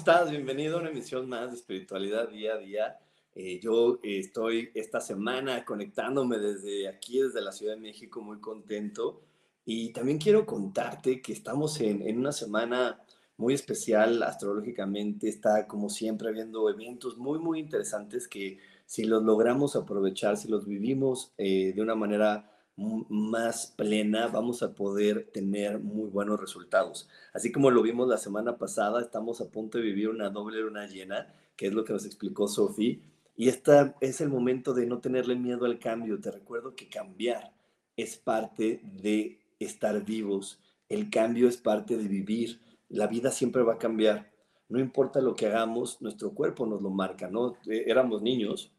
Estás? 0.00 0.30
Bienvenido 0.30 0.78
a 0.78 0.80
una 0.80 0.88
emisión 0.88 1.28
más 1.28 1.50
de 1.50 1.56
Espiritualidad 1.58 2.30
Día 2.30 2.54
a 2.54 2.56
Día. 2.56 2.98
Eh, 3.34 3.60
yo 3.62 3.98
estoy 4.02 4.70
esta 4.72 4.98
semana 4.98 5.62
conectándome 5.62 6.38
desde 6.38 6.88
aquí, 6.88 7.20
desde 7.20 7.42
la 7.42 7.52
Ciudad 7.52 7.74
de 7.74 7.82
México, 7.82 8.22
muy 8.22 8.40
contento. 8.40 9.20
Y 9.66 9.92
también 9.92 10.16
quiero 10.16 10.46
contarte 10.46 11.20
que 11.20 11.34
estamos 11.34 11.78
en, 11.82 12.00
en 12.00 12.18
una 12.18 12.32
semana 12.32 12.98
muy 13.36 13.52
especial 13.52 14.22
astrológicamente. 14.22 15.28
Está, 15.28 15.66
como 15.66 15.90
siempre, 15.90 16.30
habiendo 16.30 16.70
eventos 16.70 17.18
muy, 17.18 17.38
muy 17.38 17.58
interesantes 17.60 18.26
que 18.26 18.58
si 18.86 19.04
los 19.04 19.22
logramos 19.22 19.76
aprovechar, 19.76 20.38
si 20.38 20.48
los 20.48 20.66
vivimos 20.66 21.34
eh, 21.36 21.74
de 21.74 21.82
una 21.82 21.94
manera 21.94 22.50
más 22.80 23.74
plena, 23.76 24.28
vamos 24.28 24.62
a 24.62 24.74
poder 24.74 25.28
tener 25.32 25.80
muy 25.80 26.08
buenos 26.08 26.40
resultados. 26.40 27.08
Así 27.34 27.52
como 27.52 27.70
lo 27.70 27.82
vimos 27.82 28.08
la 28.08 28.16
semana 28.16 28.56
pasada, 28.56 29.02
estamos 29.02 29.40
a 29.40 29.50
punto 29.50 29.76
de 29.76 29.84
vivir 29.84 30.08
una 30.08 30.30
doble 30.30 30.60
luna 30.60 30.86
llena, 30.86 31.32
que 31.56 31.66
es 31.66 31.74
lo 31.74 31.84
que 31.84 31.92
nos 31.92 32.06
explicó 32.06 32.48
Sofi, 32.48 33.02
y 33.36 33.48
este 33.48 33.72
es 34.00 34.20
el 34.22 34.30
momento 34.30 34.72
de 34.72 34.86
no 34.86 35.00
tenerle 35.00 35.34
miedo 35.34 35.66
al 35.66 35.78
cambio. 35.78 36.20
Te 36.20 36.30
recuerdo 36.30 36.74
que 36.74 36.88
cambiar 36.88 37.52
es 37.96 38.16
parte 38.16 38.80
de 38.82 39.38
estar 39.58 40.02
vivos, 40.04 40.58
el 40.88 41.10
cambio 41.10 41.48
es 41.48 41.58
parte 41.58 41.98
de 41.98 42.08
vivir, 42.08 42.60
la 42.88 43.06
vida 43.06 43.30
siempre 43.30 43.62
va 43.62 43.74
a 43.74 43.78
cambiar. 43.78 44.32
No 44.70 44.78
importa 44.78 45.20
lo 45.20 45.36
que 45.36 45.46
hagamos, 45.46 46.00
nuestro 46.00 46.32
cuerpo 46.32 46.64
nos 46.64 46.80
lo 46.80 46.90
marca, 46.90 47.28
¿no? 47.28 47.56
Eh, 47.68 47.84
éramos 47.86 48.22
niños 48.22 48.72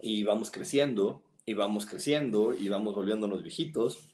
y 0.00 0.22
vamos 0.24 0.50
creciendo, 0.50 1.22
y 1.48 1.54
vamos 1.54 1.86
creciendo 1.86 2.52
y 2.52 2.68
vamos 2.68 2.94
volviéndonos 2.94 3.42
viejitos. 3.42 4.10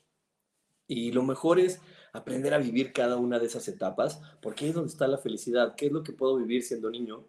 Y 0.86 1.10
lo 1.10 1.24
mejor 1.24 1.58
es 1.58 1.80
aprender 2.12 2.54
a 2.54 2.58
vivir 2.58 2.92
cada 2.92 3.16
una 3.16 3.40
de 3.40 3.46
esas 3.46 3.66
etapas, 3.66 4.20
porque 4.40 4.68
es 4.68 4.74
donde 4.74 4.92
está 4.92 5.08
la 5.08 5.18
felicidad. 5.18 5.74
¿Qué 5.76 5.86
es 5.86 5.92
lo 5.92 6.04
que 6.04 6.12
puedo 6.12 6.36
vivir 6.36 6.62
siendo 6.62 6.90
niño? 6.90 7.24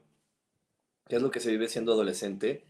¿Qué 1.08 1.16
es 1.16 1.22
lo 1.23 1.31
que 1.31 1.39
se 1.39 1.50
vive 1.50 1.67
siendo 1.67 1.94
adolescente? 1.94 2.67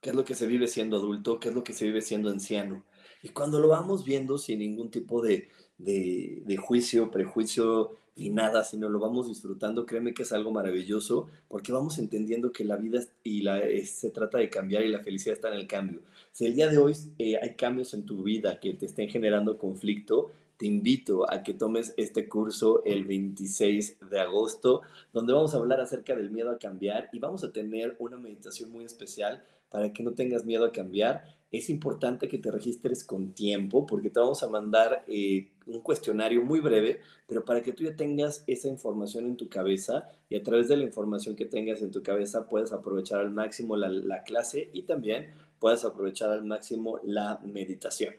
¿Qué 0.00 0.08
es 0.08 0.16
lo 0.16 0.24
que 0.24 0.34
se 0.34 0.46
vive 0.46 0.68
siendo 0.68 0.96
adulto? 0.96 1.38
¿Qué 1.38 1.50
es 1.50 1.54
lo 1.54 1.62
que 1.62 1.74
se 1.74 1.84
vive 1.84 2.00
siendo 2.00 2.30
anciano? 2.30 2.86
Y 3.22 3.28
cuando 3.28 3.60
lo 3.60 3.68
vamos 3.68 4.06
viendo 4.06 4.38
sin 4.38 4.60
ningún 4.60 4.90
tipo 4.90 5.20
de, 5.20 5.50
de, 5.76 6.44
de 6.46 6.56
juicio, 6.56 7.10
prejuicio 7.10 7.98
y 8.18 8.30
nada, 8.30 8.64
sino 8.64 8.88
lo 8.88 8.98
vamos 8.98 9.28
disfrutando, 9.28 9.86
créeme 9.86 10.12
que 10.12 10.24
es 10.24 10.32
algo 10.32 10.50
maravilloso, 10.50 11.28
porque 11.46 11.70
vamos 11.70 11.98
entendiendo 11.98 12.50
que 12.50 12.64
la 12.64 12.76
vida 12.76 13.00
y 13.22 13.42
la, 13.42 13.62
se 13.84 14.10
trata 14.10 14.38
de 14.38 14.50
cambiar 14.50 14.82
y 14.82 14.88
la 14.88 14.98
felicidad 14.98 15.36
está 15.36 15.48
en 15.48 15.54
el 15.54 15.68
cambio. 15.68 16.00
Si 16.32 16.44
el 16.44 16.54
día 16.54 16.68
de 16.68 16.78
hoy 16.78 16.94
eh, 17.18 17.38
hay 17.40 17.54
cambios 17.54 17.94
en 17.94 18.04
tu 18.04 18.24
vida 18.24 18.58
que 18.58 18.74
te 18.74 18.86
estén 18.86 19.08
generando 19.08 19.56
conflicto, 19.56 20.32
te 20.56 20.66
invito 20.66 21.30
a 21.30 21.44
que 21.44 21.54
tomes 21.54 21.94
este 21.96 22.28
curso 22.28 22.82
el 22.84 23.04
26 23.04 23.98
de 24.10 24.20
agosto, 24.20 24.82
donde 25.12 25.32
vamos 25.32 25.54
a 25.54 25.58
hablar 25.58 25.80
acerca 25.80 26.16
del 26.16 26.32
miedo 26.32 26.50
a 26.50 26.58
cambiar 26.58 27.08
y 27.12 27.20
vamos 27.20 27.44
a 27.44 27.52
tener 27.52 27.94
una 28.00 28.16
meditación 28.16 28.72
muy 28.72 28.84
especial 28.84 29.44
para 29.70 29.92
que 29.92 30.02
no 30.02 30.12
tengas 30.12 30.44
miedo 30.44 30.64
a 30.64 30.72
cambiar 30.72 31.37
es 31.50 31.70
importante 31.70 32.28
que 32.28 32.38
te 32.38 32.50
registres 32.50 33.04
con 33.04 33.32
tiempo 33.32 33.86
porque 33.86 34.10
te 34.10 34.20
vamos 34.20 34.42
a 34.42 34.48
mandar 34.48 35.04
eh, 35.06 35.48
un 35.66 35.80
cuestionario 35.80 36.42
muy 36.42 36.60
breve, 36.60 37.00
pero 37.26 37.44
para 37.44 37.62
que 37.62 37.72
tú 37.72 37.84
ya 37.84 37.96
tengas 37.96 38.44
esa 38.46 38.68
información 38.68 39.26
en 39.26 39.36
tu 39.36 39.48
cabeza 39.48 40.08
y 40.28 40.36
a 40.36 40.42
través 40.42 40.68
de 40.68 40.76
la 40.76 40.84
información 40.84 41.36
que 41.36 41.46
tengas 41.46 41.80
en 41.82 41.90
tu 41.90 42.02
cabeza 42.02 42.46
puedas 42.48 42.72
aprovechar 42.72 43.20
al 43.20 43.30
máximo 43.30 43.76
la, 43.76 43.88
la 43.88 44.22
clase 44.22 44.70
y 44.72 44.82
también 44.82 45.34
puedas 45.58 45.84
aprovechar 45.84 46.30
al 46.30 46.44
máximo 46.44 47.00
la 47.02 47.40
meditación. 47.44 48.14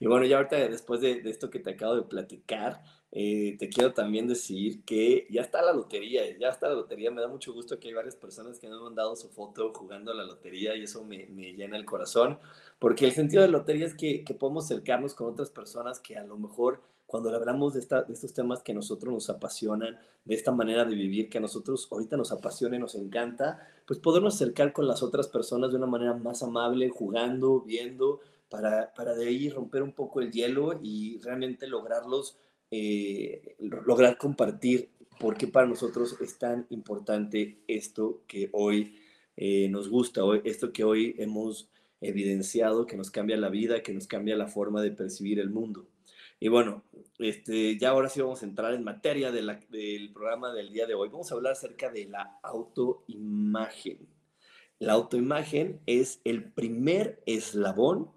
Y 0.00 0.06
bueno, 0.06 0.26
ya 0.26 0.36
ahorita 0.38 0.56
después 0.68 1.00
de, 1.00 1.22
esto 1.24 1.50
que 1.50 1.58
te 1.58 1.70
acabo 1.70 1.96
de 1.96 2.02
platicar, 2.02 2.82
eh, 3.10 3.56
te 3.58 3.68
quiero 3.68 3.92
también 3.94 4.28
decir 4.28 4.84
que 4.84 5.26
ya 5.30 5.42
está 5.42 5.62
la 5.62 5.72
lotería, 5.72 6.22
ya 6.38 6.48
está 6.50 6.68
la 6.68 6.74
lotería. 6.74 7.10
Me 7.10 7.20
da 7.20 7.28
mucho 7.28 7.52
gusto 7.52 7.78
que 7.78 7.88
hay 7.88 7.94
varias 7.94 8.16
personas 8.16 8.58
que 8.58 8.68
me 8.68 8.74
han 8.74 8.82
mandado 8.82 9.16
su 9.16 9.28
foto 9.28 9.72
jugando 9.74 10.12
a 10.12 10.14
la 10.14 10.24
lotería 10.24 10.76
y 10.76 10.84
eso 10.84 11.04
me 11.04 11.26
llena 11.26 11.76
el 11.76 11.84
corazón, 11.84 12.38
porque 12.78 13.04
el 13.04 13.12
sentido 13.12 13.42
de 13.42 13.48
la 13.48 13.58
lotería 13.58 13.86
es 13.86 13.94
que, 13.94 14.24
que, 14.24 14.34
podemos 14.34 14.64
acercarnos 14.64 15.14
con 15.14 15.28
otras 15.28 15.50
personas 15.50 16.00
que 16.00 16.16
a 16.16 16.24
lo 16.24 16.36
mejor 16.36 16.82
cuando 17.06 17.34
hablamos 17.34 17.74
de, 17.74 17.80
esta, 17.80 18.02
de 18.02 18.12
estos 18.12 18.34
temas 18.34 18.62
que 18.62 18.72
a 18.72 18.74
nosotros 18.74 19.12
nos 19.12 19.30
apasionan, 19.30 19.98
de 20.24 20.34
esta 20.34 20.52
manera 20.52 20.84
de 20.84 20.94
vivir 20.94 21.30
que 21.30 21.38
a 21.38 21.40
nosotros 21.40 21.88
ahorita 21.90 22.16
nos 22.16 22.32
apasiona 22.32 22.76
y 22.76 22.78
nos 22.78 22.94
encanta, 22.94 23.66
pues 23.86 23.98
podernos 23.98 24.34
acercar 24.34 24.72
con 24.72 24.86
las 24.86 25.02
otras 25.02 25.28
personas 25.28 25.70
de 25.70 25.78
una 25.78 25.86
manera 25.86 26.14
más 26.14 26.42
amable, 26.42 26.90
jugando, 26.90 27.62
viendo, 27.62 28.20
para, 28.50 28.92
para 28.94 29.14
de 29.14 29.28
ahí 29.28 29.48
romper 29.48 29.82
un 29.82 29.92
poco 29.92 30.20
el 30.20 30.30
hielo 30.30 30.78
y 30.82 31.18
realmente 31.18 31.66
lograrlos 31.66 32.38
eh, 32.70 33.56
lograr 33.60 34.18
compartir 34.18 34.90
por 35.18 35.38
qué 35.38 35.46
para 35.46 35.66
nosotros 35.66 36.16
es 36.20 36.38
tan 36.38 36.66
importante 36.68 37.58
esto 37.66 38.22
que 38.26 38.50
hoy 38.52 39.00
eh, 39.36 39.68
nos 39.70 39.88
gusta, 39.88 40.22
hoy, 40.22 40.42
esto 40.44 40.70
que 40.72 40.84
hoy 40.84 41.14
hemos 41.18 41.70
evidenciado, 42.00 42.86
que 42.86 42.96
nos 42.96 43.10
cambia 43.10 43.36
la 43.36 43.48
vida, 43.48 43.82
que 43.82 43.92
nos 43.92 44.06
cambia 44.06 44.36
la 44.36 44.46
forma 44.46 44.82
de 44.82 44.90
percibir 44.90 45.40
el 45.40 45.50
mundo. 45.50 45.86
Y 46.40 46.48
bueno, 46.48 46.84
este, 47.18 47.76
ya 47.78 47.90
ahora 47.90 48.08
sí 48.08 48.20
vamos 48.20 48.42
a 48.42 48.46
entrar 48.46 48.74
en 48.74 48.84
materia 48.84 49.32
de 49.32 49.42
la, 49.42 49.60
del 49.70 50.12
programa 50.12 50.52
del 50.52 50.72
día 50.72 50.86
de 50.86 50.94
hoy. 50.94 51.08
Vamos 51.08 51.30
a 51.30 51.34
hablar 51.34 51.52
acerca 51.52 51.90
de 51.90 52.06
la 52.06 52.38
autoimagen. 52.42 54.06
La 54.78 54.92
autoimagen 54.92 55.80
es 55.86 56.20
el 56.24 56.44
primer 56.44 57.20
eslabón 57.26 58.12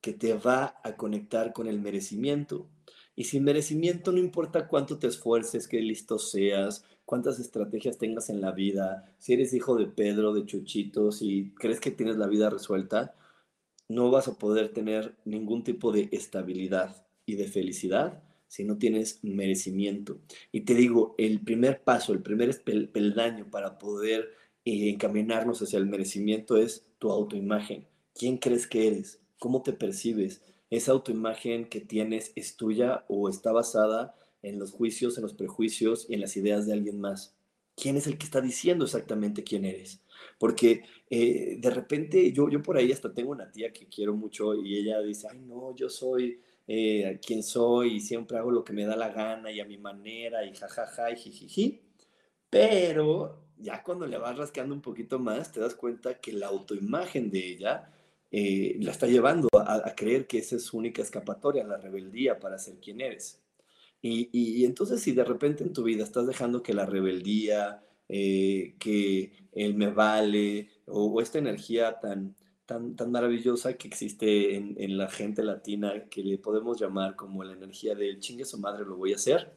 que 0.00 0.14
te 0.14 0.34
va 0.34 0.76
a 0.82 0.96
conectar 0.96 1.52
con 1.52 1.66
el 1.66 1.80
merecimiento, 1.80 2.68
y 3.16 3.24
sin 3.24 3.44
merecimiento 3.44 4.12
no 4.12 4.18
importa 4.18 4.68
cuánto 4.68 4.98
te 4.98 5.06
esfuerces, 5.06 5.66
qué 5.66 5.80
listo 5.80 6.18
seas, 6.18 6.84
cuántas 7.06 7.40
estrategias 7.40 7.96
tengas 7.96 8.28
en 8.28 8.42
la 8.42 8.52
vida, 8.52 9.04
si 9.18 9.32
eres 9.32 9.54
hijo 9.54 9.74
de 9.76 9.86
Pedro, 9.86 10.34
de 10.34 10.44
Chuchito, 10.44 11.10
si 11.10 11.54
crees 11.54 11.80
que 11.80 11.90
tienes 11.90 12.16
la 12.18 12.26
vida 12.26 12.50
resuelta, 12.50 13.14
no 13.88 14.10
vas 14.10 14.28
a 14.28 14.38
poder 14.38 14.72
tener 14.72 15.16
ningún 15.24 15.64
tipo 15.64 15.92
de 15.92 16.08
estabilidad 16.12 17.06
y 17.24 17.36
de 17.36 17.46
felicidad 17.46 18.22
si 18.48 18.64
no 18.64 18.78
tienes 18.78 19.20
merecimiento. 19.22 20.20
Y 20.52 20.62
te 20.62 20.74
digo, 20.74 21.14
el 21.18 21.40
primer 21.40 21.82
paso, 21.82 22.12
el 22.12 22.22
primer 22.22 22.62
peldaño 22.92 23.50
para 23.50 23.78
poder 23.78 24.30
eh, 24.64 24.90
encaminarnos 24.90 25.60
hacia 25.62 25.78
el 25.78 25.86
merecimiento 25.86 26.56
es 26.56 26.86
tu 26.98 27.10
autoimagen. 27.10 27.86
¿Quién 28.14 28.38
crees 28.38 28.66
que 28.66 28.86
eres? 28.86 29.20
¿Cómo 29.38 29.62
te 29.62 29.72
percibes? 29.72 30.40
esa 30.70 30.92
autoimagen 30.92 31.68
que 31.68 31.80
tienes 31.80 32.32
es 32.34 32.56
tuya 32.56 33.04
o 33.08 33.28
está 33.28 33.52
basada 33.52 34.14
en 34.42 34.58
los 34.58 34.72
juicios, 34.72 35.16
en 35.16 35.22
los 35.22 35.34
prejuicios 35.34 36.06
y 36.08 36.14
en 36.14 36.20
las 36.20 36.36
ideas 36.36 36.66
de 36.66 36.72
alguien 36.72 37.00
más. 37.00 37.36
¿Quién 37.76 37.96
es 37.96 38.06
el 38.06 38.18
que 38.18 38.24
está 38.24 38.40
diciendo 38.40 38.84
exactamente 38.84 39.44
quién 39.44 39.64
eres? 39.64 40.00
Porque 40.38 40.82
eh, 41.08 41.56
de 41.58 41.70
repente 41.70 42.32
yo, 42.32 42.48
yo 42.48 42.62
por 42.62 42.76
ahí 42.76 42.92
hasta 42.92 43.12
tengo 43.12 43.30
una 43.30 43.50
tía 43.50 43.72
que 43.72 43.86
quiero 43.88 44.14
mucho 44.14 44.54
y 44.54 44.76
ella 44.76 45.00
dice, 45.00 45.28
ay 45.30 45.40
no, 45.40 45.74
yo 45.74 45.88
soy 45.88 46.40
eh, 46.66 47.18
quien 47.24 47.42
soy 47.42 47.96
y 47.96 48.00
siempre 48.00 48.38
hago 48.38 48.50
lo 48.50 48.64
que 48.64 48.72
me 48.72 48.84
da 48.84 48.96
la 48.96 49.10
gana 49.10 49.50
y 49.50 49.60
a 49.60 49.64
mi 49.64 49.78
manera 49.78 50.44
y 50.44 50.54
jajaja 50.54 51.10
y 51.12 51.16
jijiji. 51.16 51.80
Pero 52.50 53.46
ya 53.58 53.82
cuando 53.82 54.06
le 54.06 54.18
vas 54.18 54.36
rascando 54.36 54.74
un 54.74 54.82
poquito 54.82 55.18
más, 55.18 55.52
te 55.52 55.60
das 55.60 55.74
cuenta 55.74 56.20
que 56.20 56.32
la 56.32 56.48
autoimagen 56.48 57.30
de 57.30 57.38
ella 57.46 57.92
eh, 58.30 58.76
la 58.80 58.90
está 58.90 59.06
llevando 59.06 59.48
a, 59.54 59.94
creer 59.94 60.26
que 60.26 60.38
esa 60.38 60.56
es 60.56 60.64
su 60.64 60.76
única 60.78 61.02
escapatoria, 61.02 61.64
la 61.64 61.78
rebeldía 61.78 62.38
para 62.38 62.58
ser 62.58 62.76
quien 62.80 63.00
eres. 63.00 63.42
Y, 64.02 64.64
entonces 64.64 65.00
si 65.00 65.12
de 65.12 65.24
repente 65.24 65.64
en 65.64 65.72
tu 65.72 65.82
vida 65.82 66.04
estás 66.04 66.26
dejando 66.26 66.62
que 66.62 66.74
la 66.74 66.86
rebeldía, 66.86 67.82
eh, 68.08 68.74
que 68.78 69.32
el 69.52 69.74
me 69.74 69.90
vale 69.90 70.68
o, 70.86 71.20
esta 71.20 71.38
energía 71.38 71.98
tan, 72.00 72.36
tan, 72.66 72.94
tan 72.96 73.10
maravillosa 73.10 73.74
que 73.74 73.88
existe 73.88 74.56
en, 74.56 74.74
en, 74.78 74.96
la 74.96 75.08
gente 75.08 75.42
latina 75.42 76.04
que 76.08 76.22
le 76.22 76.38
podemos 76.38 76.78
llamar 76.80 77.16
como 77.16 77.42
la 77.42 77.54
energía 77.54 77.94
del 77.94 78.20
chingue 78.20 78.44
su 78.44 78.58
madre, 78.58 78.84
lo 78.84 78.96
voy 78.96 79.12
a 79.12 79.16
hacer. 79.16 79.56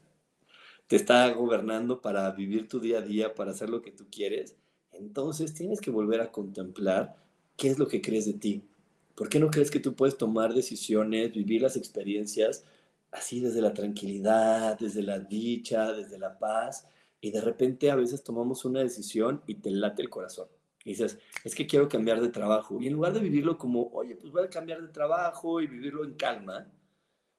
Te 0.87 0.95
está 0.95 1.29
gobernando 1.33 2.01
para 2.01 2.31
vivir 2.31 2.67
tu 2.67 2.79
día 2.79 2.99
a 2.99 3.01
día, 3.01 3.35
para 3.35 3.51
hacer 3.51 3.69
lo 3.69 3.81
que 3.81 3.91
tú 3.91 4.07
quieres. 4.09 4.55
Entonces 4.91 5.53
tienes 5.53 5.81
que 5.81 5.91
volver 5.91 6.21
a 6.21 6.31
contemplar 6.31 7.15
qué 7.55 7.69
es 7.69 7.77
lo 7.77 7.87
que 7.87 8.01
crees 8.01 8.25
de 8.25 8.33
ti. 8.33 8.63
¿Por 9.15 9.29
qué 9.29 9.39
no 9.39 9.51
crees 9.51 9.69
que 9.69 9.79
tú 9.79 9.95
puedes 9.95 10.17
tomar 10.17 10.53
decisiones, 10.53 11.33
vivir 11.33 11.61
las 11.61 11.75
experiencias 11.75 12.63
así 13.11 13.39
desde 13.39 13.61
la 13.61 13.73
tranquilidad, 13.73 14.79
desde 14.79 15.03
la 15.03 15.19
dicha, 15.19 15.91
desde 15.93 16.17
la 16.17 16.39
paz? 16.39 16.87
Y 17.21 17.31
de 17.31 17.41
repente 17.41 17.91
a 17.91 17.95
veces 17.95 18.23
tomamos 18.23 18.65
una 18.65 18.79
decisión 18.81 19.41
y 19.47 19.55
te 19.55 19.71
late 19.71 20.01
el 20.01 20.09
corazón 20.09 20.47
y 20.83 20.91
dices, 20.91 21.19
es 21.43 21.55
que 21.55 21.67
quiero 21.67 21.89
cambiar 21.89 22.21
de 22.21 22.29
trabajo. 22.29 22.81
Y 22.81 22.87
en 22.87 22.93
lugar 22.93 23.13
de 23.13 23.19
vivirlo 23.19 23.57
como, 23.57 23.89
oye, 23.93 24.15
pues 24.15 24.31
voy 24.31 24.43
a 24.43 24.49
cambiar 24.49 24.81
de 24.81 24.87
trabajo 24.87 25.61
y 25.61 25.67
vivirlo 25.67 26.03
en 26.03 26.13
calma, 26.13 26.71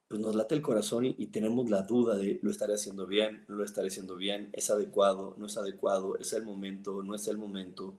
pues 0.07 0.21
nos 0.21 0.35
late 0.35 0.55
el 0.55 0.61
corazón 0.61 1.05
y, 1.05 1.27
tenemos 1.27 1.69
la 1.69 1.81
duda 1.83 2.17
de, 2.17 2.39
lo 2.43 2.51
estaré 2.51 2.73
haciendo 2.73 3.07
bien, 3.07 3.45
no 3.47 3.55
lo 3.55 3.63
estaré 3.63 3.87
haciendo 3.87 4.15
bien, 4.15 4.49
es 4.53 4.69
adecuado, 4.69 5.35
no 5.37 5.47
es 5.47 5.57
adecuado, 5.57 6.17
es 6.17 6.33
el 6.33 6.43
momento, 6.43 7.01
no 7.01 7.15
es 7.15 7.27
el 7.27 7.37
momento. 7.37 7.97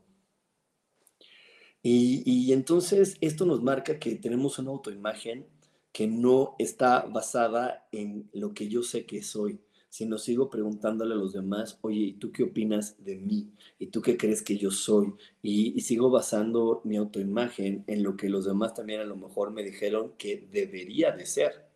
Y, 1.82 2.22
y 2.24 2.52
entonces 2.52 3.16
esto 3.20 3.44
nos 3.44 3.62
marca 3.62 3.98
que 3.98 4.14
tenemos 4.14 4.58
una 4.58 4.70
autoimagen 4.70 5.46
que 5.90 6.06
no 6.06 6.54
está 6.58 7.02
basada 7.02 7.88
en 7.92 8.30
lo 8.32 8.54
que 8.54 8.68
yo 8.68 8.82
sé 8.82 9.04
que 9.04 9.22
soy, 9.22 9.60
sino 9.92 10.16
sigo 10.16 10.48
preguntándole 10.48 11.12
a 11.12 11.18
los 11.18 11.34
demás, 11.34 11.78
oye, 11.82 12.00
¿y 12.00 12.12
tú 12.14 12.32
qué 12.32 12.44
opinas 12.44 12.96
de 13.04 13.16
mí? 13.16 13.52
¿Y 13.78 13.88
tú 13.88 14.00
qué 14.00 14.16
crees 14.16 14.40
que 14.40 14.56
yo 14.56 14.70
soy? 14.70 15.12
Y, 15.42 15.78
sigo 15.82 16.08
basando 16.08 16.80
mi 16.84 16.96
autoimagen 16.96 17.84
en 17.86 18.02
lo 18.02 18.16
que 18.16 18.30
los 18.30 18.46
demás 18.46 18.72
también 18.72 19.02
a 19.02 19.04
lo 19.04 19.16
mejor 19.16 19.50
me 19.50 19.62
dijeron 19.62 20.14
que 20.16 20.48
debería 20.50 21.12
de 21.12 21.26
ser, 21.26 21.66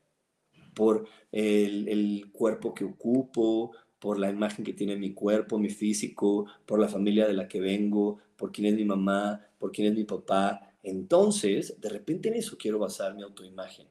por 0.74 1.06
el, 1.30 1.88
el 1.88 2.30
cuerpo 2.32 2.72
que 2.72 2.86
ocupo, 2.86 3.72
por 3.98 4.18
la 4.18 4.30
imagen 4.30 4.64
que 4.64 4.72
tiene 4.72 4.96
mi 4.96 5.12
cuerpo, 5.12 5.58
mi 5.58 5.68
físico, 5.68 6.46
por 6.64 6.80
la 6.80 6.88
familia 6.88 7.26
de 7.26 7.34
la 7.34 7.46
que 7.46 7.60
vengo, 7.60 8.20
por 8.38 8.50
quién 8.50 8.68
es 8.68 8.76
mi 8.76 8.86
mamá, 8.86 9.46
por 9.58 9.72
quién 9.72 9.88
es 9.88 9.94
mi 9.94 10.04
papá. 10.04 10.72
Entonces, 10.82 11.78
de 11.78 11.90
repente 11.90 12.30
en 12.30 12.36
eso 12.36 12.56
quiero 12.56 12.78
basar 12.78 13.14
mi 13.14 13.22
autoimagen 13.22 13.86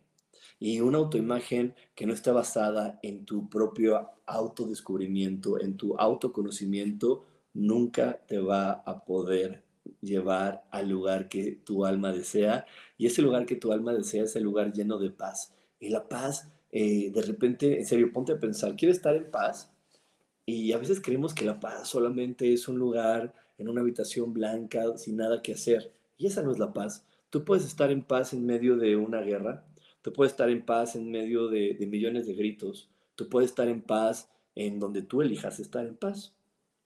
y 0.59 0.79
una 0.81 0.97
autoimagen 0.97 1.75
que 1.95 2.05
no 2.05 2.13
está 2.13 2.31
basada 2.31 2.99
en 3.03 3.25
tu 3.25 3.49
propio 3.49 4.09
autodescubrimiento, 4.25 5.59
en 5.59 5.77
tu 5.77 5.97
autoconocimiento, 5.97 7.25
nunca 7.53 8.19
te 8.27 8.39
va 8.39 8.71
a 8.71 9.03
poder 9.05 9.63
llevar 10.01 10.65
al 10.71 10.89
lugar 10.89 11.29
que 11.29 11.59
tu 11.63 11.85
alma 11.85 12.11
desea. 12.11 12.65
Y 12.97 13.07
ese 13.07 13.21
lugar 13.21 13.45
que 13.45 13.55
tu 13.55 13.71
alma 13.71 13.93
desea 13.93 14.23
es 14.23 14.35
el 14.35 14.43
lugar 14.43 14.73
lleno 14.73 14.97
de 14.97 15.11
paz. 15.11 15.53
Y 15.79 15.89
la 15.89 16.07
paz, 16.07 16.51
eh, 16.71 17.11
de 17.11 17.21
repente, 17.21 17.79
en 17.79 17.85
serio, 17.85 18.11
ponte 18.13 18.33
a 18.33 18.39
pensar, 18.39 18.75
¿quieres 18.75 18.97
estar 18.97 19.15
en 19.15 19.29
paz? 19.29 19.71
Y 20.45 20.73
a 20.73 20.77
veces 20.77 21.01
creemos 21.01 21.33
que 21.33 21.45
la 21.45 21.59
paz 21.59 21.87
solamente 21.89 22.53
es 22.53 22.67
un 22.67 22.77
lugar 22.77 23.33
en 23.57 23.67
una 23.67 23.81
habitación 23.81 24.33
blanca 24.33 24.97
sin 24.97 25.17
nada 25.17 25.41
que 25.41 25.53
hacer. 25.53 25.91
Y 26.17 26.27
esa 26.27 26.43
no 26.43 26.51
es 26.51 26.59
la 26.59 26.73
paz. 26.73 27.05
Tú 27.29 27.43
puedes 27.43 27.65
estar 27.65 27.91
en 27.91 28.03
paz 28.03 28.33
en 28.33 28.45
medio 28.45 28.77
de 28.77 28.95
una 28.95 29.21
guerra, 29.21 29.65
Tú 30.05 30.13
puedes 30.13 30.33
estar 30.33 30.51
en 30.51 30.61
paz 30.63 30.95
en 30.95 31.09
medio 31.09 31.47
de, 31.47 31.83
millones 31.89 32.27
de 32.27 32.35
gritos. 32.35 32.87
Tú 33.15 33.27
puedes 33.27 33.49
estar 33.49 33.67
en 33.67 33.81
paz 33.81 34.29
en 34.53 34.79
donde 34.79 35.01
tú 35.01 35.23
elijas 35.23 35.59
estar 35.59 35.83
en 35.83 35.95
paz. 35.95 36.31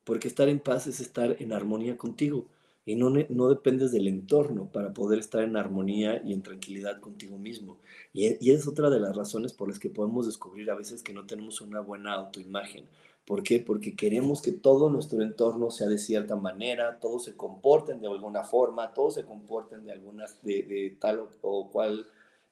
Porque 0.05 0.29
estar 0.29 0.47
en 0.47 0.61
paz 0.61 0.87
es 0.87 1.01
estar 1.01 1.35
en 1.37 1.51
armonía 1.51 1.97
contigo. 1.97 2.47
Y 2.85 2.95
no, 2.95 3.09
no 3.09 3.49
dependes 3.49 3.91
del 3.91 4.07
entorno 4.07 4.71
para 4.71 4.93
poder 4.93 5.19
estar 5.19 5.43
en 5.43 5.57
armonía 5.57 6.21
y 6.23 6.31
en 6.31 6.43
tranquilidad 6.43 7.01
contigo 7.01 7.37
mismo. 7.37 7.77
Y, 8.13 8.51
es 8.51 8.65
otra 8.69 8.89
de 8.89 9.01
las 9.01 9.17
razones 9.17 9.51
por 9.51 9.67
las 9.67 9.79
que 9.79 9.89
podemos 9.89 10.25
descubrir 10.25 10.71
a 10.71 10.75
veces 10.75 11.03
que 11.03 11.13
no 11.13 11.25
tenemos 11.25 11.59
una 11.59 11.81
buena 11.81 12.13
autoimagen. 12.13 12.85
¿Por 13.25 13.43
qué? 13.43 13.59
Porque 13.59 13.97
queremos 13.97 14.41
que 14.41 14.53
todo 14.53 14.89
nuestro 14.89 15.21
entorno 15.21 15.71
sea 15.71 15.89
de 15.89 15.97
cierta 15.97 16.37
manera, 16.37 17.01
todos 17.01 17.25
se 17.25 17.35
comporten 17.35 17.99
de 17.99 18.07
alguna 18.07 18.43
forma, 18.45 18.93
todos 18.93 19.15
se 19.15 19.25
comporten 19.25 19.83
de, 19.83 19.91
algunas, 19.91 20.41
de 20.41 20.95
tal 21.01 21.27
o 21.41 21.69
cual 21.69 22.07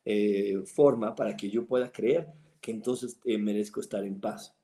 eh, 0.10 0.64
forma 0.64 1.16
para 1.16 1.36
que 1.36 1.50
yo 1.50 1.66
pueda 1.66 1.92
creer 1.92 2.30
que 2.62 2.72
entonces 2.72 3.20
eh, 3.26 3.38
merezco 3.38 3.82
estar 3.82 4.06
en 4.06 4.22
paz. 4.22 4.56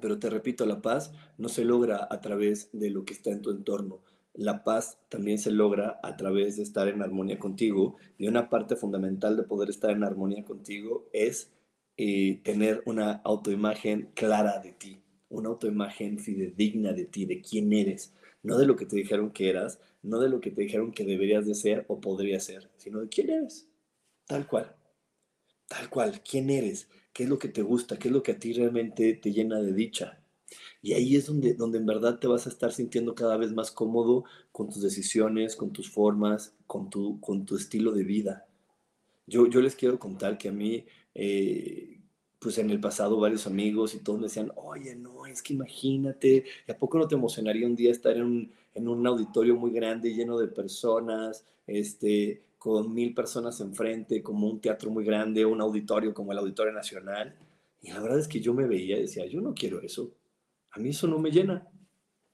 Pero 0.00 0.20
te 0.20 0.30
repito, 0.30 0.64
la 0.66 0.80
paz 0.80 1.10
no 1.36 1.48
se 1.48 1.64
logra 1.64 2.06
a 2.08 2.20
través 2.20 2.70
de 2.72 2.90
lo 2.90 3.04
que 3.04 3.12
está 3.12 3.30
en 3.32 3.42
tu 3.42 3.50
entorno. 3.50 4.04
La 4.34 4.62
paz 4.62 5.00
también 5.08 5.40
se 5.40 5.50
logra 5.50 5.98
a 6.00 6.16
través 6.16 6.56
de 6.56 6.62
estar 6.62 6.86
en 6.86 7.02
armonía 7.02 7.40
contigo. 7.40 7.96
Y 8.18 8.28
una 8.28 8.48
parte 8.48 8.76
fundamental 8.76 9.36
de 9.36 9.42
poder 9.42 9.68
estar 9.68 9.90
en 9.90 10.04
armonía 10.04 10.44
contigo 10.44 11.08
es 11.12 11.50
eh, 11.96 12.40
tener 12.44 12.84
una 12.86 13.14
autoimagen 13.24 14.10
clara 14.14 14.60
de 14.60 14.70
ti, 14.70 15.02
una 15.28 15.48
autoimagen 15.48 16.20
fidedigna 16.20 16.92
de 16.92 17.06
ti, 17.06 17.24
de 17.24 17.40
quién 17.40 17.72
eres, 17.72 18.14
no 18.44 18.58
de 18.58 18.66
lo 18.66 18.76
que 18.76 18.86
te 18.86 18.94
dijeron 18.94 19.32
que 19.32 19.50
eras, 19.50 19.80
no 20.04 20.20
de 20.20 20.28
lo 20.28 20.40
que 20.40 20.52
te 20.52 20.62
dijeron 20.62 20.92
que 20.92 21.04
deberías 21.04 21.46
de 21.46 21.56
ser 21.56 21.84
o 21.88 22.00
podría 22.00 22.38
ser, 22.38 22.70
sino 22.76 23.00
de 23.00 23.08
quién 23.08 23.30
eres. 23.30 23.68
Tal 24.26 24.46
cual. 24.46 24.74
Tal 25.68 25.88
cual. 25.90 26.22
¿Quién 26.28 26.50
eres? 26.50 26.88
¿Qué 27.12 27.24
es 27.24 27.28
lo 27.28 27.38
que 27.38 27.48
te 27.48 27.62
gusta? 27.62 27.98
¿Qué 27.98 28.08
es 28.08 28.14
lo 28.14 28.22
que 28.22 28.32
a 28.32 28.38
ti 28.38 28.52
realmente 28.52 29.14
te 29.14 29.32
llena 29.32 29.60
de 29.60 29.72
dicha? 29.72 30.20
Y 30.82 30.92
ahí 30.92 31.16
es 31.16 31.26
donde, 31.26 31.54
donde 31.54 31.78
en 31.78 31.86
verdad 31.86 32.18
te 32.18 32.26
vas 32.28 32.46
a 32.46 32.50
estar 32.50 32.72
sintiendo 32.72 33.14
cada 33.14 33.36
vez 33.36 33.52
más 33.52 33.70
cómodo 33.70 34.24
con 34.52 34.68
tus 34.68 34.82
decisiones, 34.82 35.56
con 35.56 35.72
tus 35.72 35.90
formas, 35.90 36.54
con 36.66 36.90
tu, 36.90 37.20
con 37.20 37.44
tu 37.46 37.56
estilo 37.56 37.92
de 37.92 38.04
vida. 38.04 38.46
Yo, 39.26 39.48
yo 39.48 39.60
les 39.60 39.76
quiero 39.76 39.98
contar 39.98 40.38
que 40.38 40.48
a 40.48 40.52
mí, 40.52 40.84
eh, 41.14 42.00
pues 42.38 42.58
en 42.58 42.70
el 42.70 42.80
pasado 42.80 43.18
varios 43.18 43.46
amigos 43.46 43.94
y 43.94 44.00
todos 44.00 44.20
me 44.20 44.26
decían, 44.26 44.52
oye, 44.56 44.94
no, 44.96 45.26
es 45.26 45.42
que 45.42 45.54
imagínate, 45.54 46.44
¿a 46.68 46.74
poco 46.74 46.98
no 46.98 47.08
te 47.08 47.16
emocionaría 47.16 47.66
un 47.66 47.76
día 47.76 47.90
estar 47.90 48.16
en 48.16 48.22
un, 48.22 48.52
en 48.74 48.88
un 48.88 49.06
auditorio 49.06 49.56
muy 49.56 49.72
grande 49.72 50.14
lleno 50.14 50.38
de 50.38 50.48
personas? 50.48 51.44
Este, 51.66 52.42
con 52.66 52.92
mil 52.92 53.14
personas 53.14 53.60
enfrente, 53.60 54.24
como 54.24 54.48
un 54.48 54.60
teatro 54.60 54.90
muy 54.90 55.04
grande, 55.04 55.46
un 55.46 55.60
auditorio 55.60 56.12
como 56.12 56.32
el 56.32 56.38
Auditorio 56.38 56.72
Nacional. 56.72 57.38
Y 57.80 57.92
la 57.92 58.00
verdad 58.00 58.18
es 58.18 58.26
que 58.26 58.40
yo 58.40 58.54
me 58.54 58.66
veía 58.66 58.98
y 58.98 59.02
decía, 59.02 59.24
yo 59.24 59.40
no 59.40 59.54
quiero 59.54 59.80
eso. 59.80 60.16
A 60.72 60.80
mí 60.80 60.88
eso 60.88 61.06
no 61.06 61.20
me 61.20 61.30
llena. 61.30 61.70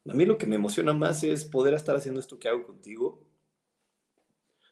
A 0.09 0.15
mí 0.15 0.25
lo 0.25 0.39
que 0.39 0.47
me 0.47 0.57
emociona 0.57 0.95
más 0.95 1.23
es 1.23 1.45
poder 1.45 1.75
estar 1.75 1.97
haciendo 1.97 2.19
esto 2.19 2.39
que 2.39 2.49
hago 2.49 2.65
contigo. 2.65 3.23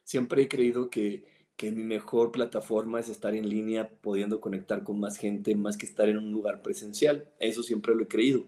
Siempre 0.03 0.41
he 0.41 0.47
creído 0.47 0.89
que, 0.89 1.25
que 1.55 1.71
mi 1.71 1.83
mejor 1.83 2.31
plataforma 2.31 2.99
es 2.99 3.09
estar 3.09 3.35
en 3.35 3.47
línea, 3.47 3.87
pudiendo 4.01 4.41
conectar 4.41 4.83
con 4.83 4.99
más 4.99 5.17
gente, 5.17 5.53
más 5.53 5.77
que 5.77 5.85
estar 5.85 6.09
en 6.09 6.17
un 6.17 6.31
lugar 6.31 6.63
presencial. 6.63 7.31
Eso 7.37 7.61
siempre 7.61 7.93
lo 7.93 8.05
he 8.05 8.07
creído. 8.07 8.47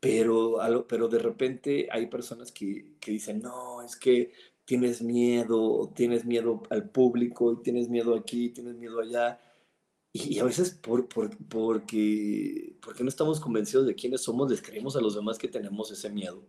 Pero, 0.00 0.58
pero 0.86 1.08
de 1.08 1.18
repente 1.18 1.88
hay 1.90 2.08
personas 2.08 2.52
que, 2.52 2.96
que 3.00 3.12
dicen, 3.12 3.40
no, 3.40 3.80
es 3.80 3.96
que 3.96 4.32
tienes 4.66 5.00
miedo, 5.00 5.90
tienes 5.94 6.26
miedo 6.26 6.62
al 6.68 6.90
público, 6.90 7.58
tienes 7.62 7.88
miedo 7.88 8.14
aquí, 8.14 8.50
tienes 8.50 8.76
miedo 8.76 9.00
allá. 9.00 9.40
Y, 10.12 10.38
a 10.38 10.44
veces 10.44 10.70
por, 10.70 11.08
porque, 11.08 12.76
porque 12.82 13.02
no 13.02 13.08
estamos 13.08 13.40
convencidos 13.40 13.86
de 13.86 13.94
quiénes 13.94 14.22
somos, 14.22 14.50
les 14.50 14.62
a 14.96 15.00
los 15.00 15.14
demás 15.14 15.38
que 15.38 15.48
tenemos 15.48 15.90
ese 15.90 16.10
miedo. 16.10 16.42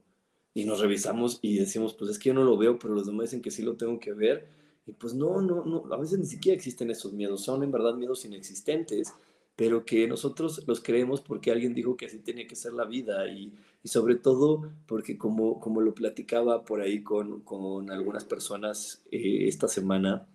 Y 0.54 0.66
nos 0.66 0.80
revisamos 0.80 1.40
y 1.42 1.60
decimos, 1.60 1.94
pues 1.94 2.12
es 2.12 2.20
que 2.20 2.30
yo 2.30 2.34
no 2.34 2.44
lo 2.44 2.58
veo, 2.58 2.80
pero 2.80 2.96
los 2.96 3.06
demás 3.06 3.26
dicen 3.26 3.42
que 3.42 3.52
sí 3.52 3.62
lo 3.62 3.78
tengo 3.78 4.00
que 4.00 4.14
ver. 4.14 4.50
Y 4.88 4.94
pues 4.94 5.14
no, 5.14 5.42
no, 5.42 5.64
no, 5.66 5.94
a 5.94 5.98
veces 5.98 6.18
ni 6.18 6.26
siquiera 6.26 6.56
existen 6.56 6.90
esos 6.90 7.14
miedos, 7.14 7.44
son 7.44 7.62
en 7.62 7.72
verdad 7.72 7.94
miedos 7.94 8.26
inexistentes, 8.26 9.14
pero 9.58 9.86
que 9.86 10.08
nosotros 10.08 10.64
los 10.68 10.82
creemos 10.82 11.20
porque 11.20 11.52
alguien 11.52 11.74
dijo 11.74 11.98
que 11.98 12.06
así 12.06 12.20
tenía 12.20 12.48
que 12.48 12.56
ser 12.56 12.74
la 12.74 12.86
vida 12.86 13.28
y, 13.28 13.52
sobre 13.84 14.16
todo 14.16 14.70
porque 14.86 15.18
como, 15.18 15.60
como 15.60 15.82
lo 15.82 15.96
platicaba 15.96 16.64
por 16.64 16.80
ahí 16.80 17.02
con, 17.02 17.42
con 17.42 17.90
algunas 17.90 18.24
personas 18.24 19.02
eh, 19.12 19.48
esta 19.48 19.68
semana, 19.68 20.28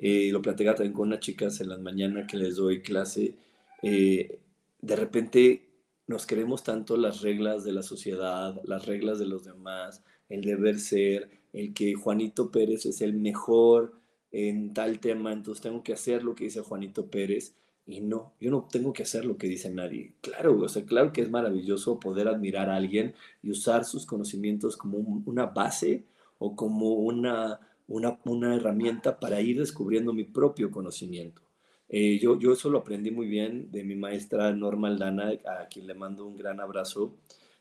eh, 0.00 0.30
lo 0.30 0.40
platicaba 0.40 0.76
también 0.76 0.92
con 0.92 1.08
unas 1.08 1.20
chicas 1.20 1.60
en 1.60 1.70
las 1.70 1.80
mañanas 1.80 2.26
que 2.30 2.36
les 2.36 2.56
doy 2.56 2.80
clase, 2.80 3.34
eh, 3.82 4.38
de 4.80 4.96
repente 4.96 5.68
nos 6.06 6.24
queremos 6.24 6.62
tanto 6.62 6.96
las 6.96 7.20
reglas 7.22 7.64
de 7.64 7.72
la 7.72 7.82
sociedad, 7.82 8.60
las 8.64 8.86
reglas 8.86 9.18
de 9.18 9.26
los 9.26 9.44
demás, 9.44 10.04
el 10.28 10.42
deber 10.42 10.78
ser, 10.78 11.30
el 11.52 11.74
que 11.74 11.94
Juanito 11.94 12.52
Pérez 12.52 12.86
es 12.86 13.00
el 13.00 13.14
mejor 13.14 13.94
en 14.30 14.72
tal 14.72 15.00
tema, 15.00 15.32
entonces 15.32 15.62
tengo 15.62 15.82
que 15.82 15.94
hacer 15.94 16.22
lo 16.22 16.36
que 16.36 16.44
dice 16.44 16.60
Juanito 16.60 17.06
Pérez 17.06 17.54
y 17.88 18.02
no, 18.02 18.34
yo 18.38 18.50
no 18.50 18.68
tengo 18.70 18.92
que 18.92 19.02
hacer 19.02 19.24
lo 19.24 19.38
que 19.38 19.48
dice 19.48 19.70
nadie. 19.70 20.12
Claro, 20.20 20.60
o 20.60 20.68
sea, 20.68 20.84
claro 20.84 21.10
que 21.10 21.22
es 21.22 21.30
maravilloso 21.30 21.98
poder 21.98 22.28
admirar 22.28 22.68
a 22.68 22.76
alguien 22.76 23.14
y 23.42 23.50
usar 23.50 23.86
sus 23.86 24.04
conocimientos 24.04 24.76
como 24.76 24.98
una 24.98 25.46
base 25.46 26.04
o 26.38 26.54
como 26.54 26.92
una, 26.92 27.58
una, 27.88 28.18
una, 28.26 28.54
herramienta 28.54 29.18
para 29.18 29.40
ir 29.40 29.58
descubriendo 29.58 30.12
mi 30.12 30.24
propio 30.24 30.70
conocimiento. 30.70 31.40
Eh, 31.88 32.18
yo, 32.18 32.38
yo 32.38 32.52
eso 32.52 32.68
lo 32.68 32.80
aprendí 32.80 33.10
muy 33.10 33.26
bien 33.26 33.70
de 33.70 33.82
mi 33.84 33.94
maestra 33.96 34.52
Norma 34.52 34.88
Aldana, 34.88 35.32
a 35.46 35.66
quien 35.68 35.86
le 35.86 35.94
mando 35.94 36.26
un 36.26 36.36
gran 36.36 36.60
abrazo. 36.60 37.14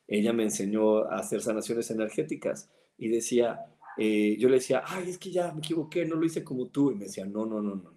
Ella 0.10 0.34
me 0.34 0.44
enseñó 0.44 1.06
a 1.06 1.20
hacer 1.20 1.42
sanaciones 1.42 1.90
energéticas 1.90 2.70
y 2.98 3.08
decía, 3.08 3.66
eh, 3.98 4.36
yo 4.38 4.50
le 4.50 4.56
decía, 4.56 4.84
ay, 4.86 5.10
es 5.10 5.18
que 5.18 5.32
ya 5.32 5.54
me 5.54 5.60
equivoqué, 5.60 6.06
no 6.06 6.18
lo 6.18 6.26
hice 6.26 6.44
como 6.44 6.68
tú. 6.68 6.92
Y 6.92 6.96
me 6.96 7.06
decía, 7.06 7.26
no, 7.26 7.46
no, 7.46 7.62
no, 7.62 7.76
no, 7.76 7.97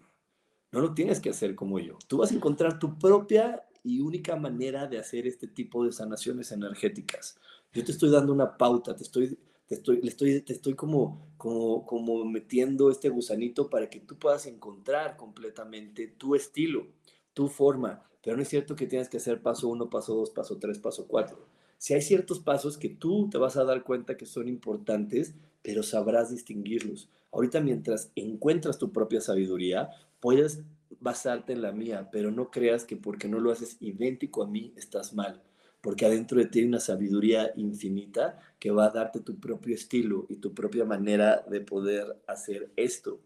no. 0.73 0.81
Lo 0.81 0.95
tienes 0.95 1.21
que 1.21 1.31
hacer 1.31 1.55
como 1.55 1.79
yo. 1.79 1.99
Tú 2.07 2.19
vas 2.19 2.31
a 2.31 2.35
encontrar 2.35 2.79
tu 2.79 2.99
propia 2.99 3.65
y 3.83 4.01
única 4.01 4.37
manera 4.37 4.87
de 4.87 4.99
hacer 4.99 5.27
este 5.27 5.47
tipo 5.47 5.85
de 5.85 5.93
sanaciones 5.93 6.53
energéticas. 6.53 7.39
Yo 7.73 7.85
te 7.85 7.93
estoy 7.93 8.11
dando 8.11 8.33
una 8.33 8.57
pauta, 8.57 8.95
te 8.95 9.03
estoy, 9.03 9.39
te 9.67 9.77
estoy, 9.77 10.01
le 10.03 10.09
estoy, 10.09 10.41
te 10.41 10.53
estoy 10.53 10.75
como, 10.75 11.29
como, 11.37 11.87
como 11.87 12.25
metiendo 12.25 12.91
este 12.91 13.09
gusanito 13.09 13.71
para 13.71 13.89
que 13.89 14.01
tú 14.01 14.19
puedas 14.19 14.47
encontrar 14.47 15.17
completamente 15.17 16.09
tu 16.09 16.35
estilo, 16.35 16.87
tu 17.33 17.49
forma. 17.49 18.03
Pero 18.23 18.37
no 18.37 18.43
es 18.43 18.49
cierto 18.49 18.77
que 18.77 18.87
tienes 18.87 19.09
que 19.09 19.17
hacer 19.17 19.41
paso 19.41 19.69
uno, 19.69 19.89
paso 19.89 20.15
dos, 20.15 20.31
paso 20.31 20.59
tres, 20.59 20.79
paso 20.79 21.07
cuatro. 21.07 21.39
Si 21.79 21.95
hay 21.95 22.03
ciertos 22.03 22.41
pasos 22.41 22.77
que 22.77 22.91
tú 22.91 23.31
te 23.31 23.39
vas 23.39 23.57
a 23.57 23.65
dar 23.65 23.85
cuenta 23.85 24.17
que 24.17 24.27
son 24.27 24.49
importantes, 24.49 25.35
pero 25.63 25.83
sabrás 25.83 26.31
distinguirlos. 26.31 27.09
Ahorita 27.33 27.61
mientras 27.61 28.11
encuentras 28.17 28.77
tu 28.77 28.93
propia 28.93 29.21
sabiduría, 29.21 29.89
puedes 30.21 30.63
basarte 31.01 31.53
en 31.53 31.63
la 31.63 31.73
mía, 31.73 32.09
pero 32.13 32.31
no 32.31 32.51
creas 32.51 32.85
que 32.85 32.97
porque 32.97 33.29
no 33.29 33.41
lo 33.41 33.53
haces 33.53 33.77
idéntico 33.81 34.43
a 34.43 34.47
mí 34.47 34.73
estás 34.77 35.15
mal, 35.15 35.43
porque 35.81 36.07
adentro 36.07 36.39
de 36.39 36.47
ti 36.47 36.61
hay 36.61 36.67
una 36.67 36.81
sabiduría 36.81 37.53
infinita 37.57 38.39
que 38.59 38.71
va 38.71 38.87
a 38.87 38.91
darte 38.91 39.21
tu 39.21 39.39
propio 39.41 39.75
estilo 39.75 40.27
y 40.29 40.37
tu 40.37 40.53
propia 40.55 40.85
manera 40.85 41.45
de 41.49 41.61
poder 41.61 42.23
hacer 42.27 42.71
esto. 42.77 43.21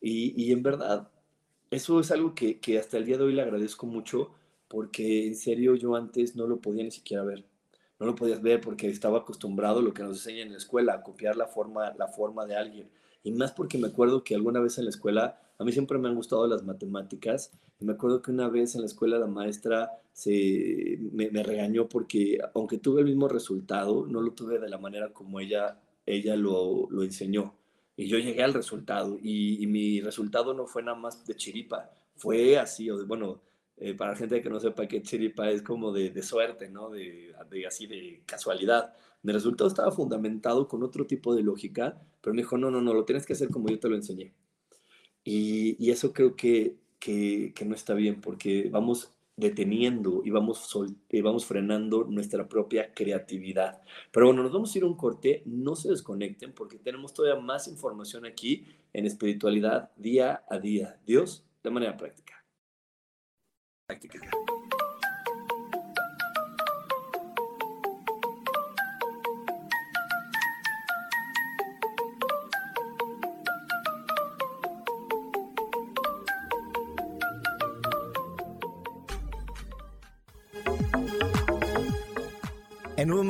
Y, 0.00 0.52
en 0.52 0.62
verdad, 0.62 1.10
eso 1.70 1.98
es 1.98 2.12
algo 2.12 2.34
que, 2.34 2.60
que 2.60 2.78
hasta 2.78 2.98
el 2.98 3.04
día 3.04 3.18
de 3.18 3.24
hoy 3.24 3.32
le 3.32 3.42
agradezco 3.42 3.86
mucho, 3.86 4.30
porque 4.68 5.26
en 5.26 5.34
serio 5.34 5.74
yo 5.74 5.96
antes 5.96 6.36
no 6.36 6.46
lo 6.46 6.60
podía 6.60 6.84
ni 6.84 6.92
siquiera 6.92 7.24
ver 7.24 7.44
no 7.98 8.06
lo 8.06 8.14
podías 8.14 8.40
ver 8.40 8.60
porque 8.60 8.88
estaba 8.88 9.18
acostumbrado 9.18 9.80
a 9.80 9.82
lo 9.82 9.92
que 9.92 10.02
nos 10.02 10.18
enseñan 10.18 10.46
en 10.48 10.52
la 10.52 10.58
escuela, 10.58 10.94
a 10.94 11.02
copiar 11.02 11.36
la 11.36 11.46
forma, 11.46 11.94
la 11.98 12.08
forma 12.08 12.46
de 12.46 12.56
alguien. 12.56 12.88
Y 13.24 13.32
más 13.32 13.52
porque 13.52 13.78
me 13.78 13.88
acuerdo 13.88 14.22
que 14.22 14.34
alguna 14.34 14.60
vez 14.60 14.78
en 14.78 14.84
la 14.84 14.90
escuela 14.90 15.40
a 15.58 15.64
mí 15.64 15.72
siempre 15.72 15.98
me 15.98 16.08
han 16.08 16.14
gustado 16.14 16.46
las 16.46 16.64
matemáticas. 16.64 17.50
Me 17.80 17.92
acuerdo 17.92 18.22
que 18.22 18.30
una 18.30 18.48
vez 18.48 18.74
en 18.74 18.82
la 18.82 18.86
escuela 18.86 19.18
la 19.18 19.26
maestra 19.26 19.90
se, 20.12 20.98
me, 21.12 21.42
regañó 21.42 21.88
porque 21.88 22.38
aunque 22.54 22.78
tuve 22.78 23.00
el 23.00 23.06
mismo 23.06 23.28
resultado, 23.28 24.06
no 24.06 24.20
lo 24.20 24.32
tuve 24.32 24.58
de 24.58 24.68
la 24.68 24.78
manera 24.78 25.12
como 25.12 25.40
ella, 25.40 25.80
ella 26.06 26.36
lo, 26.36 26.88
lo 26.90 27.02
enseñó. 27.02 27.54
Y 27.96 28.06
yo 28.06 28.18
llegué 28.18 28.44
al 28.44 28.54
resultado 28.54 29.18
y, 29.20 29.66
mi 29.66 30.00
resultado 30.00 30.54
no 30.54 30.66
fue 30.66 30.82
nada 30.84 30.96
más 30.96 31.26
de 31.26 31.34
chiripa, 31.34 31.90
fue 32.16 32.56
así, 32.56 32.88
o 32.90 33.04
bueno, 33.06 33.40
eh, 33.76 33.94
para 33.94 34.14
gente 34.14 34.40
que 34.40 34.48
no 34.50 34.60
sepa 34.60 34.86
que 34.86 35.02
chiripa 35.02 35.50
es 35.50 35.62
como 35.62 35.92
de, 35.92 36.10
de 36.10 36.22
suerte, 36.22 36.68
¿no? 36.68 36.90
De, 36.90 37.34
de, 37.50 37.66
así 37.66 37.86
de 37.88 38.22
casualidad. 38.26 38.94
Mi 39.22 39.32
resultado 39.32 39.68
estaba 39.68 39.90
fundamentado 39.90 40.68
con 40.68 40.84
otro 40.84 41.06
tipo 41.06 41.34
de 41.34 41.42
lógica, 41.42 42.00
pero 42.20 42.34
me 42.34 42.42
dijo, 42.42 42.56
no, 42.56 42.70
no, 42.70 42.80
no, 42.80 42.94
lo 42.94 43.04
tienes 43.04 43.26
que 43.26 43.32
hacer 43.32 43.50
como 43.50 43.68
yo 43.68 43.80
te 43.80 43.88
lo 43.88 43.96
enseñé. 43.96 44.32
Y, 45.30 45.90
eso 45.90 46.14
creo 46.14 46.36
que, 46.36 46.76
que, 46.98 47.52
no 47.66 47.74
está 47.74 47.92
bien 47.92 48.20
porque 48.22 48.68
vamos 48.70 49.12
deteniendo 49.36 50.22
y 50.24 50.30
vamos, 50.30 50.74
y 51.10 51.20
vamos 51.20 51.44
frenando 51.44 52.04
nuestra 52.04 52.48
propia 52.48 52.94
creatividad. 52.94 53.82
Pero 54.10 54.26
bueno, 54.26 54.42
nos 54.42 54.52
vamos 54.52 54.74
a 54.74 54.78
ir 54.78 54.84
a 54.84 54.86
un 54.86 54.96
corte, 54.96 55.42
no 55.44 55.76
se 55.76 55.90
desconecten 55.90 56.54
porque 56.54 56.78
tenemos 56.78 57.12
todavía 57.12 57.40
más 57.40 57.68
información 57.68 58.24
aquí 58.24 58.64
en 58.94 59.04
espiritualidad 59.04 59.90
día 59.96 60.44
a 60.48 60.58
día. 60.58 60.98
Dios, 61.04 61.44
de 61.62 61.70
manera 61.70 61.94
práctica. 61.94 62.42
Práctica. 63.86 64.20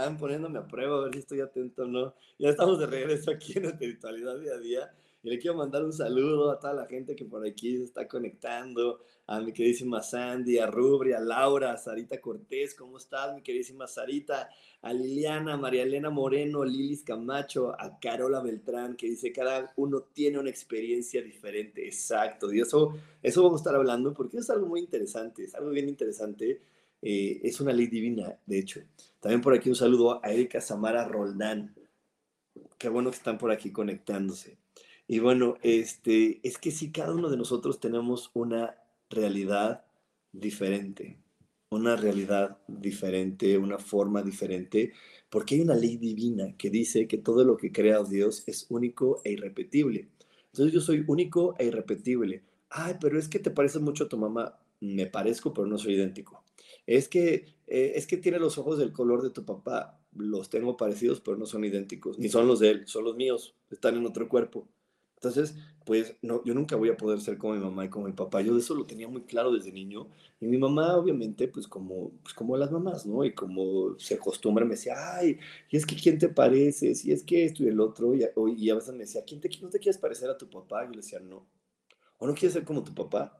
Estaban 0.00 0.16
poniéndome 0.18 0.58
a 0.58 0.66
prueba 0.66 0.96
a 0.96 1.04
ver 1.04 1.12
si 1.12 1.18
estoy 1.18 1.40
atento 1.40 1.82
o 1.82 1.86
no. 1.86 2.14
Ya 2.38 2.48
estamos 2.48 2.78
de 2.78 2.86
regreso 2.86 3.30
aquí 3.30 3.58
en 3.58 3.66
Espiritualidad 3.66 4.38
Día 4.38 4.54
a 4.54 4.58
Día. 4.58 4.94
Y 5.22 5.28
le 5.28 5.38
quiero 5.38 5.58
mandar 5.58 5.84
un 5.84 5.92
saludo 5.92 6.50
a 6.50 6.58
toda 6.58 6.72
la 6.72 6.86
gente 6.86 7.14
que 7.14 7.26
por 7.26 7.46
aquí 7.46 7.76
se 7.76 7.84
está 7.84 8.08
conectando, 8.08 9.00
a 9.26 9.38
mi 9.38 9.52
queridísima 9.52 10.02
Sandy, 10.02 10.58
a 10.58 10.66
Rubri, 10.66 11.12
a 11.12 11.20
Laura, 11.20 11.72
a 11.72 11.76
Sarita 11.76 12.18
Cortés, 12.18 12.74
¿cómo 12.74 12.96
estás, 12.96 13.34
mi 13.34 13.42
queridísima 13.42 13.86
Sarita? 13.86 14.48
A 14.80 14.94
Liliana, 14.94 15.58
María 15.58 15.82
Elena 15.82 16.08
Moreno, 16.08 16.64
Lilis 16.64 17.02
Camacho, 17.02 17.78
a 17.78 17.98
Carola 18.00 18.40
Beltrán, 18.40 18.96
que 18.96 19.08
dice, 19.08 19.30
cada 19.30 19.70
uno 19.76 20.04
tiene 20.14 20.38
una 20.38 20.48
experiencia 20.48 21.20
diferente, 21.22 21.86
exacto, 21.86 22.50
y 22.50 22.60
eso, 22.60 22.94
eso 23.22 23.42
vamos 23.42 23.60
a 23.60 23.62
estar 23.62 23.74
hablando 23.74 24.14
porque 24.14 24.38
es 24.38 24.48
algo 24.48 24.68
muy 24.68 24.80
interesante, 24.80 25.44
es 25.44 25.54
algo 25.54 25.68
bien 25.68 25.90
interesante, 25.90 26.62
eh, 27.02 27.40
es 27.44 27.60
una 27.60 27.72
ley 27.72 27.86
divina, 27.86 28.38
de 28.46 28.58
hecho. 28.58 28.80
También 29.20 29.40
por 29.40 29.54
aquí 29.54 29.68
un 29.68 29.76
saludo 29.76 30.24
a 30.24 30.32
Erika 30.32 30.60
Samara 30.60 31.06
Roldán. 31.06 31.74
Qué 32.78 32.88
bueno 32.88 33.10
que 33.10 33.16
están 33.16 33.38
por 33.38 33.50
aquí 33.50 33.72
conectándose. 33.72 34.58
Y 35.06 35.18
bueno, 35.18 35.56
este, 35.62 36.40
es 36.46 36.58
que 36.58 36.70
sí, 36.70 36.92
cada 36.92 37.14
uno 37.14 37.30
de 37.30 37.36
nosotros 37.36 37.80
tenemos 37.80 38.30
una 38.34 38.76
realidad 39.10 39.84
diferente, 40.32 41.18
una 41.70 41.96
realidad 41.96 42.58
diferente, 42.68 43.58
una 43.58 43.78
forma 43.78 44.22
diferente, 44.22 44.92
porque 45.30 45.56
hay 45.56 45.62
una 45.62 45.74
ley 45.74 45.96
divina 45.96 46.54
que 46.56 46.70
dice 46.70 47.08
que 47.08 47.18
todo 47.18 47.44
lo 47.44 47.56
que 47.56 47.72
crea 47.72 48.02
Dios 48.04 48.44
es 48.46 48.66
único 48.70 49.20
e 49.24 49.32
irrepetible. 49.32 50.08
Entonces 50.46 50.72
yo 50.72 50.80
soy 50.80 51.04
único 51.06 51.56
e 51.58 51.66
irrepetible. 51.66 52.42
Ay, 52.70 52.94
pero 53.00 53.18
es 53.18 53.28
que 53.28 53.38
te 53.40 53.50
pareces 53.50 53.82
mucho 53.82 54.04
a 54.04 54.08
tu 54.08 54.18
mamá. 54.18 54.58
Me 54.80 55.06
parezco, 55.06 55.52
pero 55.52 55.66
no 55.66 55.78
soy 55.78 55.94
idéntico 55.94 56.39
es 56.86 57.08
que, 57.08 57.46
eh, 57.66 57.92
es 57.96 58.06
que 58.06 58.16
tiene 58.16 58.38
los 58.38 58.58
ojos 58.58 58.78
del 58.78 58.92
color 58.92 59.22
de 59.22 59.30
tu 59.30 59.44
papá. 59.44 60.00
Los 60.14 60.50
tengo 60.50 60.76
parecidos, 60.76 61.20
pero 61.20 61.36
no 61.36 61.46
son 61.46 61.64
idénticos, 61.64 62.18
ni 62.18 62.28
son 62.28 62.46
los 62.48 62.60
de 62.60 62.70
él, 62.70 62.86
son 62.86 63.04
los 63.04 63.16
míos, 63.16 63.54
están 63.70 63.96
en 63.96 64.06
otro 64.06 64.28
cuerpo. 64.28 64.68
Entonces, 65.16 65.54
pues 65.84 66.16
no, 66.22 66.42
yo 66.44 66.54
nunca 66.54 66.76
voy 66.76 66.88
a 66.88 66.96
poder 66.96 67.20
ser 67.20 67.36
como 67.36 67.52
mi 67.54 67.60
mamá 67.60 67.84
y 67.84 67.90
como 67.90 68.06
mi 68.06 68.12
papá. 68.12 68.40
Yo 68.40 68.54
de 68.54 68.60
eso 68.60 68.74
lo 68.74 68.86
tenía 68.86 69.06
muy 69.06 69.22
claro 69.24 69.52
desde 69.52 69.70
niño. 69.70 70.08
Y 70.40 70.46
mi 70.46 70.56
mamá, 70.56 70.96
obviamente, 70.96 71.46
pues 71.46 71.68
como, 71.68 72.12
pues 72.22 72.32
como 72.34 72.56
las 72.56 72.72
mamás, 72.72 73.04
¿no? 73.04 73.22
Y 73.24 73.34
como 73.34 73.98
se 73.98 74.14
acostumbra, 74.14 74.64
me 74.64 74.72
decía, 74.76 74.94
ay, 75.18 75.38
y 75.68 75.76
es 75.76 75.84
que 75.84 75.94
¿quién 75.96 76.18
te 76.18 76.30
pareces? 76.30 77.04
Y 77.04 77.12
es 77.12 77.22
que 77.22 77.44
esto 77.44 77.62
y 77.62 77.68
el 77.68 77.80
otro. 77.80 78.14
Y, 78.14 78.24
y 78.56 78.70
a 78.70 78.74
veces 78.76 78.92
me 78.94 79.00
decía, 79.00 79.22
¿quién 79.26 79.40
te, 79.42 79.50
no 79.60 79.68
te 79.68 79.78
quieres 79.78 79.98
parecer 79.98 80.30
a 80.30 80.38
tu 80.38 80.48
papá? 80.48 80.84
Y 80.84 80.86
yo 80.86 80.92
le 80.92 80.96
decía, 80.98 81.20
no. 81.20 81.46
¿O 82.18 82.26
no 82.26 82.34
quieres 82.34 82.54
ser 82.54 82.64
como 82.64 82.82
tu 82.84 82.94
papá? 82.94 83.39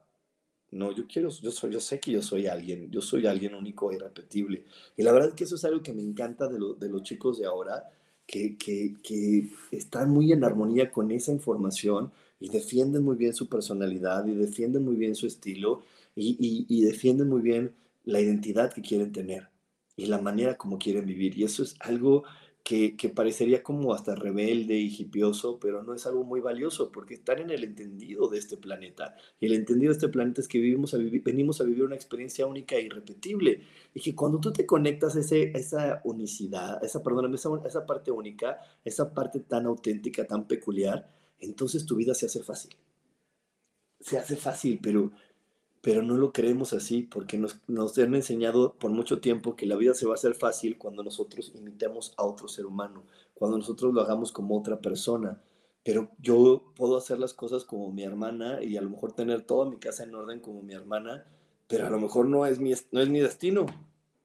No, 0.73 0.93
yo 0.93 1.07
quiero, 1.07 1.31
yo, 1.31 1.51
soy, 1.51 1.73
yo 1.73 1.81
sé 1.81 1.99
que 1.99 2.13
yo 2.13 2.23
soy 2.23 2.47
alguien, 2.47 2.91
yo 2.91 3.01
soy 3.01 3.27
alguien 3.27 3.55
único 3.55 3.91
e 3.91 3.97
irrepetible. 3.97 4.65
Y 4.97 5.03
la 5.03 5.13
verdad 5.13 5.31
es 5.31 5.35
que 5.35 5.45
eso 5.45 5.57
es 5.57 5.65
algo 5.65 5.83
que 5.83 5.93
me 5.93 6.03
encanta 6.03 6.47
de, 6.49 6.59
de 6.79 6.89
los 6.89 7.03
chicos 7.03 7.39
de 7.39 7.47
ahora, 7.47 7.85
que, 8.27 8.57
que, 8.57 8.95
que, 9.03 9.49
están 9.73 10.11
muy 10.11 10.33
en 10.33 10.45
armonía 10.45 10.93
con 10.93 11.11
esa 11.11 11.33
información 11.33 12.13
y 12.39 12.49
defienden 12.49 13.03
muy 13.03 13.17
bien 13.17 13.35
su 13.35 13.49
personalidad 13.49 14.27
y 14.27 14.35
defienden 14.35 14.85
muy 14.85 14.95
bien 14.97 15.17
su 15.17 15.27
estilo 15.27 15.83
y, 16.15 16.37
y, 16.39 16.67
y 16.69 16.85
defienden 16.85 17.29
muy 17.29 17.43
bien 17.43 17.75
la 18.05 18.21
identidad 18.21 18.73
que 18.73 18.83
quieren 18.83 19.13
tener 19.13 19.49
y 19.97 20.07
la 20.07 20.21
manera 20.21 20.57
como 20.57 20.79
quieren 20.79 21.07
vivir. 21.07 21.37
Y 21.37 21.45
eso 21.45 21.63
es 21.65 21.75
algo 21.81 22.23
que, 22.63 23.13
parecería 23.15 23.63
como 23.63 23.95
hasta 23.95 24.15
rebelde 24.15 24.75
y 24.75 24.95
hipioso, 24.97 25.59
pero 25.59 25.83
no 25.83 25.95
es 25.95 26.07
algo 26.07 26.25
muy 26.25 26.41
valioso 26.41 26.93
porque 26.93 27.15
están 27.15 27.41
en 27.41 27.51
el 27.51 27.65
entendido 27.65 28.29
de 28.29 28.39
este 28.39 28.57
planeta. 28.57 29.17
Y 29.41 29.47
el 29.47 29.55
entendido 29.55 29.93
de 29.93 29.97
este 29.97 30.09
planeta 30.09 30.41
es 30.41 30.49
que 30.49 30.59
vivimos 30.59 30.95
a 30.95 30.99
venimos 30.99 31.61
a 31.61 31.65
vivir 31.65 31.85
una 31.85 31.97
experiencia 31.97 32.47
única 32.47 32.77
e 32.77 32.83
irrepetible. 32.83 33.63
Y 33.95 34.01
que 34.01 34.15
cuando 34.15 34.39
tú 34.41 34.53
te 34.53 34.67
conectas 34.67 35.17
a, 35.17 35.21
ese, 35.21 35.51
esa 35.57 36.01
unicidad, 36.05 36.83
esa, 36.85 37.03
perdóname, 37.03 37.37
esa, 37.37 37.51
esa 37.67 37.87
parte 37.87 38.11
única, 38.11 38.61
esa 38.85 39.13
parte 39.13 39.41
tan 39.41 39.67
auténtica, 39.67 40.27
tan 40.27 40.47
peculiar, 40.47 41.11
entonces 41.41 41.87
tu 41.87 41.97
vida 41.97 42.15
se 42.15 42.27
hace 42.27 42.43
fácil. 42.43 42.77
Se 43.99 44.19
hace 44.19 44.37
fácil, 44.37 44.79
pero 44.83 45.11
pero 45.81 46.03
no 46.03 46.17
lo 46.17 46.33
creemos 46.33 46.73
así 46.73 47.03
porque 47.03 47.39
nos, 47.39 47.59
nos, 47.67 47.97
han 47.99 48.15
enseñado 48.15 48.75
por 48.75 48.91
mucho 48.91 49.21
tiempo 49.21 49.57
que 49.57 49.67
la 49.67 49.77
vida 49.77 49.95
se 49.95 50.07
va 50.07 50.13
a 50.13 50.15
hacer 50.15 50.35
fácil 50.35 50.77
cuando 50.77 51.03
nosotros 51.03 51.53
imitemos 51.55 52.13
a 52.17 52.25
otro 52.25 52.49
ser 52.49 52.67
humano, 52.67 53.05
cuando 53.35 53.57
nosotros 53.57 53.95
lo 53.95 54.03
hagamos 54.03 54.33
como 54.33 54.59
otra 54.59 54.81
persona. 54.81 55.41
Pero 55.83 56.11
yo 56.19 56.73
puedo 56.77 56.99
hacer 56.99 57.19
las 57.19 57.33
cosas 57.33 57.65
como 57.65 57.91
mi 57.91 58.03
hermana 58.03 58.63
y 58.63 58.77
a 58.77 58.83
lo 58.83 58.91
mejor 58.91 59.13
tener 59.13 59.43
toda 59.43 59.71
mi 59.71 59.79
casa 59.79 60.05
en 60.05 60.15
orden 60.15 60.41
como 60.41 60.63
mi 60.63 60.75
hermana, 60.75 61.25
pero 61.67 61.87
a 61.87 61.91
lo 61.91 61.99
mejor 61.99 62.27
no 62.27 62.45
es 62.45 62.59
mi, 62.61 62.75
no 62.93 63.01
es 63.01 63.09
mi 63.09 63.21
destino. 63.21 63.67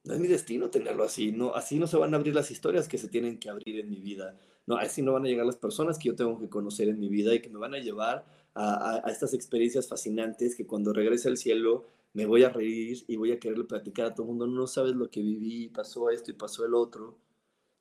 No 0.04 0.14
es 0.14 0.20
mi 0.20 0.28
destino 0.28 0.70
tenerlo 0.70 1.04
así, 1.04 1.32
no, 1.32 1.56
así 1.56 1.80
no 1.80 1.88
se 1.88 1.98
van 1.98 2.14
a 2.14 2.18
abrir 2.18 2.36
las 2.36 2.52
historias 2.52 2.88
que 2.88 3.00
se 3.00 3.08
tienen 3.08 3.40
que 3.40 3.50
abrir 3.50 3.80
en 3.80 3.90
mi 3.90 4.00
vida, 4.00 4.38
no, 4.68 4.78
así 4.78 5.02
no 5.02 5.14
van 5.14 5.26
a 5.26 5.28
llegar 5.28 5.48
las 5.48 5.58
personas 5.58 5.98
que 5.98 6.10
yo 6.10 6.16
tengo 6.16 6.40
que 6.40 6.50
conocer 6.50 6.90
en 6.90 7.00
mi 7.00 7.10
vida 7.10 7.34
y 7.34 7.42
que 7.42 7.50
me 7.50 7.58
van 7.58 7.74
a 7.74 7.80
llevar 7.80 8.26
a, 8.56 9.04
estas 9.08 9.34
experiencias 9.34 9.88
fascinantes 9.88 10.56
que 10.56 10.66
cuando 10.66 10.94
regrese 10.94 11.28
al 11.28 11.38
cielo 11.38 11.86
me 12.14 12.26
voy 12.26 12.44
a 12.44 12.50
reír 12.50 13.04
y 13.08 13.18
voy 13.18 13.34
a 13.34 13.40
quererle 13.40 13.66
platicar 13.66 14.08
a 14.08 14.14
todo 14.16 14.24
el 14.24 14.30
mundo, 14.30 14.48
no 14.48 14.68
sabes 14.68 14.96
lo 14.96 15.10
que 15.10 15.22
viví, 15.22 15.68
pasó 15.70 16.10
esto 16.10 16.32
y 16.32 16.36
pasó 16.36 16.66
el 16.66 16.74
otro, 16.74 17.18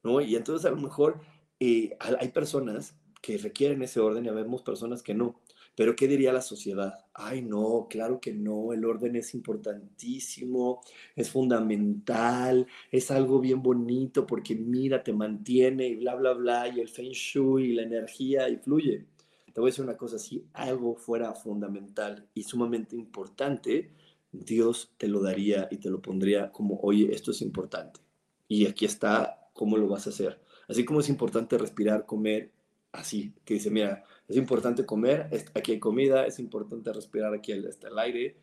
¿no? 0.02 0.20
Y 0.20 0.34
entonces 0.34 0.66
a 0.66 0.70
lo 0.70 0.76
mejor 0.80 1.20
eh, 1.60 1.96
hay 2.00 2.28
personas 2.30 2.96
que 3.22 3.38
requieren 3.38 3.82
ese 3.82 4.00
orden 4.00 4.26
y 4.26 4.30
vemos 4.30 4.62
personas 4.62 5.02
que 5.02 5.14
no. 5.14 5.40
Pero 5.76 5.96
¿qué 5.96 6.06
diría 6.06 6.32
la 6.32 6.42
sociedad? 6.42 7.06
Ay, 7.14 7.42
no, 7.42 7.86
claro 7.90 8.20
que 8.20 8.32
no, 8.32 8.72
el 8.72 8.84
orden 8.84 9.16
es 9.16 9.34
importantísimo, 9.34 10.82
es 11.16 11.30
fundamental, 11.30 12.66
es 12.92 13.10
algo 13.10 13.40
bien 13.40 13.62
bonito 13.62 14.26
porque 14.26 14.54
mira, 14.54 15.02
te 15.02 15.12
mantiene 15.12 15.88
y 15.88 15.96
bla, 15.96 16.14
bla, 16.16 16.32
bla, 16.34 16.68
y 16.68 16.80
el 16.80 16.88
feng 16.88 17.12
shui 17.12 17.70
y 17.70 17.74
la 17.74 17.82
energía 17.82 18.48
y 18.48 18.56
fluye. 18.56 19.06
Te 19.54 19.60
voy 19.60 19.68
a 19.68 19.70
decir 19.70 19.84
una 19.84 19.96
cosa, 19.96 20.18
si 20.18 20.48
algo 20.52 20.96
fuera 20.96 21.32
fundamental 21.32 22.28
y 22.34 22.42
sumamente 22.42 22.96
importante, 22.96 23.92
Dios 24.32 24.92
te 24.98 25.06
lo 25.06 25.20
daría 25.20 25.68
y 25.70 25.76
te 25.76 25.90
lo 25.90 26.02
pondría 26.02 26.50
como, 26.50 26.80
oye, 26.80 27.14
esto 27.14 27.30
es 27.30 27.40
importante. 27.40 28.00
Y 28.48 28.66
aquí 28.66 28.84
está 28.84 29.48
cómo 29.52 29.76
lo 29.76 29.86
vas 29.86 30.08
a 30.08 30.10
hacer. 30.10 30.40
Así 30.66 30.84
como 30.84 30.98
es 30.98 31.08
importante 31.08 31.56
respirar, 31.56 32.04
comer, 32.04 32.50
así, 32.90 33.32
que 33.44 33.54
dice, 33.54 33.70
mira, 33.70 34.04
es 34.26 34.36
importante 34.36 34.84
comer, 34.84 35.30
aquí 35.54 35.70
hay 35.70 35.78
comida, 35.78 36.26
es 36.26 36.40
importante 36.40 36.92
respirar, 36.92 37.32
aquí 37.32 37.52
está 37.52 37.86
el 37.86 37.98
aire, 38.00 38.36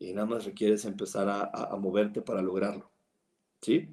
y 0.00 0.12
nada 0.14 0.26
más 0.26 0.46
requieres 0.46 0.84
empezar 0.84 1.28
a, 1.28 1.76
moverte 1.76 2.22
para 2.22 2.42
lograrlo. 2.42 2.90
¿Sí? 3.62 3.88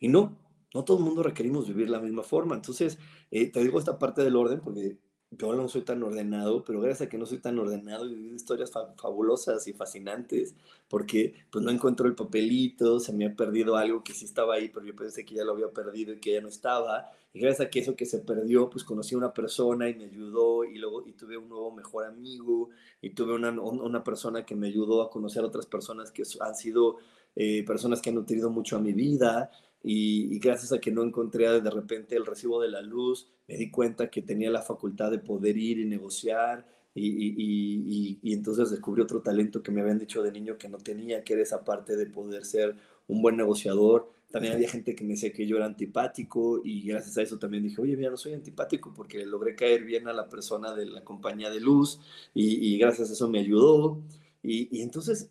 Y 0.00 0.08
no, 0.08 0.38
no 0.72 0.82
todo 0.82 0.96
el 0.96 1.04
mundo 1.04 1.22
requerimos 1.22 1.68
vivir 1.68 1.90
la 1.90 2.00
misma 2.00 2.22
forma. 2.22 2.54
Entonces, 2.54 2.98
eh, 3.30 3.52
te 3.52 3.60
digo 3.60 3.78
esta 3.78 3.98
parte 3.98 4.24
del 4.24 4.36
orden 4.36 4.60
porque 4.60 4.96
yo 5.38 5.54
no 5.54 5.68
soy 5.68 5.82
tan 5.82 6.02
ordenado, 6.02 6.62
pero 6.64 6.80
gracias 6.80 7.06
a 7.06 7.10
que 7.10 7.18
no 7.18 7.26
soy 7.26 7.38
tan 7.38 7.58
ordenado, 7.58 8.04
he 8.04 8.08
vivido 8.08 8.34
historias 8.34 8.70
fabulosas 8.70 9.66
y 9.66 9.72
fascinantes, 9.72 10.54
porque 10.88 11.34
pues 11.50 11.64
no 11.64 11.70
encuentro 11.70 12.06
el 12.06 12.14
papelito, 12.14 13.00
se 13.00 13.12
me 13.12 13.26
ha 13.26 13.34
perdido 13.34 13.76
algo 13.76 14.04
que 14.04 14.12
sí 14.12 14.24
estaba 14.26 14.54
ahí, 14.54 14.68
pero 14.68 14.84
yo 14.84 14.94
pensé 14.94 15.24
que 15.24 15.34
ya 15.34 15.44
lo 15.44 15.52
había 15.52 15.70
perdido 15.70 16.12
y 16.12 16.20
que 16.20 16.34
ya 16.34 16.40
no 16.40 16.48
estaba, 16.48 17.10
y 17.32 17.40
gracias 17.40 17.66
a 17.66 17.70
que 17.70 17.80
eso 17.80 17.96
que 17.96 18.04
se 18.04 18.18
perdió, 18.18 18.68
pues 18.68 18.84
conocí 18.84 19.14
a 19.14 19.18
una 19.18 19.32
persona 19.32 19.88
y 19.88 19.94
me 19.94 20.04
ayudó, 20.04 20.64
y 20.64 20.76
luego 20.78 21.06
y 21.06 21.12
tuve 21.12 21.38
un 21.38 21.48
nuevo 21.48 21.70
mejor 21.70 22.04
amigo, 22.04 22.68
y 23.00 23.10
tuve 23.10 23.34
una, 23.34 23.50
una 23.50 24.04
persona 24.04 24.44
que 24.44 24.54
me 24.54 24.68
ayudó 24.68 25.02
a 25.02 25.10
conocer 25.10 25.42
a 25.42 25.46
otras 25.46 25.66
personas 25.66 26.10
que 26.10 26.24
han 26.40 26.54
sido 26.54 26.98
eh, 27.34 27.64
personas 27.64 28.02
que 28.02 28.10
han 28.10 28.16
nutrido 28.16 28.50
mucho 28.50 28.76
a 28.76 28.80
mi 28.80 28.92
vida, 28.92 29.50
y, 29.82 30.38
gracias 30.38 30.72
a 30.72 30.80
que 30.80 30.90
no 30.90 31.02
encontré 31.02 31.60
de 31.60 31.70
repente 31.70 32.16
el 32.16 32.26
recibo 32.26 32.60
de 32.60 32.68
la 32.68 32.82
luz, 32.82 33.28
me 33.48 33.56
di 33.56 33.70
cuenta 33.70 34.10
que 34.10 34.22
tenía 34.22 34.50
la 34.50 34.62
facultad 34.62 35.10
de 35.10 35.18
poder 35.18 35.56
ir 35.56 35.78
y 35.78 35.84
negociar 35.84 36.66
y, 36.94 38.32
entonces 38.32 38.70
descubrí 38.70 39.02
otro 39.02 39.22
talento 39.22 39.62
que 39.62 39.72
me 39.72 39.80
habían 39.80 39.98
dicho 39.98 40.22
de 40.22 40.32
niño 40.32 40.58
que 40.58 40.68
no 40.68 40.78
tenía, 40.78 41.24
que 41.24 41.34
era 41.34 41.42
esa 41.42 41.64
parte 41.64 41.96
de 41.96 42.06
poder 42.06 42.44
ser 42.44 42.76
un 43.08 43.22
buen 43.22 43.36
negociador. 43.36 44.12
También 44.30 44.54
había 44.54 44.68
gente 44.68 44.94
que 44.94 45.04
me 45.04 45.10
decía 45.10 45.32
que 45.32 45.46
yo 45.46 45.56
era 45.56 45.66
antipático 45.66 46.60
y 46.64 46.86
gracias 46.86 47.18
a 47.18 47.22
eso 47.22 47.38
también 47.38 47.62
dije, 47.62 47.80
oye, 47.80 47.96
mira, 47.96 48.10
no 48.10 48.16
soy 48.16 48.32
antipático 48.32 48.92
porque 48.94 49.24
logré 49.26 49.54
caer 49.54 49.84
bien 49.84 50.08
a 50.08 50.12
la 50.12 50.28
persona 50.28 50.74
de 50.74 50.86
la 50.86 51.04
compañía 51.04 51.50
de 51.50 51.60
luz 51.60 52.00
y, 52.34 52.78
gracias 52.78 53.10
a 53.10 53.12
eso 53.12 53.28
me 53.28 53.40
ayudó. 53.40 54.02
Y, 54.42 54.80
entonces, 54.82 55.30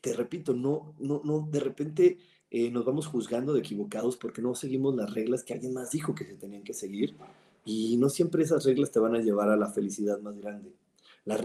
te 0.00 0.12
repito, 0.12 0.52
no, 0.54 0.94
no, 0.98 1.22
no, 1.24 1.48
de 1.50 1.60
repente 1.60 2.18
eh, 2.56 2.70
nos 2.70 2.84
vamos 2.84 3.08
juzgando 3.08 3.52
de 3.52 3.58
equivocados 3.58 4.16
porque 4.16 4.40
no 4.40 4.54
seguimos 4.54 4.94
las 4.94 5.12
reglas 5.12 5.42
que 5.42 5.54
alguien 5.54 5.74
más 5.74 5.90
dijo 5.90 6.14
que 6.14 6.24
se 6.24 6.34
tenían 6.34 6.62
que 6.62 6.72
seguir 6.72 7.16
y 7.64 7.96
no 7.96 8.08
siempre 8.08 8.44
esas 8.44 8.64
reglas 8.64 8.92
te 8.92 9.00
van 9.00 9.16
a 9.16 9.20
llevar 9.20 9.48
a 9.48 9.56
la 9.56 9.72
felicidad 9.72 10.20
más 10.20 10.38
grande. 10.38 10.72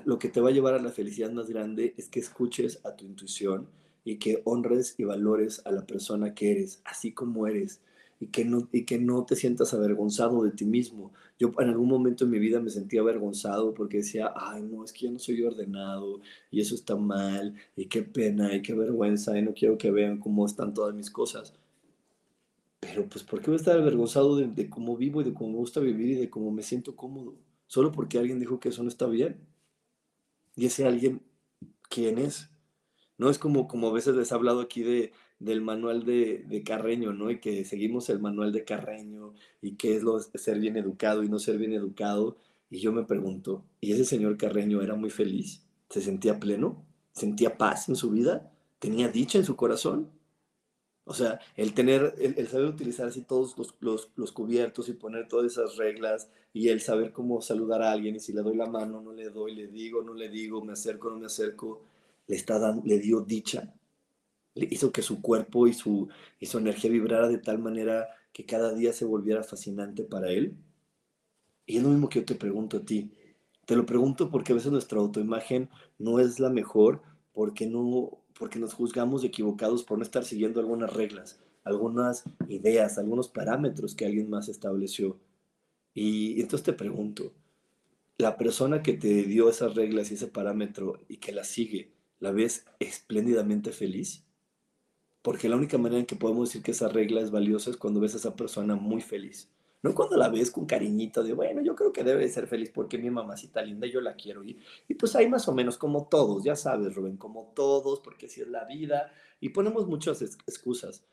lo 0.05 0.19
que 0.19 0.29
te 0.29 0.39
va 0.39 0.49
a 0.49 0.51
llevar 0.51 0.75
a 0.75 0.79
la 0.79 0.91
felicidad 0.91 1.31
más 1.31 1.49
grande 1.49 1.95
es 1.97 2.09
que 2.09 2.19
escuches 2.19 2.85
a 2.85 2.95
tu 2.95 3.05
intuición 3.05 3.65
y 4.03 4.17
que 4.17 4.43
honres 4.45 4.93
y 4.99 5.03
valores 5.03 5.63
a 5.65 5.71
la 5.71 5.83
persona 5.83 6.35
que 6.35 6.51
eres, 6.51 6.79
así 6.85 7.11
como 7.11 7.47
eres, 7.47 7.81
y 8.19 8.27
que 8.27 8.43
no, 8.43 8.67
y 8.71 8.83
que 8.83 8.99
no 8.99 9.23
te 9.25 9.35
sientas 9.35 9.73
avergonzado 9.73 10.43
de 10.43 10.51
ti 10.51 10.65
mismo. 10.65 11.13
Yo 11.39 11.53
en 11.59 11.69
algún 11.69 11.87
momento 11.87 12.25
en 12.25 12.31
mi 12.31 12.39
vida 12.39 12.59
me 12.59 12.69
sentía 12.69 12.99
avergonzado 12.99 13.73
porque 13.73 13.97
decía, 13.97 14.33
ay, 14.35 14.61
no, 14.63 14.83
es 14.83 14.91
que 14.91 15.05
yo 15.05 15.11
no 15.11 15.19
soy 15.19 15.41
ordenado 15.41 16.19
y 16.51 16.59
eso 16.59 16.75
está 16.75 16.97
mal 16.97 17.55
y 17.77 17.85
qué 17.85 18.03
pena 18.03 18.53
y 18.53 18.61
qué 18.61 18.73
vergüenza 18.73 19.37
y 19.37 19.41
no 19.41 19.53
quiero 19.53 19.77
que 19.77 19.89
vean 19.91 20.19
cómo 20.19 20.45
están 20.45 20.73
todas 20.73 20.93
mis 20.93 21.09
cosas. 21.09 21.53
Pero 22.81 23.07
pues, 23.07 23.23
¿por 23.23 23.39
qué 23.39 23.47
voy 23.47 23.55
a 23.55 23.57
estar 23.57 23.77
avergonzado 23.77 24.35
de, 24.35 24.69
cómo 24.69 24.97
vivo 24.97 25.21
y 25.21 25.25
de 25.25 25.33
cómo 25.33 25.51
me 25.51 25.57
gusta 25.57 25.79
vivir 25.79 26.09
y 26.09 26.15
de 26.15 26.29
cómo 26.29 26.51
me 26.51 26.63
siento 26.63 26.95
cómodo? 26.95 27.35
Solo 27.67 27.91
porque 27.91 28.17
alguien 28.17 28.39
dijo 28.39 28.59
que 28.59 28.69
eso 28.69 28.83
no 28.83 28.89
está 28.89 29.05
bien. 29.05 29.37
Y 30.55 30.65
ese 30.65 30.85
alguien, 30.85 31.21
¿quién 31.89 32.17
es? 32.17 32.49
No 33.17 33.29
es 33.29 33.37
como, 33.37 33.67
como 33.67 33.87
a 33.89 33.93
veces 33.93 34.15
les 34.15 34.31
he 34.31 34.35
hablado 34.35 34.61
aquí 34.61 34.81
de, 34.81 35.11
del 35.39 35.61
manual 35.61 36.05
de, 36.05 36.43
de, 36.47 36.63
Carreño, 36.63 37.13
¿no? 37.13 37.31
Y 37.31 37.39
que 37.39 37.65
seguimos 37.65 38.09
el 38.09 38.19
manual 38.19 38.51
de 38.51 38.65
Carreño 38.65 39.33
y 39.61 39.75
qué 39.75 39.95
es 39.95 40.03
lo 40.03 40.19
ser 40.19 40.59
bien 40.59 40.77
educado 40.77 41.23
y 41.23 41.29
no 41.29 41.39
ser 41.39 41.57
bien 41.57 41.73
educado. 41.73 42.37
Y 42.69 42.79
yo 42.79 42.91
me 42.91 43.05
pregunto, 43.05 43.63
¿y 43.81 43.93
ese 43.93 44.05
señor 44.05 44.37
Carreño 44.37 44.81
era 44.81 44.95
muy 44.95 45.09
feliz? 45.09 45.65
¿Se 45.89 46.01
sentía 46.01 46.39
pleno? 46.39 46.85
¿Sentía 47.13 47.57
paz 47.57 47.89
en 47.89 47.95
su 47.95 48.11
vida? 48.11 48.51
¿Tenía 48.79 49.07
dicha 49.09 49.39
en 49.39 49.45
su 49.45 49.55
corazón? 49.55 50.09
O 51.05 51.13
sea, 51.13 51.39
el 51.55 51.73
tener, 51.73 52.13
el, 52.19 52.47
saber 52.47 52.67
utilizar 52.67 53.07
así 53.07 53.23
todos 53.23 53.57
los, 53.57 53.73
los, 53.79 54.09
los, 54.15 54.31
cubiertos 54.31 54.89
y 54.89 54.93
poner 54.93 55.27
todas 55.27 55.51
esas 55.51 55.75
reglas 55.75 56.29
y 56.53 56.69
el 56.69 56.81
saber 56.81 57.11
cómo 57.11 57.41
saludar 57.41 57.81
a 57.81 57.91
alguien 57.91 58.15
y 58.15 58.19
si 58.19 58.31
le 58.31 58.43
doy 58.43 58.55
la 58.55 58.67
mano, 58.67 59.01
no 59.01 59.11
le 59.11 59.31
doy, 59.31 59.55
le 59.55 59.67
digo, 59.67 60.03
no 60.03 60.13
le 60.13 60.29
digo, 60.29 60.63
me 60.63 60.73
acerco, 60.73 61.09
no 61.09 61.17
me 61.17 61.25
acerco 61.25 61.81
le, 62.27 62.35
está 62.35 62.59
dando, 62.59 62.83
le 62.85 62.99
dio 62.99 63.21
dicha, 63.21 63.73
hizo 64.69 64.91
que 64.91 65.01
su 65.01 65.21
cuerpo 65.21 65.67
y 65.67 65.73
su, 65.73 66.09
y 66.39 66.45
su 66.45 66.57
energía 66.57 66.89
vibrara 66.89 67.27
de 67.27 67.37
tal 67.37 67.59
manera 67.59 68.07
que 68.33 68.45
cada 68.45 68.73
día 68.73 68.93
se 68.93 69.05
volviera 69.05 69.43
fascinante 69.43 70.03
para 70.03 70.29
él. 70.29 70.55
Y 71.65 71.77
es 71.77 71.83
lo 71.83 71.89
mismo 71.89 72.09
que 72.09 72.19
yo 72.19 72.25
te 72.25 72.35
pregunto 72.35 72.77
a 72.77 72.81
ti. 72.81 73.11
Te 73.65 73.75
lo 73.75 73.85
pregunto 73.85 74.29
porque 74.29 74.51
a 74.51 74.55
veces 74.55 74.71
nuestra 74.71 74.99
autoimagen 74.99 75.69
no 75.97 76.19
es 76.19 76.39
la 76.39 76.49
mejor 76.49 77.01
porque, 77.33 77.67
no, 77.67 78.23
porque 78.37 78.59
nos 78.59 78.73
juzgamos 78.73 79.23
equivocados 79.23 79.83
por 79.83 79.97
no 79.97 80.03
estar 80.03 80.25
siguiendo 80.25 80.59
algunas 80.59 80.91
reglas, 80.93 81.39
algunas 81.63 82.23
ideas, 82.47 82.97
algunos 82.97 83.29
parámetros 83.29 83.95
que 83.95 84.05
alguien 84.05 84.29
más 84.29 84.49
estableció. 84.49 85.19
Y 85.93 86.41
entonces 86.41 86.63
te 86.65 86.73
pregunto, 86.73 87.33
la 88.17 88.37
persona 88.37 88.83
que 88.83 88.93
te 88.93 89.23
dio 89.23 89.49
esas 89.49 89.75
reglas 89.75 90.11
y 90.11 90.15
ese 90.15 90.27
parámetro 90.27 90.99
y 91.07 91.17
que 91.17 91.31
las 91.31 91.47
sigue, 91.47 91.93
la 92.19 92.31
ves 92.31 92.65
espléndidamente 92.79 93.71
feliz? 93.71 94.25
Porque 95.21 95.49
la 95.49 95.57
única 95.57 95.77
manera 95.77 95.99
en 95.99 96.05
que 96.05 96.15
podemos 96.15 96.49
decir 96.49 96.61
que 96.61 96.71
esa 96.71 96.87
regla 96.87 97.21
es 97.21 97.31
valiosa 97.31 97.69
es 97.69 97.77
cuando 97.77 97.99
ves 97.99 98.13
a 98.13 98.17
esa 98.17 98.35
persona 98.35 98.75
muy 98.75 99.01
feliz. 99.01 99.49
No 99.81 99.95
cuando 99.95 100.17
la 100.17 100.29
ves 100.29 100.51
con 100.51 100.65
cariñito 100.65 101.23
de, 101.23 101.33
bueno, 101.33 101.61
yo 101.61 101.75
creo 101.75 101.93
que 101.93 102.03
debe 102.03 102.23
de 102.23 102.29
ser 102.29 102.47
feliz 102.47 102.69
porque 102.69 102.97
mi 102.97 103.09
mamacita 103.09 103.61
linda, 103.61 103.87
yo 103.87 104.01
la 104.01 104.15
quiero. 104.15 104.43
Y, 104.43 104.59
y 104.87 104.93
pues 104.95 105.15
ahí 105.15 105.29
más 105.29 105.47
o 105.47 105.53
menos 105.53 105.77
como 105.77 106.07
todos, 106.07 106.43
ya 106.43 106.55
sabes, 106.55 106.95
Rubén, 106.95 107.17
como 107.17 107.53
todos, 107.55 108.01
porque 108.01 108.25
así 108.25 108.41
es 108.41 108.47
la 108.49 108.65
vida. 108.65 109.11
Y 109.39 109.49
ponemos 109.49 109.87
muchas 109.87 110.21
excusas. 110.21 111.03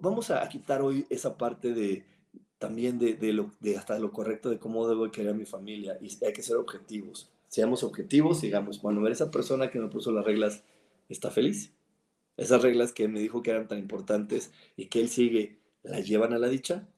vamos 0.00 0.30
a 0.30 0.48
quitar 0.48 0.82
hoy 0.82 1.06
esa 1.10 1.36
parte 1.36 1.72
de 1.72 2.04
también 2.58 2.98
de, 2.98 3.14
de, 3.14 3.32
lo, 3.32 3.50
de 3.58 3.76
hasta 3.76 3.98
lo 3.98 4.12
correcto 4.12 4.48
de 4.48 4.58
cómo 4.58 4.86
debo 4.88 5.10
querer 5.10 5.32
a 5.32 5.34
mi 5.34 5.44
familia. 5.44 5.98
Y 6.00 6.24
hay 6.24 6.32
que 6.32 6.42
ser 6.42 6.56
objetivos. 6.56 7.30
Seamos 7.48 7.82
objetivos, 7.82 8.40
digamos, 8.40 8.80
bueno, 8.80 9.00
ver 9.00 9.12
esa 9.12 9.30
persona 9.30 9.70
que 9.70 9.80
me 9.80 9.88
puso 9.88 10.12
las 10.12 10.24
reglas 10.24 10.64
está 11.08 11.30
feliz. 11.30 11.72
Esas 12.36 12.62
reglas 12.62 12.92
que 12.92 13.08
me 13.08 13.20
dijo 13.20 13.42
que 13.42 13.50
eran 13.52 13.68
tan 13.68 13.78
importantes 13.78 14.52
y 14.76 14.86
que 14.86 15.00
él 15.00 15.08
sigue, 15.08 15.60
¿las 15.82 16.06
llevan 16.06 16.32
a 16.32 16.38
la 16.38 16.48
dicha? 16.48 16.88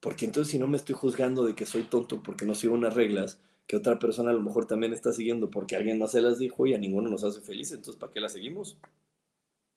Porque 0.00 0.26
entonces 0.26 0.50
si 0.52 0.58
no 0.58 0.66
me 0.66 0.76
estoy 0.76 0.94
juzgando 0.94 1.44
de 1.44 1.54
que 1.54 1.64
soy 1.64 1.84
tonto 1.84 2.22
porque 2.22 2.44
no 2.44 2.54
sigo 2.54 2.74
unas 2.74 2.94
reglas 2.94 3.40
que 3.66 3.76
otra 3.76 3.98
persona 3.98 4.30
a 4.30 4.34
lo 4.34 4.42
mejor 4.42 4.66
también 4.66 4.92
está 4.92 5.12
siguiendo 5.12 5.50
porque 5.50 5.76
alguien 5.76 5.98
más 5.98 6.12
se 6.12 6.20
las 6.20 6.38
dijo 6.38 6.66
y 6.66 6.74
a 6.74 6.78
ninguno 6.78 7.08
nos 7.08 7.24
hace 7.24 7.40
feliz, 7.40 7.70
entonces 7.72 7.96
¿para 8.00 8.12
qué 8.12 8.20
las 8.20 8.32
seguimos? 8.32 8.78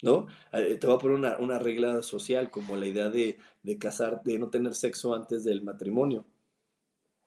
¿No? 0.03 0.27
Eh, 0.51 0.75
te 0.75 0.85
voy 0.85 0.95
a 0.97 0.99
poner 0.99 1.17
una, 1.17 1.37
una 1.39 1.57
regla 1.59 2.03
social 2.03 2.51
como 2.51 2.75
la 2.75 2.85
idea 2.85 3.09
de, 3.09 3.39
de 3.63 3.77
casar, 3.79 4.21
de 4.23 4.37
no 4.37 4.49
tener 4.51 4.75
sexo 4.75 5.15
antes 5.15 5.43
del 5.43 5.63
matrimonio. 5.63 6.25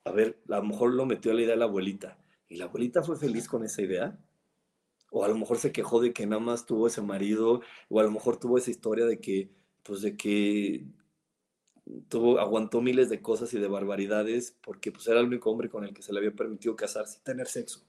A 0.05 0.11
ver, 0.11 0.43
a 0.49 0.57
lo 0.57 0.63
mejor 0.65 0.95
lo 0.95 1.05
metió 1.05 1.35
la 1.35 1.43
idea 1.43 1.51
de 1.51 1.59
la 1.59 1.67
abuelita. 1.67 2.17
¿Y 2.49 2.57
la 2.57 2.65
abuelita 2.65 3.03
fue 3.03 3.19
feliz 3.19 3.47
con 3.47 3.63
esa 3.63 3.83
idea? 3.83 4.19
O 5.11 5.25
a 5.25 5.29
lo 5.29 5.37
mejor 5.37 5.59
se 5.59 5.73
quejó 5.73 6.01
de 6.01 6.13
que 6.13 6.27
nada 6.27 6.41
más 6.41 6.67
tuvo 6.67 6.87
ese 6.87 7.03
marido, 7.03 7.61
o 7.89 8.01
a 8.01 8.03
lo 8.03 8.11
mejor 8.11 8.39
tuvo 8.39 8.59
esa 8.59 8.71
historia 8.71 9.07
de 9.07 9.21
que, 9.21 9.51
pues 9.83 10.03
de 10.03 10.17
que 10.17 10.87
tuvo, 12.09 12.39
aguantó 12.39 12.81
miles 12.81 13.09
de 13.09 13.23
cosas 13.23 13.53
y 13.55 13.59
de 13.59 13.69
barbaridades 13.69 14.57
porque 14.63 14.93
pues, 14.93 15.07
era 15.09 15.21
el 15.21 15.27
único 15.27 15.51
hombre 15.51 15.69
con 15.69 15.85
el 15.85 15.95
que 15.95 16.03
se 16.03 16.13
le 16.13 16.19
había 16.19 16.33
permitido 16.33 16.77
casarse 16.77 17.19
y 17.21 17.25
tener 17.25 17.47
sexo. 17.47 17.85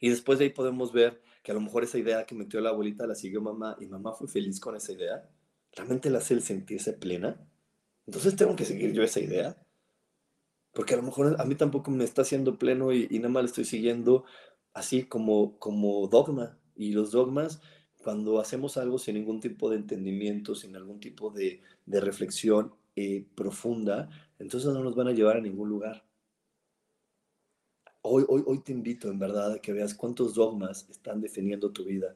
Y 0.00 0.10
después 0.10 0.38
de 0.38 0.46
ahí 0.46 0.50
podemos 0.50 0.92
ver 0.92 1.22
que 1.42 1.52
a 1.52 1.54
lo 1.54 1.60
mejor 1.60 1.84
esa 1.84 1.98
idea 1.98 2.26
que 2.26 2.34
metió 2.34 2.60
la 2.60 2.70
abuelita 2.70 3.06
la 3.06 3.14
siguió 3.14 3.40
mamá 3.40 3.76
y 3.80 3.86
mamá 3.86 4.12
fue 4.12 4.28
feliz 4.28 4.60
con 4.60 4.76
esa 4.76 4.92
idea. 4.92 5.28
¿Realmente 5.72 6.10
la 6.10 6.18
hace 6.18 6.34
el 6.34 6.42
sentirse 6.42 6.92
plena? 6.92 7.40
Entonces 8.06 8.36
tengo 8.36 8.54
que 8.56 8.64
seguir 8.64 8.92
yo 8.92 9.02
esa 9.02 9.20
idea. 9.20 9.56
Porque 10.72 10.94
a 10.94 10.96
lo 10.96 11.04
mejor 11.04 11.36
a 11.38 11.44
mí 11.44 11.54
tampoco 11.54 11.90
me 11.90 12.04
está 12.04 12.22
haciendo 12.22 12.58
pleno 12.58 12.92
y, 12.92 13.06
y 13.10 13.18
nada 13.18 13.30
más 13.30 13.44
le 13.44 13.48
estoy 13.48 13.64
siguiendo 13.64 14.24
así 14.74 15.04
como, 15.04 15.58
como 15.58 16.06
dogma. 16.08 16.58
Y 16.76 16.92
los 16.92 17.12
dogmas 17.12 17.60
cuando 18.04 18.38
hacemos 18.38 18.76
algo 18.76 18.98
sin 18.98 19.14
ningún 19.14 19.40
tipo 19.40 19.70
de 19.70 19.76
entendimiento, 19.76 20.54
sin 20.54 20.76
algún 20.76 21.00
tipo 21.00 21.30
de, 21.30 21.62
reflexión 21.86 22.74
eh, 22.96 23.24
profunda, 23.34 24.10
entonces 24.38 24.70
no 24.72 24.84
nos 24.84 24.94
van 24.94 25.08
a 25.08 25.12
llevar 25.12 25.38
a 25.38 25.40
ningún 25.40 25.70
lugar. 25.70 26.04
Hoy, 28.02 28.24
hoy, 28.28 28.42
hoy 28.46 28.58
te 28.58 28.72
invito 28.72 29.08
en 29.08 29.18
verdad 29.18 29.52
a 29.52 29.58
que 29.58 29.72
veas 29.72 29.94
cuántos 29.94 30.34
dogmas 30.34 30.86
están 30.90 31.22
definiendo 31.22 31.72
tu 31.72 31.84
vida, 31.84 32.14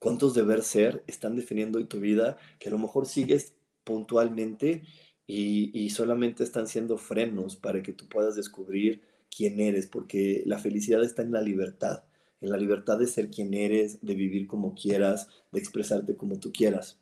cuántos 0.00 0.34
deber 0.34 0.62
ser 0.62 1.04
están 1.06 1.36
definiendo 1.36 1.86
tu 1.86 2.00
vida, 2.00 2.36
que 2.58 2.68
a 2.68 2.72
lo 2.72 2.78
mejor 2.78 3.06
sigues 3.06 3.54
puntualmente 3.84 4.82
y, 5.28 5.70
y 5.78 5.90
solamente 5.90 6.42
están 6.42 6.66
siendo 6.66 6.98
frenos 6.98 7.54
para 7.54 7.80
que 7.82 7.92
tú 7.92 8.08
puedas 8.08 8.34
descubrir 8.34 9.02
quién 9.34 9.60
eres, 9.60 9.86
porque 9.86 10.42
la 10.46 10.58
felicidad 10.58 11.02
está 11.02 11.22
en 11.22 11.32
la 11.32 11.42
libertad 11.42 12.04
en 12.40 12.50
la 12.50 12.56
libertad 12.56 12.98
de 12.98 13.06
ser 13.06 13.30
quien 13.30 13.54
eres, 13.54 14.00
de 14.04 14.14
vivir 14.14 14.46
como 14.46 14.74
quieras, 14.74 15.28
de 15.52 15.60
expresarte 15.60 16.16
como 16.16 16.38
tú 16.38 16.52
quieras. 16.52 16.98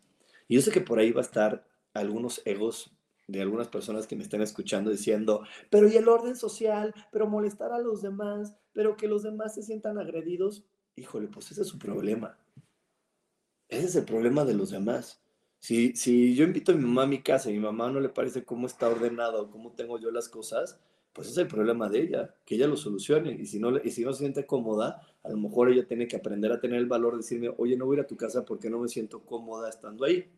Y 0.49 0.57
yo 0.57 0.63
sé 0.63 0.71
que 0.71 0.81
por 0.81 0.99
ahí 0.99 1.13
va 1.13 1.21
a 1.21 1.25
estar 1.25 1.67
algunos 1.95 2.43
egos 2.45 2.93
de 3.27 3.43
algunas 3.43 3.69
personas 3.69 4.07
que 4.07 4.17
me 4.17 4.23
están 4.23 4.41
escuchando 4.41 4.91
diciendo, 4.91 5.43
pero 5.71 5.87
y 5.87 5.97
el 5.97 6.09
orden 6.09 6.35
social, 6.35 6.95
pero 7.13 7.29
molestar 7.29 7.73
a 7.73 7.79
los 7.79 8.01
demás, 8.01 8.57
pero 8.73 8.97
que 8.97 9.07
los 9.07 9.23
demás 9.23 9.55
se 9.55 9.63
sientan 9.63 9.99
agredidos. 9.99 10.65
Híjole, 10.97 11.29
pues 11.29 11.51
ese 11.51 11.63
es 11.63 11.69
su 11.69 11.79
problema. 11.79 12.39
Ese 13.69 13.87
es 13.87 13.97
el 13.97 14.05
problema 14.05 14.47
de 14.47 14.55
los 14.55 14.71
demás. 14.71 15.21
Si, 15.61 15.95
si 15.95 16.35
yo 16.35 16.45
invito 16.45 16.73
a 16.73 16.75
mi 16.75 16.83
mamá 16.83 17.03
a 17.03 17.07
mi 17.07 17.23
casa 17.23 17.51
y 17.51 17.55
mi 17.55 17.61
mamá 17.61 17.91
no 17.91 18.01
le 18.01 18.09
parece 18.09 18.45
cómo 18.45 18.67
está 18.67 18.89
ordenado, 18.89 19.51
cómo 19.51 19.73
tengo 19.73 19.99
yo 19.99 20.11
las 20.11 20.29
cosas, 20.29 20.81
pues 21.19 21.31
es 21.31 21.37
el 21.37 21.49
problema 21.49 21.89
de 21.89 22.01
ella, 22.01 22.33
que 22.45 22.55
ella 22.55 22.69
lo 22.69 22.77
solucione. 22.77 23.33
Y 23.33 23.45
si, 23.47 23.59
no, 23.59 23.77
y 23.83 23.91
si 23.91 24.05
no 24.05 24.13
se 24.13 24.21
siente 24.21 24.47
cómoda, 24.47 25.03
a 25.25 25.29
lo 25.29 25.37
mejor 25.37 25.69
ella 25.69 25.85
tiene 25.85 26.07
que 26.07 26.15
aprender 26.15 26.53
a 26.53 26.61
tener 26.61 26.79
el 26.79 26.87
valor 26.87 27.15
de 27.15 27.17
decirme, 27.17 27.53
oye, 27.59 27.77
no 27.77 27.87
voy 27.87 27.99
a 27.99 28.07
tu 28.07 28.17
casa 28.17 28.45
porque 28.45 28.71
no 28.71 28.79
me 28.79 28.87
siento 28.87 29.25
cómoda 29.25 29.69
estando 29.69 30.05
ahí. 30.05 30.31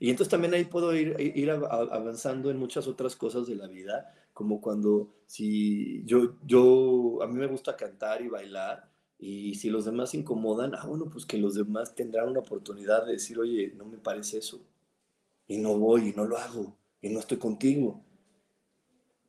Y 0.00 0.10
entonces 0.10 0.28
también 0.28 0.54
ahí 0.54 0.64
puedo 0.64 0.92
ir, 0.92 1.14
ir 1.20 1.52
avanzando 1.52 2.50
en 2.50 2.56
muchas 2.56 2.88
otras 2.88 3.14
cosas 3.14 3.46
de 3.46 3.54
la 3.54 3.68
vida, 3.68 4.12
como 4.32 4.60
cuando 4.60 5.14
si 5.24 6.02
yo, 6.04 6.34
yo, 6.44 7.22
a 7.22 7.28
mí 7.28 7.38
me 7.38 7.46
gusta 7.46 7.76
cantar 7.76 8.22
y 8.22 8.28
bailar, 8.28 8.90
y 9.20 9.54
si 9.54 9.70
los 9.70 9.84
demás 9.84 10.10
se 10.10 10.16
incomodan, 10.16 10.74
ah, 10.74 10.84
bueno, 10.84 11.08
pues 11.08 11.24
que 11.24 11.38
los 11.38 11.54
demás 11.54 11.94
tendrán 11.94 12.28
una 12.28 12.40
oportunidad 12.40 13.06
de 13.06 13.12
decir, 13.12 13.38
oye, 13.38 13.72
no 13.76 13.84
me 13.84 13.98
parece 13.98 14.38
eso, 14.38 14.60
y 15.46 15.58
no 15.58 15.78
voy, 15.78 16.08
y 16.08 16.12
no 16.12 16.24
lo 16.24 16.38
hago, 16.38 16.76
y 17.00 17.08
no 17.08 17.20
estoy 17.20 17.38
contigo. 17.38 18.03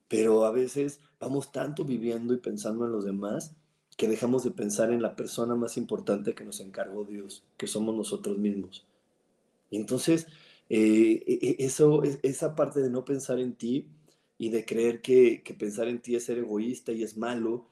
Pero 0.08 0.46
a 0.46 0.52
veces 0.52 1.00
vamos 1.20 1.52
tanto 1.52 1.84
viviendo 1.84 2.34
y 2.34 2.38
pensando 2.38 2.86
en 2.86 2.92
los 2.92 3.06
demás 3.06 3.56
que 3.98 4.08
dejamos 4.08 4.44
de 4.44 4.52
pensar 4.52 4.92
en 4.92 5.02
la 5.02 5.16
persona 5.16 5.56
más 5.56 5.78
importante 5.78 6.36
que 6.36 6.44
nos 6.44 6.60
encargó 6.60 7.06
Dios, 7.06 7.44
que 7.58 7.68
somos 7.68 7.96
nosotros 7.96 8.38
mismos. 8.38 8.86
Entonces, 9.72 10.28
eh, 10.70 11.24
e, 11.26 11.40
e, 11.42 11.66
eso, 11.66 12.04
esa 12.04 12.56
parte 12.56 12.82
de 12.82 12.90
no 12.90 13.06
pensar 13.06 13.40
en 13.40 13.56
ti 13.56 13.88
y 14.38 14.50
de 14.50 14.66
creer 14.66 15.02
que, 15.02 15.42
pensar 15.58 15.88
en 15.88 16.02
ti 16.02 16.16
es 16.16 16.26
ser 16.26 16.40
egoísta 16.40 16.92
y 16.92 17.04
es 17.04 17.18
malo, 17.18 17.68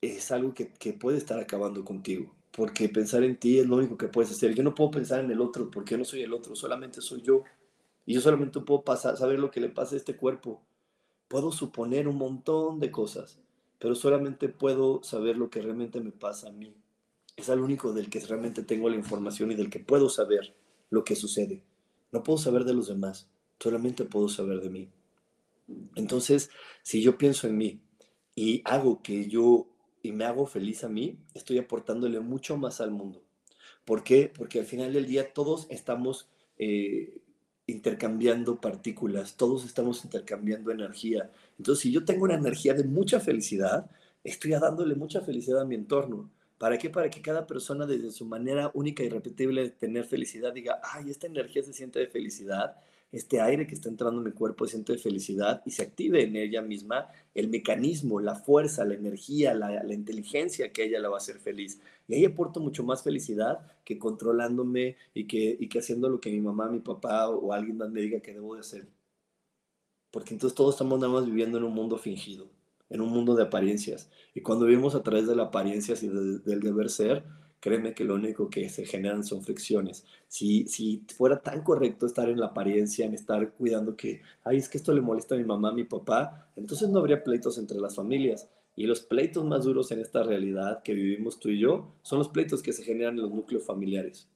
es 0.00 0.32
algo 0.32 0.54
que, 0.54 0.72
que, 0.72 0.92
puede 0.92 1.18
estar 1.18 1.38
acabando 1.38 1.84
contigo. 1.84 2.34
Porque 2.50 2.88
pensar 2.88 3.22
en 3.24 3.38
ti 3.38 3.58
es 3.58 3.66
lo 3.66 3.76
único 3.76 3.96
que 3.96 4.08
puedes 4.08 4.30
hacer. 4.32 4.54
Yo 4.54 4.62
no 4.62 4.74
puedo 4.74 4.90
pensar 4.90 5.20
en 5.24 5.30
el 5.30 5.40
otro 5.40 5.70
porque 5.70 5.92
yo 5.92 5.98
no 5.98 6.04
soy 6.04 6.22
el 6.22 6.32
otro, 6.32 6.54
solamente 6.56 7.00
soy 7.00 7.22
yo. 7.22 7.44
Y 8.04 8.14
yo 8.14 8.20
solamente 8.20 8.60
puedo 8.60 8.82
pasar, 8.82 9.16
saber 9.16 9.38
lo 9.38 9.50
que 9.50 9.60
le 9.60 9.68
pasa 9.68 9.94
a 9.94 9.98
este 9.98 10.16
cuerpo. 10.16 10.60
Puedo 11.32 11.50
suponer 11.50 12.08
un 12.08 12.16
montón 12.16 12.78
de 12.78 12.90
cosas, 12.90 13.38
pero 13.78 13.94
solamente 13.94 14.50
puedo 14.50 15.02
saber 15.02 15.38
lo 15.38 15.48
que 15.48 15.62
realmente 15.62 15.98
me 15.98 16.12
pasa 16.12 16.48
a 16.48 16.52
mí. 16.52 16.74
Es 17.36 17.48
al 17.48 17.60
único 17.60 17.94
del 17.94 18.10
que 18.10 18.20
realmente 18.20 18.62
tengo 18.62 18.90
la 18.90 18.96
información 18.96 19.50
y 19.50 19.54
del 19.54 19.70
que 19.70 19.80
puedo 19.80 20.10
saber 20.10 20.54
lo 20.90 21.04
que 21.04 21.16
sucede. 21.16 21.64
No 22.10 22.22
puedo 22.22 22.36
saber 22.36 22.64
de 22.64 22.74
los 22.74 22.88
demás, 22.88 23.30
solamente 23.58 24.04
puedo 24.04 24.28
saber 24.28 24.60
de 24.60 24.68
mí. 24.68 24.90
Entonces, 25.94 26.50
si 26.82 27.00
yo 27.00 27.16
pienso 27.16 27.46
en 27.46 27.56
mí 27.56 27.80
y 28.34 28.60
hago 28.66 29.02
que 29.02 29.26
yo 29.30 29.68
y 30.02 30.12
me 30.12 30.26
hago 30.26 30.44
feliz 30.44 30.84
a 30.84 30.90
mí, 30.90 31.16
estoy 31.32 31.56
aportándole 31.56 32.20
mucho 32.20 32.58
más 32.58 32.82
al 32.82 32.90
mundo. 32.90 33.22
¿Por 33.86 34.04
qué? 34.04 34.30
Porque 34.36 34.58
al 34.60 34.66
final 34.66 34.92
del 34.92 35.06
día 35.06 35.32
todos 35.32 35.66
estamos 35.70 36.28
eh, 36.58 37.21
intercambiando 37.66 38.60
partículas, 38.60 39.36
todos 39.36 39.64
estamos 39.64 40.04
intercambiando 40.04 40.70
energía. 40.70 41.30
Entonces, 41.58 41.82
si 41.82 41.92
yo 41.92 42.04
tengo 42.04 42.24
una 42.24 42.34
energía 42.34 42.74
de 42.74 42.84
mucha 42.84 43.20
felicidad, 43.20 43.90
estoy 44.24 44.52
dándole 44.52 44.94
mucha 44.94 45.20
felicidad 45.20 45.62
a 45.62 45.64
mi 45.64 45.74
entorno. 45.74 46.30
¿Para 46.58 46.78
qué? 46.78 46.90
Para 46.90 47.10
que 47.10 47.22
cada 47.22 47.46
persona 47.46 47.86
desde 47.86 48.10
su 48.10 48.24
manera 48.24 48.70
única 48.74 49.02
y 49.02 49.08
repetible 49.08 49.62
de 49.62 49.70
tener 49.70 50.04
felicidad 50.04 50.52
diga, 50.52 50.80
ay, 50.82 51.10
esta 51.10 51.26
energía 51.26 51.62
se 51.62 51.72
siente 51.72 51.98
de 51.98 52.06
felicidad 52.06 52.76
este 53.12 53.42
aire 53.42 53.66
que 53.66 53.74
está 53.74 53.90
entrando 53.90 54.20
en 54.20 54.24
mi 54.24 54.32
cuerpo 54.32 54.66
siente 54.66 54.96
felicidad 54.96 55.62
y 55.66 55.70
se 55.70 55.82
active 55.82 56.22
en 56.22 56.34
ella 56.34 56.62
misma 56.62 57.08
el 57.34 57.48
mecanismo, 57.48 58.20
la 58.20 58.34
fuerza, 58.34 58.86
la 58.86 58.94
energía, 58.94 59.52
la, 59.52 59.92
inteligencia 59.92 60.72
que 60.72 60.84
ella 60.84 60.98
la 60.98 61.10
va 61.10 61.16
a 61.16 61.18
hacer 61.18 61.38
feliz. 61.38 61.78
Y 62.08 62.14
ahí 62.14 62.24
aporto 62.24 62.58
mucho 62.58 62.82
más 62.84 63.02
felicidad 63.02 63.60
que 63.84 63.98
controlándome 63.98 64.96
y 65.12 65.26
que, 65.26 65.56
y 65.60 65.68
que 65.68 65.80
haciendo 65.80 66.08
lo 66.08 66.20
que 66.20 66.30
mi 66.30 66.40
mamá, 66.40 66.70
mi 66.70 66.80
papá 66.80 67.28
o 67.28 67.52
alguien 67.52 67.76
más 67.76 67.90
me 67.90 68.00
diga 68.00 68.20
que 68.20 68.32
debo 68.32 68.54
de 68.54 68.60
hacer. 68.60 68.88
Porque 70.10 70.32
entonces 70.32 70.56
todos 70.56 70.74
estamos 70.74 70.98
nada 70.98 71.12
más 71.12 71.26
viviendo 71.26 71.58
en 71.58 71.64
un 71.64 71.74
mundo 71.74 71.98
fingido, 71.98 72.48
en 72.88 73.02
un 73.02 73.10
mundo 73.10 73.34
de 73.34 73.42
apariencias. 73.42 74.10
Y 74.34 74.40
cuando 74.40 74.64
vivimos 74.64 74.94
a 74.94 75.02
través 75.02 75.26
de 75.26 75.36
la 75.36 75.44
apariencia 75.44 75.94
y 76.00 76.08
del 76.08 76.60
deber 76.60 76.88
ser, 76.88 77.24
créeme 77.62 77.94
que 77.94 78.02
lo 78.02 78.16
único 78.16 78.50
que 78.50 78.68
se 78.68 78.84
generan 78.84 79.22
son 79.22 79.44
fricciones. 79.44 80.04
Si, 80.26 80.66
si 80.66 81.06
fuera 81.16 81.40
tan 81.40 81.62
correcto 81.62 82.06
estar 82.06 82.28
en 82.28 82.40
la 82.40 82.46
apariencia, 82.46 83.06
en 83.06 83.14
estar 83.14 83.52
cuidando 83.52 83.96
que, 83.96 84.20
ay, 84.42 84.56
es 84.56 84.68
que 84.68 84.78
esto 84.78 84.92
le 84.92 85.00
molesta 85.00 85.36
a 85.36 85.38
mi 85.38 85.44
mamá, 85.44 85.68
a 85.68 85.72
mi 85.72 85.84
papá, 85.84 86.50
entonces 86.56 86.88
no 86.88 86.98
habría 86.98 87.22
pleitos 87.22 87.58
entre 87.58 87.78
las 87.78 87.94
familias. 87.94 88.48
Y 88.74 88.86
los 88.86 89.00
pleitos 89.00 89.44
más 89.44 89.62
duros 89.62 89.92
en 89.92 90.00
esta 90.00 90.24
realidad 90.24 90.82
que 90.82 90.92
vivimos 90.92 91.38
tú 91.38 91.50
y 91.50 91.60
yo 91.60 91.94
son 92.02 92.18
los 92.18 92.30
pleitos 92.30 92.64
que 92.64 92.72
se 92.72 92.82
generan 92.82 93.14
en 93.14 93.22
los 93.22 93.30
núcleos 93.32 93.64
familiares. 93.64 94.28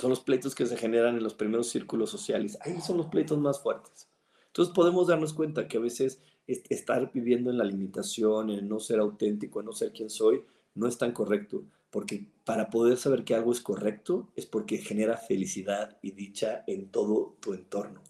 Son 0.00 0.10
los 0.10 0.20
pleitos 0.20 0.56
que 0.56 0.66
se 0.66 0.76
generan 0.76 1.14
en 1.14 1.22
los 1.22 1.34
primeros 1.34 1.68
círculos 1.68 2.10
sociales. 2.10 2.58
Ahí 2.62 2.80
son 2.80 2.96
los 2.96 3.06
pleitos 3.06 3.38
más 3.38 3.60
fuertes. 3.60 4.08
Entonces 4.48 4.74
podemos 4.74 5.06
darnos 5.06 5.32
cuenta 5.32 5.68
que 5.68 5.76
a 5.76 5.80
veces 5.80 6.20
estar 6.48 7.12
viviendo 7.12 7.52
en 7.52 7.58
la 7.58 7.64
limitación, 7.64 8.50
en 8.50 8.68
no 8.68 8.80
ser 8.80 8.98
auténtico, 8.98 9.60
en 9.60 9.66
no 9.66 9.72
ser 9.72 9.92
quien 9.92 10.10
soy, 10.10 10.42
no 10.74 10.88
es 10.88 10.98
tan 10.98 11.12
correcto 11.12 11.62
porque 11.94 12.26
para 12.44 12.70
poder 12.70 12.96
saber 12.96 13.22
que 13.22 13.36
algo 13.36 13.52
es 13.52 13.60
correcto 13.60 14.32
es 14.34 14.46
porque 14.46 14.78
genera 14.78 15.16
felicidad 15.16 15.96
y 16.02 16.10
dicha 16.10 16.64
en 16.66 16.90
todo 16.90 17.36
tu 17.38 17.54
entorno. 17.54 18.02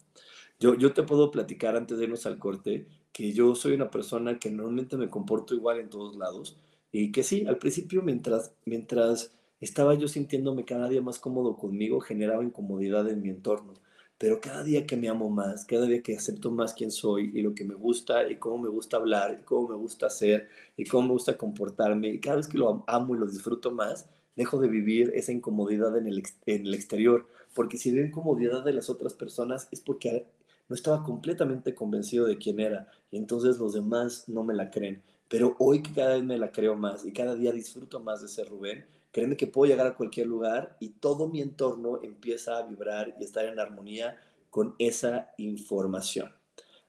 Yo, 0.59 0.73
yo 0.73 0.91
te 0.93 1.03
puedo 1.03 1.29
platicar 1.29 1.75
antes 1.75 1.99
de 1.99 2.05
irnos 2.05 2.25
al 2.25 2.39
corte 2.39 2.87
que 3.11 3.31
yo 3.31 3.53
soy 3.53 3.73
una 3.73 3.91
persona 3.91 4.39
que 4.39 4.49
normalmente 4.49 4.97
me 4.97 5.11
comporto 5.11 5.53
igual 5.53 5.79
en 5.79 5.91
todos 5.91 6.15
lados 6.15 6.57
y 6.91 7.11
que 7.11 7.21
sí, 7.21 7.45
al 7.45 7.59
principio 7.59 8.01
mientras, 8.01 8.55
mientras 8.65 9.35
estaba 9.59 9.93
yo 9.93 10.07
sintiéndome 10.07 10.65
cada 10.65 10.89
día 10.89 11.03
más 11.03 11.19
cómodo 11.19 11.55
conmigo, 11.55 11.99
generaba 11.99 12.43
incomodidad 12.43 13.07
en 13.07 13.21
mi 13.21 13.29
entorno. 13.29 13.75
Pero 14.17 14.39
cada 14.39 14.63
día 14.63 14.85
que 14.85 14.95
me 14.95 15.09
amo 15.09 15.29
más, 15.29 15.65
cada 15.65 15.85
día 15.85 16.01
que 16.01 16.15
acepto 16.15 16.49
más 16.49 16.73
quién 16.73 16.89
soy 16.89 17.31
y 17.33 17.41
lo 17.41 17.53
que 17.53 17.65
me 17.65 17.75
gusta 17.75 18.29
y 18.29 18.37
cómo 18.37 18.59
me 18.59 18.69
gusta 18.69 18.97
hablar 18.97 19.39
y 19.41 19.43
cómo 19.43 19.69
me 19.69 19.75
gusta 19.75 20.07
hacer 20.07 20.47
y 20.77 20.85
cómo 20.85 21.07
me 21.07 21.13
gusta 21.13 21.37
comportarme 21.37 22.09
y 22.09 22.19
cada 22.19 22.37
vez 22.37 22.47
que 22.47 22.57
lo 22.57 22.85
amo 22.87 23.15
y 23.15 23.19
lo 23.19 23.27
disfruto 23.27 23.71
más, 23.71 24.09
dejo 24.35 24.59
de 24.59 24.69
vivir 24.69 25.11
esa 25.15 25.33
incomodidad 25.33 25.97
en 25.97 26.07
el, 26.07 26.23
en 26.45 26.65
el 26.65 26.73
exterior. 26.73 27.27
Porque 27.53 27.77
si 27.77 27.91
veo 27.91 28.05
incomodidad 28.05 28.63
de 28.63 28.73
las 28.73 28.89
otras 28.89 29.13
personas 29.13 29.67
es 29.71 29.81
porque 29.81 30.27
no 30.69 30.75
estaba 30.75 31.03
completamente 31.03 31.75
convencido 31.75 32.25
de 32.25 32.37
quién 32.37 32.59
era 32.59 32.89
y 33.11 33.17
entonces 33.17 33.57
los 33.57 33.73
demás 33.73 34.29
no 34.29 34.43
me 34.43 34.53
la 34.53 34.71
creen. 34.71 35.03
Pero 35.27 35.55
hoy 35.59 35.81
que 35.81 35.91
cada 35.91 36.15
vez 36.15 36.23
me 36.23 36.37
la 36.37 36.51
creo 36.51 36.75
más 36.75 37.05
y 37.05 37.11
cada 37.11 37.35
día 37.35 37.51
disfruto 37.51 37.99
más 37.99 38.21
de 38.21 38.27
ser 38.27 38.47
Rubén, 38.47 38.85
créeme 39.15 39.37
que 39.37 39.47
puedo 39.47 39.71
llegar 39.71 39.87
a 39.87 39.95
cualquier 39.95 40.27
lugar 40.27 40.75
y 40.81 40.89
todo 40.89 41.29
mi 41.29 41.39
entorno 41.39 42.01
empieza 42.03 42.57
a 42.57 42.63
vibrar 42.63 43.15
y 43.17 43.23
estar 43.23 43.45
en 43.45 43.57
armonía 43.57 44.19
con 44.49 44.75
esa 44.77 45.31
información. 45.37 46.35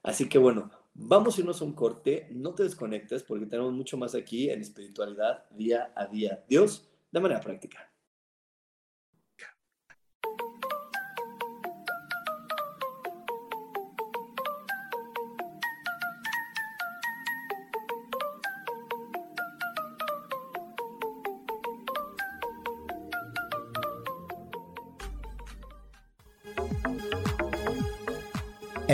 Así 0.03 0.29
que 0.29 0.37
bueno, 0.37 0.73
vamos 0.93 1.39
a 1.39 1.41
irnos 1.43 1.63
a 1.63 1.65
un 1.65 1.73
corte, 1.73 2.27
no 2.33 2.53
te 2.53 2.65
desconectes 2.65 3.23
porque 3.23 3.47
tenemos 3.47 3.73
mucho 3.73 3.97
más 3.97 4.17
aquí 4.17 4.51
en 4.51 4.61
espiritualidad 4.61 5.45
día 5.51 5.93
a 5.95 6.07
día. 6.07 6.45
Dios, 6.49 6.89
de 7.13 7.21
manera 7.21 7.41
práctica. 7.41 7.86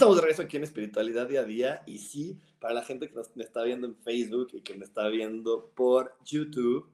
Estamos 0.00 0.16
de 0.16 0.22
regreso 0.22 0.40
aquí 0.40 0.56
en 0.56 0.62
Espiritualidad 0.62 1.28
Día 1.28 1.40
a 1.40 1.44
Día. 1.44 1.82
Y 1.84 1.98
sí, 1.98 2.40
para 2.58 2.72
la 2.72 2.82
gente 2.82 3.06
que 3.06 3.14
nos, 3.14 3.36
me 3.36 3.44
está 3.44 3.62
viendo 3.64 3.86
en 3.86 3.94
Facebook 3.96 4.48
y 4.54 4.62
que 4.62 4.74
me 4.74 4.86
está 4.86 5.06
viendo 5.08 5.72
por 5.74 6.16
YouTube, 6.24 6.88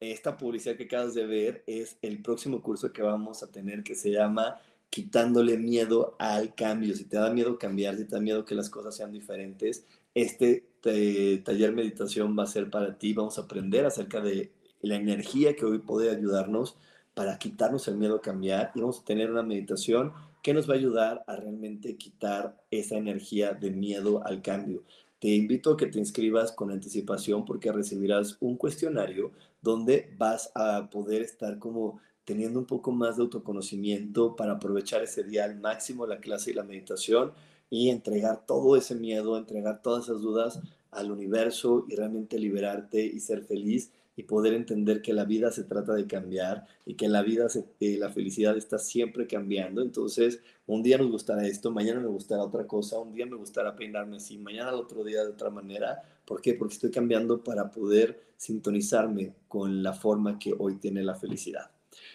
esta 0.00 0.36
publicidad 0.36 0.74
que 0.74 0.84
acabas 0.84 1.14
de 1.14 1.24
ver 1.24 1.62
es 1.68 1.98
el 2.02 2.20
próximo 2.20 2.60
curso 2.60 2.92
que 2.92 3.00
vamos 3.00 3.44
a 3.44 3.52
tener 3.52 3.84
que 3.84 3.94
se 3.94 4.10
llama 4.10 4.56
Quitándole 4.90 5.56
miedo 5.56 6.16
al 6.18 6.56
cambio. 6.56 6.96
Si 6.96 7.04
te 7.04 7.16
da 7.16 7.30
miedo 7.30 7.60
cambiar, 7.60 7.96
si 7.96 8.06
te 8.06 8.16
da 8.16 8.20
miedo 8.20 8.44
que 8.44 8.56
las 8.56 8.70
cosas 8.70 8.96
sean 8.96 9.12
diferentes, 9.12 9.86
este 10.12 10.68
eh, 10.82 11.40
taller 11.44 11.72
meditación 11.72 12.36
va 12.36 12.42
a 12.42 12.46
ser 12.48 12.70
para 12.70 12.98
ti. 12.98 13.12
Vamos 13.12 13.38
a 13.38 13.42
aprender 13.42 13.86
acerca 13.86 14.20
de 14.20 14.50
la 14.80 14.96
energía 14.96 15.54
que 15.54 15.64
hoy 15.64 15.78
puede 15.78 16.10
ayudarnos 16.10 16.76
para 17.14 17.38
quitarnos 17.38 17.86
el 17.86 17.98
miedo 17.98 18.16
a 18.16 18.20
cambiar 18.20 18.72
y 18.74 18.80
vamos 18.80 18.98
a 18.98 19.04
tener 19.04 19.30
una 19.30 19.44
meditación 19.44 20.12
que 20.42 20.54
nos 20.54 20.68
va 20.68 20.74
a 20.74 20.78
ayudar 20.78 21.24
a 21.26 21.36
realmente 21.36 21.96
quitar 21.96 22.56
esa 22.70 22.96
energía 22.96 23.52
de 23.52 23.70
miedo 23.70 24.24
al 24.24 24.42
cambio. 24.42 24.82
Te 25.18 25.28
invito 25.28 25.72
a 25.72 25.76
que 25.76 25.86
te 25.86 25.98
inscribas 25.98 26.52
con 26.52 26.70
anticipación 26.70 27.44
porque 27.44 27.72
recibirás 27.72 28.36
un 28.40 28.56
cuestionario 28.56 29.32
donde 29.60 30.14
vas 30.16 30.52
a 30.54 30.88
poder 30.90 31.22
estar 31.22 31.58
como 31.58 32.00
teniendo 32.24 32.60
un 32.60 32.66
poco 32.66 32.92
más 32.92 33.16
de 33.16 33.22
autoconocimiento 33.22 34.36
para 34.36 34.52
aprovechar 34.52 35.02
ese 35.02 35.24
día 35.24 35.44
al 35.44 35.58
máximo 35.58 36.06
la 36.06 36.20
clase 36.20 36.50
y 36.50 36.54
la 36.54 36.62
meditación 36.62 37.32
y 37.70 37.88
entregar 37.88 38.46
todo 38.46 38.76
ese 38.76 38.94
miedo, 38.94 39.36
entregar 39.36 39.82
todas 39.82 40.04
esas 40.04 40.20
dudas 40.20 40.60
al 40.90 41.10
universo 41.10 41.84
y 41.88 41.96
realmente 41.96 42.38
liberarte 42.38 43.04
y 43.04 43.20
ser 43.20 43.44
feliz 43.44 43.90
y 44.18 44.24
poder 44.24 44.52
entender 44.52 45.00
que 45.00 45.12
la 45.12 45.24
vida 45.24 45.52
se 45.52 45.62
trata 45.62 45.94
de 45.94 46.08
cambiar 46.08 46.66
y 46.84 46.94
que 46.94 47.06
la 47.06 47.22
vida 47.22 47.46
eh, 47.78 47.96
la 47.98 48.10
felicidad 48.10 48.56
está 48.56 48.76
siempre 48.76 49.28
cambiando. 49.28 49.80
Entonces, 49.80 50.40
un 50.66 50.82
día 50.82 50.98
nos 50.98 51.08
gustará 51.08 51.46
esto, 51.46 51.70
mañana 51.70 52.00
me 52.00 52.08
gustará 52.08 52.42
otra 52.42 52.66
cosa, 52.66 52.98
un 52.98 53.12
día 53.12 53.26
me 53.26 53.36
gustará 53.36 53.76
peinarme 53.76 54.16
así, 54.16 54.36
mañana 54.36 54.70
al 54.70 54.74
otro 54.74 55.04
día 55.04 55.22
de 55.22 55.28
otra 55.28 55.50
manera. 55.50 56.02
¿Por 56.24 56.42
qué? 56.42 56.54
Porque 56.54 56.74
estoy 56.74 56.90
cambiando 56.90 57.44
para 57.44 57.70
poder 57.70 58.20
sintonizarme 58.36 59.34
con 59.46 59.84
la 59.84 59.92
forma 59.92 60.36
que 60.36 60.52
hoy 60.58 60.78
tiene 60.78 61.04
la 61.04 61.14
felicidad. 61.14 61.70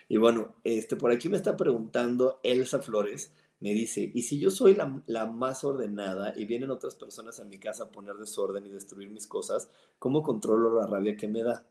Y 0.10 0.18
bueno, 0.18 0.56
este, 0.66 0.98
por 0.98 1.10
aquí 1.10 1.30
me 1.30 1.38
está 1.38 1.56
preguntando 1.56 2.42
Elsa 2.44 2.80
Flores, 2.80 3.32
me 3.62 3.74
dice, 3.74 4.12
¿y 4.14 4.24
si 4.24 4.40
yo 4.40 4.52
soy 4.52 4.76
la, 4.76 5.02
la, 5.06 5.26
más 5.26 5.64
ordenada 5.64 6.34
y 6.36 6.44
vienen 6.44 6.70
otras 6.70 6.96
personas 6.96 7.40
a 7.40 7.46
mi 7.46 7.60
casa 7.60 7.86
a 7.86 7.92
poner 7.92 8.16
desorden 8.16 8.66
y 8.66 8.72
destruir 8.72 9.10
mis 9.10 9.26
cosas, 9.26 9.70
¿cómo 10.00 10.22
controlo 10.22 10.82
la 10.82 10.86
rabia 10.86 11.16
que 11.16 11.30
me 11.30 11.44
da? 11.44 11.66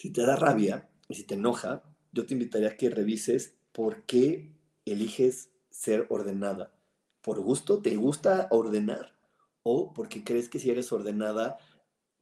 Si 0.00 0.08
te 0.08 0.22
da 0.22 0.34
rabia 0.34 0.88
y 1.10 1.14
si 1.14 1.24
te 1.24 1.34
enoja, 1.34 1.82
yo 2.10 2.24
te 2.24 2.32
invitaría 2.32 2.70
a 2.70 2.76
que 2.78 2.88
revises 2.88 3.58
por 3.70 4.04
qué 4.04 4.50
eliges 4.86 5.50
ser 5.68 6.06
ordenada. 6.08 6.72
¿Por 7.20 7.38
gusto? 7.42 7.82
¿Te 7.82 7.94
gusta 7.96 8.48
ordenar? 8.50 9.14
¿O 9.62 9.92
porque 9.92 10.24
crees 10.24 10.48
que 10.48 10.58
si 10.58 10.70
eres 10.70 10.90
ordenada 10.90 11.58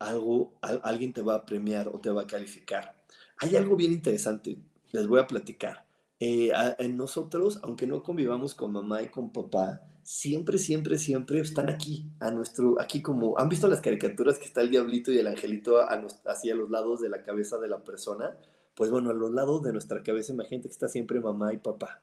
algo, 0.00 0.58
alguien 0.60 1.12
te 1.12 1.22
va 1.22 1.36
a 1.36 1.46
premiar 1.46 1.86
o 1.86 2.00
te 2.00 2.10
va 2.10 2.22
a 2.22 2.26
calificar. 2.26 2.96
Hay 3.36 3.54
algo 3.54 3.76
bien 3.76 3.92
interesante, 3.92 4.58
les 4.90 5.06
voy 5.06 5.20
a 5.20 5.28
platicar. 5.28 5.86
Eh, 6.18 6.50
nosotros, 6.90 7.60
aunque 7.62 7.86
no 7.86 8.02
convivamos 8.02 8.56
con 8.56 8.72
mamá 8.72 9.02
y 9.02 9.08
con 9.08 9.32
papá, 9.32 9.88
siempre, 10.08 10.56
siempre, 10.56 10.96
siempre 10.96 11.38
están 11.40 11.68
aquí, 11.68 12.10
a 12.18 12.30
nuestro, 12.30 12.80
aquí 12.80 13.02
como, 13.02 13.38
¿han 13.38 13.50
visto 13.50 13.68
las 13.68 13.82
caricaturas 13.82 14.38
que 14.38 14.46
está 14.46 14.62
el 14.62 14.70
diablito 14.70 15.12
y 15.12 15.18
el 15.18 15.26
angelito 15.26 15.76
hacia 16.24 16.54
los 16.54 16.70
lados 16.70 17.02
de 17.02 17.10
la 17.10 17.22
cabeza 17.22 17.58
de 17.58 17.68
la 17.68 17.84
persona? 17.84 18.34
Pues 18.74 18.90
bueno, 18.90 19.10
a 19.10 19.12
los 19.12 19.32
lados 19.32 19.62
de 19.62 19.70
nuestra 19.70 20.02
cabeza, 20.02 20.32
imagínate 20.32 20.68
que 20.68 20.72
está 20.72 20.88
siempre 20.88 21.20
mamá 21.20 21.52
y 21.52 21.58
papá. 21.58 22.02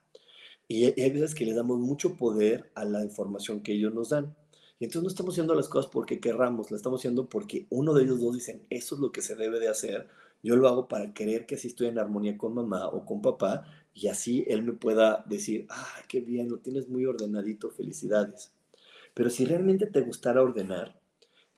Y 0.67 0.85
hay 0.85 1.09
veces 1.09 1.33
que 1.33 1.45
le 1.45 1.55
damos 1.55 1.79
mucho 1.79 2.15
poder 2.15 2.71
a 2.75 2.85
la 2.85 3.03
información 3.03 3.61
que 3.61 3.73
ellos 3.73 3.91
nos 3.91 4.09
dan. 4.09 4.35
Y 4.77 4.85
entonces 4.85 5.01
no 5.01 5.09
estamos 5.09 5.33
haciendo 5.33 5.55
las 5.55 5.67
cosas 5.67 5.89
porque 5.91 6.19
querramos, 6.19 6.69
la 6.69 6.77
estamos 6.77 7.01
haciendo 7.01 7.27
porque 7.27 7.65
uno 7.71 7.95
de 7.95 8.03
ellos 8.03 8.19
dos 8.19 8.35
dicen, 8.35 8.67
eso 8.69 8.93
es 8.93 9.01
lo 9.01 9.11
que 9.11 9.23
se 9.23 9.35
debe 9.35 9.59
de 9.59 9.67
hacer, 9.67 10.07
yo 10.43 10.55
lo 10.55 10.67
hago 10.67 10.87
para 10.87 11.11
querer 11.11 11.47
que 11.47 11.55
así 11.55 11.69
estoy 11.69 11.87
en 11.87 11.97
armonía 11.97 12.37
con 12.37 12.53
mamá 12.53 12.87
o 12.89 13.03
con 13.03 13.19
papá 13.19 13.65
y 13.95 14.10
así 14.10 14.43
él 14.49 14.62
me 14.62 14.73
pueda 14.73 15.23
decir, 15.25 15.65
ah, 15.69 16.03
qué 16.10 16.19
bien, 16.19 16.49
lo 16.49 16.58
tienes 16.60 16.89
muy 16.89 17.05
ordenadito, 17.05 17.71
felicidades. 17.71 18.51
Pero 19.13 19.29
si 19.29 19.45
realmente 19.45 19.88
te 19.88 20.01
gustara 20.01 20.41
ordenar, 20.41 20.99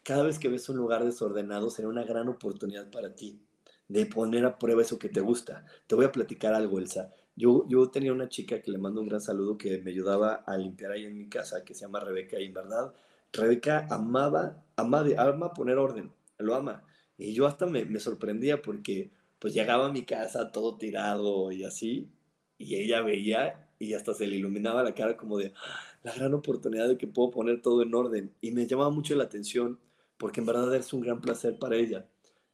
cada 0.04 0.24
vez 0.24 0.38
que 0.38 0.48
ves 0.48 0.70
un 0.70 0.78
lugar 0.78 1.04
desordenado 1.04 1.72
será 1.72 1.88
una 1.88 2.04
gran 2.04 2.30
oportunidad 2.30 2.92
para 2.92 3.16
ti 3.16 3.42
de 3.88 4.06
poner 4.06 4.46
a 4.46 4.60
prueba 4.60 4.84
eso 4.84 5.00
que 5.00 5.10
te 5.10 5.20
gusta. 5.20 5.66
Te 5.88 5.96
voy 5.96 6.06
a 6.06 6.12
platicar 6.12 6.54
algo, 6.54 6.78
Elsa. 6.78 7.12
Yo, 7.36 7.66
yo 7.68 7.90
tenía 7.90 8.14
una 8.14 8.30
chica 8.30 8.62
que 8.62 8.72
le 8.72 8.78
mando 8.78 9.02
un 9.02 9.08
gran 9.08 9.22
saludo 9.22 9.58
que 9.58 9.80
me 9.80 9.90
ayudaba 9.90 10.44
a 10.46 10.58
limpiar 10.58 10.92
ahí 10.92 11.06
en 11.06 11.18
mi 11.18 11.28
casa, 11.28 11.64
que 11.64 11.74
se 11.74 11.82
llama 11.82 12.02
Rebeca, 12.02 12.40
y 12.40 12.46
en 12.46 12.54
verdad, 12.54 12.94
Rebeca 13.34 13.88
amaba, 13.90 14.64
ama, 14.76 15.04
ama 15.18 15.54
poner 15.54 15.78
orden, 15.80 16.12
lo 16.38 16.54
ama. 16.54 16.84
Y 17.18 17.34
yo 17.34 17.48
hasta 17.48 17.66
me, 17.66 17.84
me 17.86 18.00
sorprendía 18.00 18.62
porque 18.62 19.10
pues 19.40 19.56
llegaba 19.56 19.88
a 19.88 19.92
mi 19.92 20.04
casa 20.04 20.52
todo 20.52 20.78
tirado 20.78 21.52
y 21.52 21.64
así, 21.64 22.10
y 22.58 22.76
ella 22.76 23.02
veía 23.02 23.70
y 23.80 23.94
hasta 23.94 24.14
se 24.14 24.28
le 24.28 24.38
iluminaba 24.38 24.84
la 24.84 24.96
cara 24.96 25.18
como 25.18 25.38
de 25.38 25.54
ah, 25.56 25.80
la 26.04 26.14
gran 26.14 26.34
oportunidad 26.34 26.88
de 26.88 26.98
que 26.98 27.08
puedo 27.08 27.32
poner 27.32 27.62
todo 27.62 27.84
en 27.84 27.94
orden. 27.94 28.34
Y 28.42 28.52
me 28.52 28.66
llamaba 28.66 28.90
mucho 28.90 29.16
la 29.16 29.26
atención 29.26 29.80
porque 30.18 30.40
en 30.40 30.48
verdad 30.48 30.76
es 30.76 30.94
un 30.94 31.02
gran 31.02 31.22
placer 31.22 31.60
para 31.60 31.76
ella. 31.76 32.08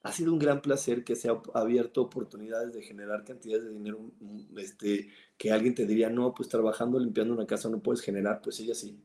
Ha 0.03 0.11
sido 0.11 0.33
un 0.33 0.39
gran 0.39 0.61
placer 0.61 1.05
que 1.05 1.15
se 1.15 1.29
ha 1.29 1.41
abierto 1.53 2.01
oportunidades 2.01 2.73
de 2.73 2.83
generar 2.83 3.23
cantidades 3.23 3.63
de 3.63 3.71
dinero, 3.71 3.99
mm, 4.19 4.57
este, 4.57 5.09
que 5.37 5.51
alguien 5.51 5.75
te 5.75 5.85
diría, 5.85 6.09
no, 6.09 6.33
pues 6.33 6.49
trabajando, 6.49 6.99
limpiando 6.99 7.33
una 7.33 7.47
casa 7.47 7.69
no 7.69 7.81
puedes 7.81 8.01
generar, 8.01 8.41
pues 8.41 8.59
ella 8.59 8.75
sí. 8.75 8.99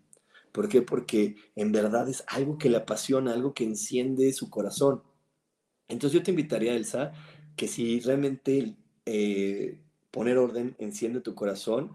¿Por 0.51 0.69
qué? 0.69 0.83
Porque 0.83 1.37
en 1.55 1.71
verdad 1.73 2.09
es 2.09 2.25
algo 2.27 2.59
que 2.59 2.71
le 2.71 2.79
apasiona, 2.79 3.33
algo 3.33 3.55
que 3.55 3.65
enciende 3.65 4.33
su 4.33 4.51
corazón. 4.51 5.03
Entonces 5.89 6.19
yo 6.19 6.25
te 6.25 6.33
invitaría, 6.33 6.75
Elsa, 6.75 7.13
que 7.57 7.69
si 7.69 8.01
realmente 8.01 8.77
eh, 9.07 9.81
poner 10.11 10.39
orden 10.39 10.77
enciende 10.79 11.21
tu 11.21 11.35
corazón 11.35 11.93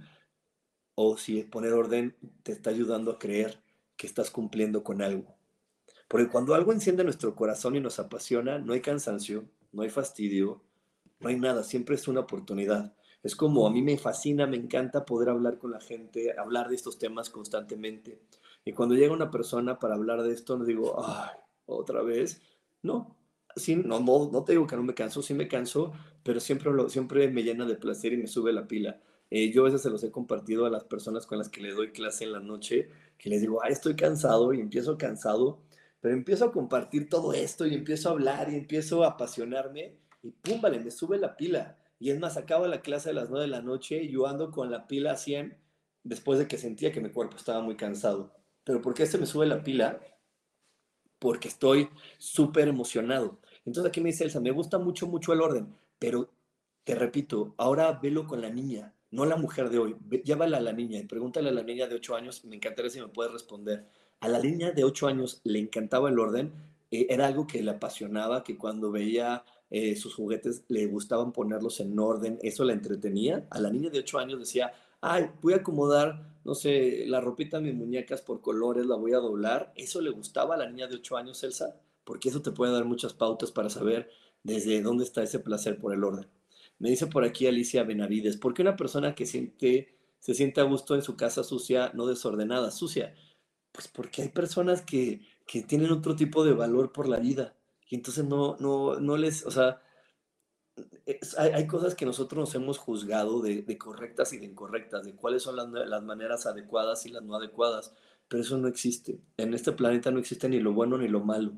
o 0.95 1.17
si 1.17 1.43
poner 1.43 1.73
orden 1.73 2.15
te 2.43 2.52
está 2.52 2.69
ayudando 2.69 3.12
a 3.12 3.19
creer 3.19 3.62
que 3.95 4.08
estás 4.08 4.32
cumpliendo 4.32 4.84
con 4.84 5.02
algo. 5.02 5.36
Porque 6.08 6.28
cuando 6.28 6.54
algo 6.54 6.71
enciende 6.71 7.04
nuestro 7.04 7.36
corazón 7.36 7.76
y 7.76 7.80
nos 7.80 7.99
apasiona, 7.99 8.60
no 8.60 8.73
hay 8.73 8.82
cansancio, 8.82 9.45
no 9.71 9.82
hay 9.82 9.89
fastidio, 9.89 10.62
no 11.19 11.30
hay 11.30 11.39
nada, 11.39 11.63
siempre 11.63 11.95
es 11.95 12.08
una 12.08 12.21
oportunidad. 12.21 12.95
Es 13.23 13.36
como 13.36 13.65
a 13.65 13.71
mí 13.71 13.82
me 13.82 13.97
fascina, 13.97 14.45
me 14.45 14.58
encanta 14.58 15.06
poder 15.06 15.30
hablar 15.30 15.58
con 15.58 15.71
la 15.71 15.80
gente, 15.80 16.38
hablar 16.38 16.69
de 16.69 16.76
estos 16.76 16.99
temas 16.99 17.30
constantemente. 17.30 18.19
Y 18.65 18.73
cuando 18.73 18.95
llega 18.95 19.13
una 19.13 19.32
persona 19.32 19.80
para 19.80 19.95
hablar 19.95 20.21
de 20.23 20.34
esto, 20.34 20.58
no 20.58 20.65
digo, 20.65 21.02
ay, 21.04 21.38
otra 21.65 22.02
vez. 22.02 22.41
No, 22.82 23.15
sí, 23.56 23.76
no, 23.76 23.99
no, 23.99 24.43
te 24.43 24.52
digo 24.52 24.67
que 24.67 24.76
no 24.76 24.84
me 24.84 24.93
canso, 24.93 25.21
sí 25.21 25.34
me 25.34 25.47
canso, 25.47 25.93
pero 26.23 26.39
siempre, 26.39 26.71
siempre 26.89 27.29
me 27.29 27.43
llena 27.43 27.65
de 27.65 27.75
placer 27.75 28.13
y 28.13 28.17
me 28.17 28.27
sube 28.27 28.53
la 28.53 28.67
pila. 28.67 28.99
Eh, 29.29 29.51
yo 29.51 29.62
a 29.62 29.65
veces 29.65 29.81
se 29.81 29.89
los 29.89 30.03
he 30.03 30.12
compartido 30.12 30.65
a 30.65 30.69
las 30.69 30.83
personas 30.83 31.25
con 31.25 31.38
las 31.38 31.49
que 31.49 31.62
le 31.62 31.71
doy 31.71 31.91
clase 31.91 32.23
en 32.23 32.33
la 32.33 32.39
noche, 32.39 32.89
que 33.17 33.29
les 33.29 33.41
digo, 33.41 33.63
ay, 33.63 33.73
estoy 33.73 33.95
cansado 33.95 34.53
y 34.53 34.59
empiezo 34.59 34.97
cansado, 34.97 35.59
pero 35.99 36.13
empiezo 36.13 36.45
a 36.45 36.51
compartir 36.51 37.09
todo 37.09 37.33
esto 37.33 37.65
y 37.65 37.73
empiezo 37.73 38.09
a 38.09 38.12
hablar 38.12 38.51
y 38.51 38.55
empiezo 38.55 39.03
a 39.03 39.09
apasionarme 39.09 39.97
y 40.21 40.31
pum, 40.31 40.62
vale, 40.62 40.79
me 40.79 40.91
sube 40.91 41.17
la 41.17 41.36
pila. 41.36 41.77
Y 41.99 42.09
es 42.09 42.19
más, 42.19 42.38
acabo 42.38 42.67
la 42.67 42.81
clase 42.81 43.09
a 43.09 43.13
las 43.13 43.29
9 43.29 43.45
de 43.45 43.51
la 43.51 43.62
noche 43.62 44.03
y 44.03 44.12
yo 44.12 44.27
ando 44.27 44.51
con 44.51 44.69
la 44.71 44.88
pila 44.88 45.13
a 45.13 45.17
100 45.17 45.57
después 46.03 46.39
de 46.39 46.47
que 46.47 46.57
sentía 46.57 46.91
que 46.91 47.01
mi 47.01 47.09
cuerpo 47.09 47.38
estaba 47.38 47.62
muy 47.62 47.75
cansado. 47.75 48.33
Pero 48.63 48.81
¿por 48.81 48.93
qué 48.93 49.05
se 49.05 49.17
me 49.17 49.25
sube 49.25 49.45
la 49.45 49.63
pila? 49.63 49.99
Porque 51.19 51.47
estoy 51.47 51.89
súper 52.17 52.67
emocionado. 52.67 53.39
Entonces 53.65 53.89
aquí 53.89 54.01
me 54.01 54.09
dice 54.09 54.25
Elsa, 54.25 54.39
me 54.39 54.51
gusta 54.51 54.77
mucho, 54.77 55.07
mucho 55.07 55.33
el 55.33 55.41
orden, 55.41 55.73
pero 56.04 56.30
te 56.84 56.96
repito, 56.96 57.56
ahora 57.56 57.94
velo 57.94 58.28
con 58.28 58.42
la 58.42 58.50
niña, 58.50 58.94
no 59.12 59.24
la 59.24 59.38
mujer 59.38 59.70
de 59.70 59.80
hoy. 59.80 59.96
Llévala 60.26 60.58
a 60.58 60.60
la 60.60 60.74
niña 60.74 61.00
y 61.00 61.06
pregúntale 61.06 61.48
a 61.48 61.54
la 61.54 61.63
niña 61.63 61.88
de 61.88 61.96
8 61.96 62.16
años, 62.18 62.44
me 62.44 62.58
encantaría 62.58 62.92
si 62.92 63.00
me 63.00 63.08
puedes 63.08 63.32
responder. 63.32 63.88
A 64.20 64.28
la 64.28 64.39
niña 64.39 64.72
de 64.72 64.84
8 64.84 65.08
años 65.08 65.39
le 65.46 65.60
encantaba 65.60 66.10
el 66.10 66.20
orden, 66.20 66.52
eh, 66.92 67.08
era 67.10 67.28
algo 67.28 67.48
que 67.48 67.63
le 67.63 67.72
apasionaba, 67.72 68.44
que 68.44 68.58
cuando 68.58 68.92
veía 68.92 69.46
eh, 69.70 69.96
sus 69.96 70.13
juguetes 70.13 70.66
le 70.68 70.88
gustaban 70.88 71.32
ponerlos 71.32 71.80
en 71.80 71.98
orden, 71.98 72.38
eso 72.42 72.66
la 72.66 72.74
entretenía. 72.74 73.48
A 73.50 73.62
la 73.62 73.70
niña 73.70 73.89
de 73.89 74.00
8 74.00 74.20
años 74.20 74.39
decía, 74.42 74.74
ay, 75.00 75.30
voy 75.42 75.54
a 75.54 75.58
acomodar, 75.58 76.22
no 76.44 76.54
sé, 76.54 77.06
la 77.08 77.22
ropita 77.22 77.62
de 77.62 77.72
mis 77.72 77.76
muñecas 77.76 78.22
por 78.22 78.42
colores, 78.42 78.86
la 78.88 78.98
voy 78.98 79.13
a 79.13 79.20
doblar. 79.20 79.72
¿Eso 79.78 80.02
le 80.02 80.10
gustaba 80.10 80.56
a 80.56 80.58
la 80.58 80.70
niña 80.70 80.88
de 80.88 80.96
8 80.96 81.16
años, 81.16 81.42
Elsa? 81.46 81.80
porque 82.04 82.30
eso 82.30 82.42
te 82.42 82.52
puede 82.52 82.74
dar 82.74 82.86
muchas 82.86 83.13
pautas 83.13 83.52
para 83.52 83.70
saber 83.70 84.10
desde 84.43 84.82
dónde 84.82 85.03
está 85.03 85.23
ese 85.23 85.39
placer 85.39 85.79
por 85.79 85.93
el 85.93 86.03
orden. 86.03 86.29
Me 86.79 86.89
dice 86.89 87.08
por 87.08 87.23
aquí 87.23 87.47
Alicia 87.47 87.84
Benavides, 87.84 88.38
¿por 88.38 88.53
qué 88.53 88.62
una 88.62 88.75
persona 88.75 89.15
que 89.15 89.25
siente, 89.25 89.97
se 90.19 90.34
siente 90.34 90.62
a 90.62 90.65
gusto 90.65 90.95
en 90.95 91.01
su 91.01 91.15
casa 91.15 91.43
sucia, 91.43 91.91
no 91.93 92.06
desordenada, 92.06 92.71
sucia? 92.71 93.15
Pues 93.71 93.88
porque 93.88 94.21
hay 94.21 94.29
personas 94.29 94.82
que, 94.82 95.21
que 95.47 95.63
tienen 95.63 95.91
otro 95.91 96.15
tipo 96.15 96.43
de 96.43 96.53
valor 96.53 96.91
por 96.91 97.08
la 97.08 97.19
vida 97.19 97.56
y 97.93 97.95
entonces 97.95 98.25
no, 98.25 98.58
no, 98.60 98.99
no 98.99 99.17
les, 99.17 99.45
o 99.45 99.51
sea, 99.51 99.79
hay, 101.38 101.67
cosas 101.67 101.93
que 101.93 102.06
nosotros 102.06 102.39
nos 102.39 102.56
hemos 102.56 102.77
juzgado 102.79 103.41
de, 103.41 103.77
correctas 103.77 104.34
y 104.34 104.39
de 104.39 104.45
incorrectas, 104.45 105.03
de 105.06 105.15
cuáles 105.15 105.43
son 105.43 105.56
las, 105.56 105.69
las, 105.69 106.01
maneras 106.01 106.45
adecuadas 106.45 107.06
y 107.06 107.10
las 107.10 107.21
no 107.23 107.36
adecuadas, 107.36 107.93
pero 108.27 108.41
eso 108.41 108.58
no 108.58 108.67
existe. 108.67 109.19
En 109.38 109.53
este 109.53 109.73
planeta 109.73 110.10
no 110.10 110.19
existe 110.19 110.49
ni 110.49 110.60
lo 110.60 110.73
bueno 110.73 110.97
ni 110.97 111.08
lo 111.08 111.19
malo. 111.19 111.53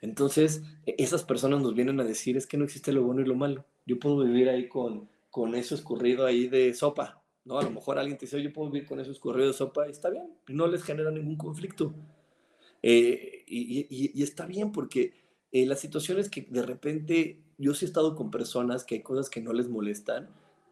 Entonces, 0.00 0.62
e, 0.86 0.94
esas 0.98 1.24
personas 1.24 1.60
nos 1.60 1.74
vienen 1.74 2.00
a 2.00 2.04
decir, 2.04 2.36
es 2.36 2.46
que 2.46 2.56
no 2.56 2.64
existe 2.64 2.92
lo 2.92 3.02
bueno 3.02 3.20
y 3.20 3.24
lo 3.24 3.34
malo. 3.34 3.64
Yo 3.86 3.98
puedo 3.98 4.18
vivir 4.18 4.48
ahí 4.48 4.68
con, 4.68 5.08
con 5.30 5.54
eso 5.54 5.74
escurrido 5.74 6.26
ahí 6.26 6.48
de 6.48 6.74
sopa, 6.74 7.22
¿no? 7.44 7.58
A 7.58 7.62
lo 7.62 7.70
mejor 7.70 7.98
alguien 7.98 8.18
te 8.18 8.26
dice, 8.26 8.42
yo 8.42 8.52
puedo 8.52 8.70
vivir 8.70 8.86
con 8.86 9.00
eso 9.00 9.10
escurrido 9.10 9.48
de 9.48 9.54
sopa 9.54 9.86
y 9.88 9.90
está 9.90 10.10
bien, 10.10 10.28
no 10.48 10.66
les 10.66 10.82
genera 10.82 11.10
ningún 11.10 11.36
conflicto. 11.36 11.94
Eh, 12.82 13.44
y, 13.46 14.22
está 14.22 14.46
bien 14.46 14.72
porque 14.72 15.14
eh, 15.52 15.66
la 15.66 15.76
situación 15.76 16.18
es 16.18 16.28
que 16.30 16.42
de 16.42 16.62
repente 16.62 17.40
yo 17.58 17.74
sí 17.74 17.84
he 17.84 17.88
estado 17.88 18.14
con 18.14 18.30
personas 18.30 18.84
que 18.84 18.96
hay 18.96 19.02
cosas 19.02 19.30
que 19.30 19.40
no 19.40 19.52
les 19.52 19.68
molestan, 19.68 20.28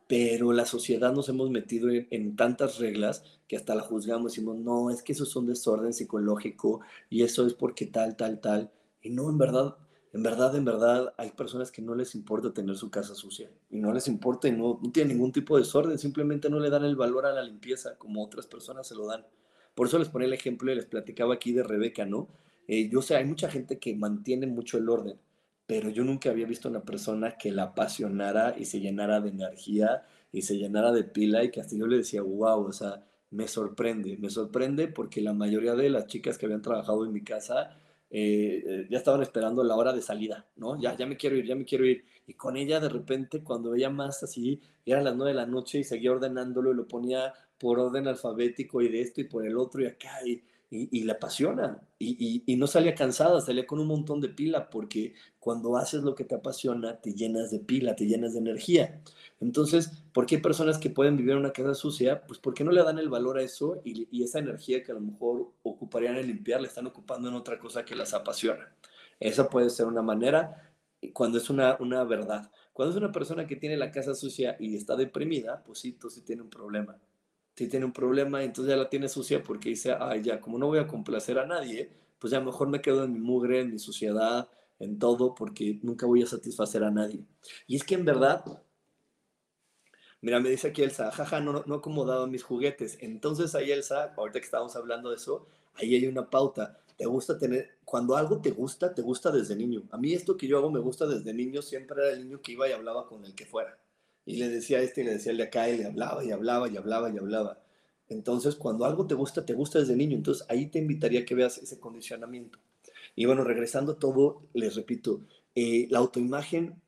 pero 0.06 0.52
la 0.52 0.66
sociedad 0.66 1.12
nos 1.12 1.28
hemos 1.28 1.50
metido 1.50 1.90
en, 1.90 2.06
en, 2.10 2.36
tantas 2.36 2.78
reglas 2.78 3.24
que 3.48 3.56
hasta 3.56 3.74
la 3.74 3.82
juzgamos, 3.82 4.32
decimos, 4.32 4.56
no, 4.56 4.90
es 4.90 5.02
que 5.02 5.12
eso 5.12 5.24
es 5.24 5.34
un 5.34 5.46
desorden 5.46 5.92
psicológico 5.92 6.80
y 7.10 7.22
eso 7.22 7.46
es 7.46 7.54
porque 7.54 7.86
tal, 7.86 8.16
tal, 8.16 8.40
tal. 8.40 8.70
Y 9.06 9.10
no, 9.10 9.30
en 9.30 9.38
verdad, 9.38 9.76
en 10.12 10.22
verdad, 10.22 10.56
en 10.56 10.64
verdad, 10.64 11.14
hay 11.16 11.30
personas 11.30 11.70
que 11.70 11.80
no 11.80 11.94
les 11.94 12.14
importa 12.16 12.52
tener 12.52 12.76
su 12.76 12.90
casa 12.90 13.14
sucia 13.14 13.50
y 13.70 13.78
no 13.78 13.92
les 13.92 14.08
importa 14.08 14.48
y 14.48 14.52
no, 14.52 14.80
no 14.82 14.90
tienen 14.90 15.16
ningún 15.16 15.30
tipo 15.30 15.56
de 15.56 15.62
desorden, 15.62 15.98
simplemente 15.98 16.50
no 16.50 16.58
le 16.58 16.70
dan 16.70 16.84
el 16.84 16.96
valor 16.96 17.26
a 17.26 17.32
la 17.32 17.42
limpieza 17.42 17.96
como 17.98 18.24
otras 18.24 18.46
personas 18.46 18.88
se 18.88 18.96
lo 18.96 19.06
dan. 19.06 19.24
Por 19.76 19.86
eso 19.86 19.98
les 19.98 20.08
ponía 20.08 20.26
el 20.26 20.32
ejemplo 20.32 20.72
y 20.72 20.74
les 20.74 20.86
platicaba 20.86 21.34
aquí 21.34 21.52
de 21.52 21.62
Rebeca, 21.62 22.04
¿no? 22.04 22.28
Eh, 22.66 22.88
yo 22.88 23.00
sé, 23.00 23.14
hay 23.14 23.26
mucha 23.26 23.48
gente 23.48 23.78
que 23.78 23.94
mantiene 23.94 24.46
mucho 24.48 24.78
el 24.78 24.88
orden, 24.88 25.20
pero 25.66 25.88
yo 25.90 26.02
nunca 26.02 26.30
había 26.30 26.46
visto 26.46 26.68
una 26.68 26.82
persona 26.82 27.36
que 27.36 27.52
la 27.52 27.64
apasionara 27.64 28.56
y 28.58 28.64
se 28.64 28.80
llenara 28.80 29.20
de 29.20 29.28
energía 29.28 30.04
y 30.32 30.42
se 30.42 30.56
llenara 30.56 30.90
de 30.90 31.04
pila 31.04 31.44
y 31.44 31.50
que 31.50 31.60
hasta 31.60 31.76
yo 31.76 31.86
le 31.86 31.98
decía, 31.98 32.22
wow, 32.22 32.64
o 32.64 32.72
sea, 32.72 33.04
me 33.30 33.46
sorprende, 33.46 34.16
me 34.18 34.30
sorprende 34.30 34.88
porque 34.88 35.20
la 35.20 35.32
mayoría 35.32 35.74
de 35.74 35.90
las 35.90 36.06
chicas 36.06 36.38
que 36.38 36.46
habían 36.46 36.62
trabajado 36.62 37.04
en 37.04 37.12
mi 37.12 37.22
casa 37.22 37.76
eh, 38.10 38.86
ya 38.88 38.98
estaban 38.98 39.22
esperando 39.22 39.64
la 39.64 39.76
hora 39.76 39.92
de 39.92 40.02
salida, 40.02 40.46
¿no? 40.56 40.80
Ya, 40.80 40.96
ya 40.96 41.06
me 41.06 41.16
quiero 41.16 41.36
ir, 41.36 41.46
ya 41.46 41.54
me 41.54 41.64
quiero 41.64 41.84
ir. 41.84 42.04
Y 42.26 42.34
con 42.34 42.56
ella 42.56 42.80
de 42.80 42.88
repente, 42.88 43.42
cuando 43.42 43.70
veía 43.70 43.90
más 43.90 44.22
así, 44.22 44.60
eran 44.84 45.04
las 45.04 45.16
nueve 45.16 45.32
de 45.32 45.36
la 45.36 45.46
noche 45.46 45.78
y 45.78 45.84
seguía 45.84 46.12
ordenándolo 46.12 46.72
y 46.72 46.74
lo 46.74 46.86
ponía 46.88 47.32
por 47.58 47.78
orden 47.78 48.06
alfabético 48.08 48.82
y 48.82 48.88
de 48.88 49.00
esto 49.00 49.20
y 49.20 49.24
por 49.24 49.46
el 49.46 49.56
otro 49.56 49.82
y 49.82 49.86
acá. 49.86 50.24
Y, 50.24 50.42
y, 50.68 51.04
la 51.04 51.14
apasiona 51.14 51.80
y, 51.98 52.42
y, 52.44 52.56
no 52.56 52.66
salía 52.66 52.94
cansada, 52.94 53.40
salía 53.40 53.66
con 53.66 53.78
un 53.78 53.86
montón 53.86 54.20
de 54.20 54.28
pila 54.28 54.68
porque 54.68 55.14
cuando 55.38 55.76
haces 55.76 56.02
lo 56.02 56.14
que 56.14 56.24
te 56.24 56.34
apasiona 56.34 57.00
te 57.00 57.14
llenas 57.14 57.52
de 57.52 57.60
pila, 57.60 57.94
te 57.94 58.06
llenas 58.06 58.32
de 58.32 58.40
energía. 58.40 59.00
Entonces, 59.40 59.90
¿por 60.12 60.26
qué 60.26 60.36
hay 60.36 60.42
personas 60.42 60.78
que 60.78 60.90
pueden 60.90 61.16
vivir 61.16 61.32
en 61.32 61.38
una 61.38 61.52
casa 61.52 61.74
sucia? 61.74 62.26
Pues 62.26 62.40
porque 62.40 62.64
no 62.64 62.72
le 62.72 62.82
dan 62.82 62.98
el 62.98 63.08
valor 63.08 63.38
a 63.38 63.42
eso 63.42 63.80
y, 63.84 64.22
esa 64.22 64.38
energía 64.40 64.82
que 64.82 64.92
a 64.92 64.94
lo 64.96 65.00
mejor 65.00 65.52
ocuparían 65.62 66.16
en 66.16 66.26
limpiar 66.26 66.60
la 66.60 66.66
están 66.66 66.86
ocupando 66.86 67.28
en 67.28 67.34
otra 67.34 67.58
cosa 67.58 67.84
que 67.84 67.94
las 67.94 68.12
apasiona. 68.14 68.74
Esa 69.20 69.48
puede 69.48 69.70
ser 69.70 69.86
una 69.86 70.02
manera 70.02 70.72
cuando 71.12 71.38
es 71.38 71.48
una, 71.50 71.76
verdad. 72.04 72.50
Cuando 72.72 72.94
es 72.94 72.98
una 72.98 73.12
persona 73.12 73.46
que 73.46 73.56
tiene 73.56 73.76
la 73.76 73.90
casa 73.90 74.14
sucia 74.14 74.56
y 74.58 74.74
está 74.74 74.96
deprimida, 74.96 75.62
pues 75.64 75.78
sí, 75.78 75.96
sí 76.10 76.22
tiene 76.22 76.42
un 76.42 76.50
problema. 76.50 76.98
Sí 77.56 77.68
tiene 77.68 77.86
un 77.86 77.92
problema, 77.92 78.44
entonces 78.44 78.70
ya 78.70 78.76
la 78.76 78.90
tiene 78.90 79.08
sucia 79.08 79.42
porque 79.42 79.70
dice, 79.70 79.96
ay, 79.98 80.22
ya, 80.22 80.40
como 80.40 80.58
no 80.58 80.66
voy 80.66 80.78
a 80.78 80.86
complacer 80.86 81.38
a 81.38 81.46
nadie, 81.46 81.90
pues 82.18 82.30
ya 82.30 82.40
mejor 82.40 82.68
me 82.68 82.82
quedo 82.82 83.04
en 83.04 83.14
mi 83.14 83.18
mugre, 83.18 83.60
en 83.60 83.72
mi 83.72 83.78
suciedad, 83.78 84.48
en 84.78 84.98
todo, 84.98 85.34
porque 85.34 85.78
nunca 85.82 86.06
voy 86.06 86.22
a 86.22 86.26
satisfacer 86.26 86.84
a 86.84 86.90
nadie. 86.90 87.24
Y 87.66 87.76
es 87.76 87.84
que 87.84 87.94
en 87.94 88.04
verdad, 88.04 88.44
mira, 90.20 90.38
me 90.40 90.50
dice 90.50 90.68
aquí 90.68 90.82
Elsa, 90.82 91.10
jaja, 91.10 91.40
no, 91.40 91.64
no 91.66 91.74
he 91.74 91.78
acomodado 91.78 92.26
mis 92.26 92.42
juguetes. 92.42 92.98
Entonces 93.00 93.54
ahí 93.54 93.70
Elsa, 93.70 94.12
ahorita 94.16 94.38
que 94.38 94.44
estábamos 94.44 94.76
hablando 94.76 95.10
de 95.10 95.16
eso, 95.16 95.46
ahí 95.74 95.94
hay 95.94 96.06
una 96.06 96.28
pauta. 96.28 96.78
Te 96.98 97.06
gusta 97.06 97.38
tener, 97.38 97.78
cuando 97.84 98.16
algo 98.16 98.40
te 98.42 98.50
gusta, 98.50 98.94
te 98.94 99.02
gusta 99.02 99.30
desde 99.30 99.56
niño. 99.56 99.82
A 99.90 99.96
mí 99.98 100.12
esto 100.12 100.36
que 100.36 100.46
yo 100.46 100.58
hago 100.58 100.70
me 100.70 100.80
gusta 100.80 101.06
desde 101.06 101.32
niño, 101.32 101.62
siempre 101.62 102.02
era 102.02 102.12
el 102.12 102.24
niño 102.24 102.42
que 102.42 102.52
iba 102.52 102.68
y 102.68 102.72
hablaba 102.72 103.06
con 103.06 103.24
el 103.24 103.34
que 103.34 103.46
fuera. 103.46 103.78
Y 104.26 104.36
le 104.36 104.50
decía 104.50 104.78
a 104.78 104.82
este 104.82 105.00
y 105.00 105.04
le 105.04 105.12
decía 105.12 105.32
el 105.32 105.38
de 105.38 105.44
acá 105.44 105.70
y 105.70 105.78
le 105.78 105.86
hablaba 105.86 106.24
y 106.24 106.32
hablaba 106.32 106.68
y 106.68 106.76
hablaba 106.76 107.10
y 107.10 107.16
hablaba. 107.16 107.60
Entonces, 108.08 108.56
cuando 108.56 108.84
algo 108.84 109.06
te 109.06 109.14
gusta, 109.14 109.46
te 109.46 109.54
gusta 109.54 109.78
desde 109.78 109.96
niño. 109.96 110.16
Entonces, 110.16 110.44
ahí 110.48 110.66
te 110.66 110.78
invitaría 110.78 111.20
a 111.20 111.24
que 111.24 111.34
veas 111.34 111.58
ese 111.58 111.80
condicionamiento. 111.80 112.58
Y 113.14 113.24
bueno, 113.24 113.44
regresando 113.44 113.92
a 113.92 113.98
todo, 113.98 114.42
les 114.52 114.74
repito, 114.74 115.22
eh, 115.54 115.86
la 115.90 115.98
autoimagen 115.98 116.80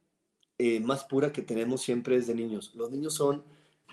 eh, 0.59 0.81
más 0.81 1.05
pura 1.05 1.33
que 1.33 1.43
tenemos 1.43 1.83
siempre 1.83 2.17
es 2.17 2.27
de 2.27 2.35
niños. 2.35 2.73
Los 2.75 2.91
niños 2.91 3.15
son, 3.15 3.45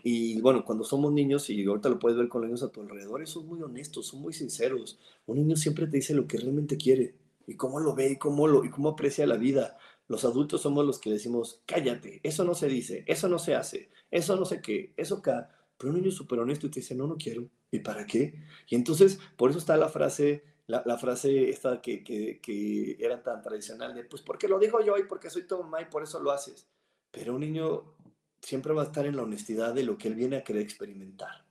y 0.04 0.42
bueno, 0.42 0.66
cuando 0.66 0.84
somos 0.84 1.14
niños, 1.14 1.50
y 1.50 1.64
ahorita 1.64 1.90
lo 1.90 2.00
puedes 2.00 2.18
ver 2.18 2.28
con 2.28 2.42
los 2.42 2.50
niños 2.50 2.64
a 2.64 2.72
tu 2.72 2.82
alrededor, 2.82 3.26
son 3.28 3.48
muy 3.48 3.62
honestos, 3.62 4.08
son 4.08 4.22
muy 4.22 4.34
sinceros. 4.34 5.00
Un 5.28 5.38
niño 5.38 5.56
siempre 5.56 5.88
te 5.88 5.98
dice 5.98 6.14
lo 6.14 6.28
que 6.28 6.38
realmente 6.38 6.78
quiere 6.78 7.16
y 7.48 7.56
cómo 7.56 7.80
lo 7.80 7.96
ve 7.96 8.12
y 8.12 8.18
cómo, 8.18 8.48
lo, 8.48 8.66
y 8.66 8.70
cómo 8.70 8.90
aprecia 8.90 9.28
la 9.28 9.38
vida. 9.38 9.78
Los 10.08 10.26
adultos 10.26 10.62
somos 10.62 10.86
los 10.86 11.00
que 11.00 11.12
decimos, 11.12 11.62
cállate, 11.66 12.20
eso 12.24 12.44
no 12.44 12.54
se 12.54 12.68
dice, 12.68 13.04
eso 13.08 13.28
no 13.28 13.40
se 13.40 13.56
hace, 13.56 13.92
eso 14.12 14.36
no 14.36 14.46
sé 14.46 14.62
qué, 14.62 14.94
eso 14.98 15.18
acá. 15.18 15.50
Pero 15.78 15.92
un 15.92 16.02
niño 16.02 16.12
súper 16.12 16.40
honesto 16.40 16.68
y 16.68 16.70
te 16.70 16.80
dice, 16.80 16.96
no, 16.96 17.08
no 17.08 17.18
quiero. 17.18 17.50
¿Y 17.72 17.80
para 17.80 18.06
qué? 18.06 18.34
Y 18.70 18.76
entonces, 18.76 19.20
por 19.36 19.50
eso 19.50 19.60
está 19.60 19.76
la 19.76 19.90
frase 19.90 20.44
la, 20.68 20.98
frase 20.98 21.50
esta 21.50 21.82
que, 21.82 22.04
que, 22.04 22.98
era 23.00 23.22
tan 23.22 23.42
tradicional 23.42 23.94
de, 23.94 24.04
pues 24.04 24.22
porque 24.22 24.48
lo 24.48 24.60
digo 24.60 24.82
yo 24.84 24.98
y 24.98 25.04
porque 25.04 25.30
soy 25.30 25.44
tu 25.44 25.58
mamá 25.60 25.82
y 25.82 25.86
por 25.86 26.04
eso 26.04 26.20
lo 26.20 26.32
haces. 26.32 26.68
Pero 27.12 27.36
un 27.36 27.42
niño 27.42 27.96
siempre 28.42 28.74
va 28.74 28.84
a 28.84 28.86
estar 28.86 29.06
en 29.06 29.16
la 29.16 29.24
honestidad 29.24 29.74
de 29.74 29.84
lo 29.84 29.98
que 29.98 30.08
él 30.08 30.16
viene 30.16 30.38
a 30.38 30.44
querer 30.44 30.64
experimentar. 30.64 31.46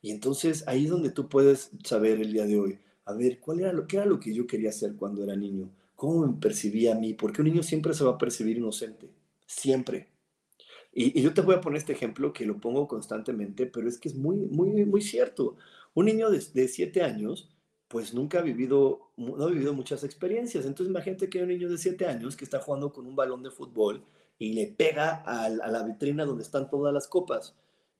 Y 0.00 0.10
entonces 0.10 0.66
ahí 0.66 0.84
es 0.84 0.90
donde 0.90 1.10
tú 1.10 1.28
puedes 1.28 1.70
saber 1.84 2.20
el 2.20 2.32
día 2.32 2.46
de 2.46 2.58
hoy, 2.58 2.80
a 3.04 3.12
ver, 3.14 3.40
¿cuál 3.40 3.60
era 3.60 3.72
lo, 3.72 3.86
qué 3.86 3.96
era 3.96 4.06
lo 4.06 4.20
que 4.20 4.34
yo 4.34 4.46
quería 4.46 4.70
hacer 4.70 4.94
cuando 4.96 5.22
era 5.22 5.34
niño? 5.34 5.70
¿Cómo 5.98 6.24
me 6.28 6.40
percibía 6.40 6.92
a 6.92 6.94
mí? 6.94 7.12
Porque 7.12 7.42
un 7.42 7.48
niño 7.48 7.64
siempre 7.64 7.92
se 7.92 8.04
va 8.04 8.12
a 8.12 8.18
percibir 8.18 8.56
inocente, 8.56 9.10
siempre. 9.46 10.12
Y, 10.92 11.20
yo 11.20 11.34
te 11.34 11.40
voy 11.40 11.56
a 11.56 11.60
poner 11.60 11.78
este 11.78 11.92
ejemplo 11.92 12.32
que 12.32 12.46
lo 12.46 12.60
pongo 12.60 12.86
constantemente, 12.86 13.66
pero 13.66 13.88
es 13.88 13.98
que 13.98 14.08
es 14.08 14.14
muy, 14.14 14.36
muy, 14.36 14.84
muy 14.84 15.02
cierto. 15.02 15.56
Un 15.94 16.06
niño 16.06 16.30
de, 16.30 16.68
siete 16.68 17.02
años 17.02 17.50
pues 17.88 18.14
nunca 18.14 18.38
ha 18.38 18.42
vivido, 18.42 19.10
no 19.16 19.42
ha 19.44 19.50
vivido 19.50 19.74
muchas 19.74 20.04
experiencias. 20.04 20.66
Entonces 20.66 20.88
imagínate 20.92 21.28
que 21.28 21.38
hay 21.38 21.42
un 21.42 21.50
niño 21.50 21.68
de 21.68 21.78
7 21.78 22.06
años 22.06 22.36
que 22.36 22.44
está 22.44 22.60
jugando 22.60 22.92
con 22.92 23.04
un 23.04 23.16
balón 23.16 23.42
de 23.42 23.50
fútbol 23.50 24.04
y 24.38 24.52
le 24.52 24.68
pega 24.68 25.24
a, 25.26 25.48
la 25.48 25.82
vitrina 25.82 26.24
donde 26.24 26.44
están 26.44 26.70
todas 26.70 26.94
las 26.94 27.08
copas 27.08 27.56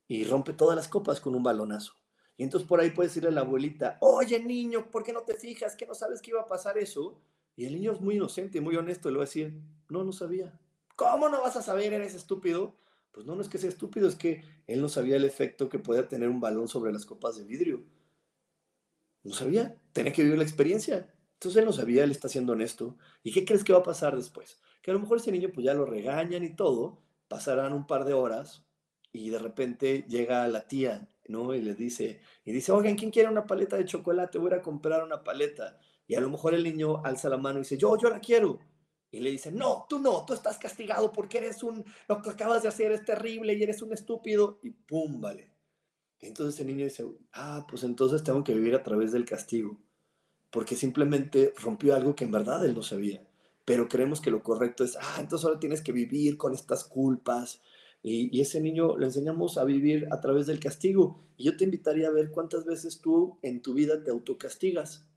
y 0.07 0.23
rompe 0.23 0.53
todas 0.53 0.77
las 0.77 0.87
copas 0.87 1.21
con 1.21 1.35
un 1.35 1.43
balonazo. 1.43 1.95
Y 2.37 2.45
entonces 2.45 2.69
por 2.69 2.79
ahí 2.79 2.91
puede 2.91 3.09
decirle 3.09 3.31
a 3.31 3.33
la 3.33 3.41
abuelita, 3.41 3.99
oye 4.03 4.39
niño, 4.39 4.89
¿por 4.89 5.03
qué 5.03 5.13
no 5.13 5.23
te 5.23 5.35
fijas 5.35 5.75
que 5.75 5.85
no 5.85 5.95
sabes 5.97 6.23
que 6.23 6.31
iba 6.31 6.43
a 6.43 6.47
pasar 6.47 6.79
eso? 6.79 7.19
Y 7.59 7.67
el 7.67 7.75
niño 7.75 7.91
es 7.91 8.01
muy 8.01 8.15
inocente 8.15 8.59
y 8.59 8.61
muy 8.61 8.77
honesto, 8.77 9.11
le 9.11 9.17
va 9.17 9.25
a 9.25 9.27
decir, 9.27 9.53
no, 9.89 10.05
no 10.05 10.13
sabía. 10.13 10.57
¿Cómo 10.95 11.29
no 11.29 11.43
vas 11.43 11.57
a 11.57 11.63
saber? 11.63 11.93
Eres 11.93 12.15
estúpido. 12.15 12.77
Pues 13.11 13.27
no, 13.27 13.35
no 13.35 13.43
es 13.43 13.49
que 13.49 13.59
sea 13.59 13.69
estúpido, 13.69 14.07
es 14.07 14.15
que 14.15 14.45
él 14.69 14.81
no 14.81 14.89
sabía 14.89 15.17
el 15.17 15.25
efecto 15.25 15.69
que 15.69 15.81
podía 15.81 16.07
tener 16.07 16.29
un 16.29 16.39
balón 16.39 16.69
sobre 16.69 16.93
las 16.93 17.05
copas 17.05 17.37
de 17.37 17.43
vidrio. 17.43 17.83
No 19.25 19.35
sabía, 19.35 19.77
tenía 19.93 20.13
que 20.13 20.23
vivir 20.23 20.39
la 20.39 20.45
experiencia. 20.45 21.13
Entonces 21.33 21.59
él 21.59 21.65
no 21.65 21.73
sabía, 21.73 22.05
él 22.05 22.13
está 22.13 22.29
siendo 22.29 22.53
honesto. 22.53 22.97
¿Y 23.25 23.33
qué 23.33 23.45
crees 23.45 23.65
que 23.65 23.73
va 23.73 23.81
a 23.81 23.83
pasar 23.83 24.15
después? 24.15 24.61
Que 24.81 24.93
a 24.93 24.95
lo 24.95 25.01
mejor 25.01 25.19
ese 25.19 25.33
niño 25.33 25.51
pues 25.53 25.65
ya 25.65 25.75
lo 25.75 25.85
regañan 25.85 26.45
y 26.45 26.55
todo, 26.55 27.03
pasarán 27.27 27.73
un 27.73 27.89
par 27.89 28.05
de 28.05 28.13
horas 28.13 28.65
y 29.13 29.31
de 29.31 29.41
repente 29.41 30.05
llega 30.09 30.47
la 30.47 30.69
tía, 30.69 31.09
¿no? 31.27 31.57
Y 31.57 31.63
le 31.63 31.75
dice, 31.75 32.21
y 32.45 32.53
dice, 32.53 32.71
oigan, 32.71 32.95
¿quién 32.95 33.11
quiere 33.11 33.29
una 33.29 33.49
paleta 33.49 33.77
de 33.77 33.85
chocolate? 33.85 34.39
Voy 34.39 34.53
a 34.53 34.63
comprar 34.63 35.03
una 35.03 35.25
paleta. 35.25 35.81
Y 36.09 36.15
a 36.15 36.21
lo 36.21 36.31
mejor 36.31 36.55
el 36.55 36.65
niño 36.65 37.05
alza 37.05 37.29
la 37.29 37.37
mano 37.37 37.59
y 37.59 37.63
dice, 37.63 37.77
yo, 37.77 37.97
yo 37.99 38.09
la 38.09 38.19
quiero. 38.19 38.59
Y 39.11 39.21
le 39.21 39.31
dice, 39.31 39.53
no, 39.53 39.87
tú 39.89 39.99
no, 39.99 40.25
tú 40.25 40.33
estás 40.33 40.59
castigado 40.59 41.13
porque 41.13 41.39
eres 41.39 41.63
un, 41.63 41.85
lo 42.09 42.23
que 42.23 42.31
acabas 42.31 42.63
de 42.63 42.69
hacer 42.69 42.93
es 42.93 43.05
terrible 43.05 43.55
y 43.55 43.63
eres 43.63 43.83
un 43.83 43.93
estúpido. 43.93 44.59
Y 44.63 44.71
pum, 44.71 45.21
vale. 45.21 45.53
Entonces 46.21 46.61
el 46.61 46.69
niño 46.69 46.85
dice, 46.85 47.07
ah, 47.35 47.67
pues 47.69 47.85
entonces 47.85 48.25
tengo 48.25 48.43
que 48.43 48.55
vivir 48.55 48.75
a 48.75 48.83
través 48.83 49.13
del 49.13 49.27
castigo, 49.27 49.79
porque 50.51 50.77
simplemente 50.77 51.53
rompió 51.59 51.95
algo 51.95 52.15
que 52.15 52.25
en 52.25 52.33
verdad 52.33 52.65
él 52.65 52.75
no 52.75 52.83
sabía. 52.83 53.23
Pero 53.67 53.87
creemos 53.87 54.21
que 54.23 54.31
lo 54.31 54.43
correcto 54.43 54.85
es, 54.85 54.97
ah, 54.97 55.19
entonces 55.21 55.45
ahora 55.45 55.61
tienes 55.61 55.83
que 55.83 55.93
vivir 55.93 56.39
con 56.39 56.55
estas 56.55 56.85
culpas. 56.85 57.61
Y, 58.03 58.35
y 58.37 58.41
ese 58.41 58.61
niño 58.61 58.97
le 58.97 59.07
enseñamos 59.07 59.59
a 59.59 59.65
vivir 59.65 60.09
a 60.11 60.21
través 60.21 60.47
del 60.47 60.59
castigo. 60.59 61.23
Y 61.37 61.45
yo 61.45 61.57
te 61.57 61.65
invitaría 61.65 62.09
a 62.09 62.13
ver 62.13 62.31
cuántas 62.31 62.65
veces 62.65 63.01
tú 63.01 63.39
en 63.43 63.61
tu 63.63 63.75
vida 63.75 64.03
te 64.03 64.11
autocastigas. 64.11 65.08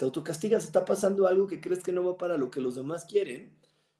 Te 0.00 0.06
autocastigas, 0.06 0.64
está 0.64 0.86
pasando 0.86 1.26
algo 1.26 1.46
que 1.46 1.60
crees 1.60 1.82
que 1.82 1.92
no 1.92 2.02
va 2.02 2.16
para 2.16 2.38
lo 2.38 2.50
que 2.50 2.62
los 2.62 2.74
demás 2.74 3.04
quieren 3.04 3.50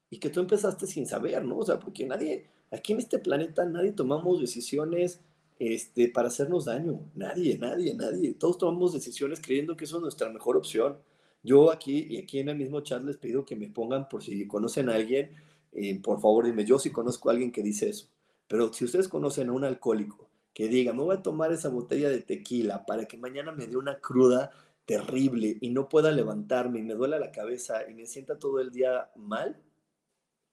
y 0.09 0.17
que 0.17 0.31
tú 0.31 0.39
empezaste 0.39 0.87
sin 0.87 1.05
saber, 1.05 1.45
¿no? 1.45 1.59
O 1.59 1.63
sea, 1.63 1.77
porque 1.77 2.07
nadie, 2.07 2.47
aquí 2.71 2.93
en 2.93 2.97
este 2.97 3.19
planeta, 3.19 3.65
nadie 3.65 3.91
tomamos 3.91 4.41
decisiones 4.41 5.19
este, 5.59 6.09
para 6.09 6.29
hacernos 6.29 6.65
daño. 6.65 7.01
Nadie, 7.13 7.55
nadie, 7.59 7.93
nadie. 7.93 8.33
Todos 8.33 8.57
tomamos 8.57 8.93
decisiones 8.93 9.41
creyendo 9.41 9.77
que 9.77 9.83
eso 9.85 9.97
es 9.97 10.01
nuestra 10.01 10.27
mejor 10.31 10.57
opción. 10.57 10.97
Yo 11.43 11.69
aquí 11.71 12.07
y 12.09 12.17
aquí 12.17 12.39
en 12.39 12.49
el 12.49 12.57
mismo 12.57 12.81
chat 12.81 13.03
les 13.03 13.17
pido 13.17 13.45
que 13.45 13.55
me 13.55 13.69
pongan 13.69 14.09
por 14.09 14.23
si 14.23 14.47
conocen 14.47 14.89
a 14.89 14.95
alguien, 14.95 15.35
eh, 15.71 16.01
por 16.01 16.19
favor 16.19 16.47
dime, 16.47 16.65
yo 16.65 16.79
sí 16.79 16.89
conozco 16.89 17.29
a 17.29 17.33
alguien 17.33 17.51
que 17.51 17.61
dice 17.61 17.89
eso. 17.89 18.07
Pero 18.47 18.73
si 18.73 18.85
ustedes 18.85 19.07
conocen 19.07 19.49
a 19.49 19.51
un 19.51 19.65
alcohólico 19.65 20.31
que 20.51 20.67
diga, 20.67 20.93
me 20.93 21.03
voy 21.03 21.15
a 21.15 21.21
tomar 21.21 21.51
esa 21.51 21.69
botella 21.69 22.09
de 22.09 22.21
tequila 22.21 22.87
para 22.87 23.05
que 23.05 23.17
mañana 23.19 23.51
me 23.51 23.67
dé 23.67 23.77
una 23.77 23.99
cruda 23.99 24.49
terrible 24.85 25.57
y 25.61 25.69
no 25.69 25.89
pueda 25.89 26.11
levantarme 26.11 26.79
y 26.79 26.83
me 26.83 26.95
duela 26.95 27.19
la 27.19 27.31
cabeza 27.31 27.89
y 27.89 27.93
me 27.93 28.05
sienta 28.05 28.39
todo 28.39 28.59
el 28.59 28.71
día 28.71 29.11
mal, 29.15 29.61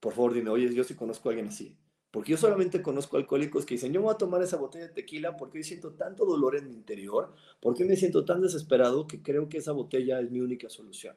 por 0.00 0.12
favor 0.12 0.34
dime, 0.34 0.50
oye, 0.50 0.72
yo 0.74 0.84
sí 0.84 0.94
conozco 0.94 1.28
a 1.28 1.32
alguien 1.32 1.48
así. 1.48 1.76
Porque 2.10 2.30
yo 2.30 2.38
solamente 2.38 2.80
conozco 2.80 3.18
alcohólicos 3.18 3.66
que 3.66 3.74
dicen, 3.74 3.92
yo 3.92 4.00
voy 4.00 4.14
a 4.14 4.18
tomar 4.18 4.42
esa 4.42 4.56
botella 4.56 4.86
de 4.86 4.94
tequila 4.94 5.36
porque 5.36 5.58
hoy 5.58 5.64
siento 5.64 5.92
tanto 5.92 6.24
dolor 6.24 6.56
en 6.56 6.68
mi 6.68 6.74
interior, 6.74 7.34
porque 7.60 7.84
me 7.84 7.96
siento 7.96 8.24
tan 8.24 8.40
desesperado 8.40 9.06
que 9.06 9.22
creo 9.22 9.48
que 9.48 9.58
esa 9.58 9.72
botella 9.72 10.18
es 10.20 10.30
mi 10.30 10.40
única 10.40 10.70
solución. 10.70 11.16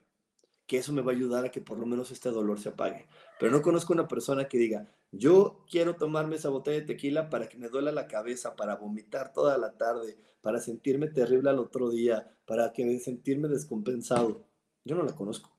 Que 0.72 0.78
eso 0.78 0.94
me 0.94 1.02
va 1.02 1.12
a 1.12 1.16
ayudar 1.16 1.44
a 1.44 1.52
que 1.52 1.60
por 1.60 1.78
lo 1.78 1.86
menos 1.86 2.12
este 2.12 2.30
dolor 2.30 2.58
se 2.58 2.70
apague. 2.70 3.06
Pero 3.38 3.52
no 3.52 3.62
conozco 3.62 3.92
una 3.92 4.08
persona 4.08 4.48
que 4.48 4.58
diga, 4.58 4.90
yo 5.12 5.66
quiero 5.70 5.98
tomarme 5.98 6.38
esa 6.38 6.48
botella 6.48 6.80
de 6.80 6.86
tequila 6.86 7.30
para 7.30 7.50
que 7.50 7.58
me 7.58 7.68
duela 7.68 7.92
la 7.92 8.08
cabeza, 8.08 8.56
para 8.56 8.78
vomitar 8.78 9.34
toda 9.34 9.58
la 9.58 9.76
tarde, 9.76 10.18
para 10.40 10.62
sentirme 10.62 11.10
terrible 11.10 11.50
al 11.50 11.60
otro 11.60 11.90
día, 11.90 12.38
para 12.46 12.72
que 12.72 12.98
sentirme 13.02 13.50
descompensado. 13.50 14.48
Yo 14.86 14.96
no 14.96 15.04
la 15.04 15.14
conozco. 15.14 15.52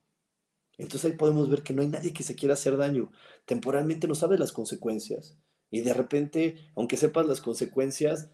Entonces 0.79 1.11
ahí 1.11 1.15
podemos 1.15 1.47
ver 1.47 1.61
que 1.61 1.73
no 1.73 1.83
hay 1.83 1.89
nadie 1.89 2.11
que 2.11 2.23
se 2.23 2.33
quiera 2.33 2.55
hacer 2.55 2.75
daño. 2.75 3.11
Temporalmente 3.45 4.07
no 4.07 4.15
sabes 4.15 4.39
las 4.39 4.51
consecuencias. 4.51 5.37
Y 5.69 5.81
de 5.81 5.93
repente, 5.93 6.55
aunque 6.75 6.97
sepas 6.97 7.27
las 7.27 7.39
consecuencias, 7.39 8.31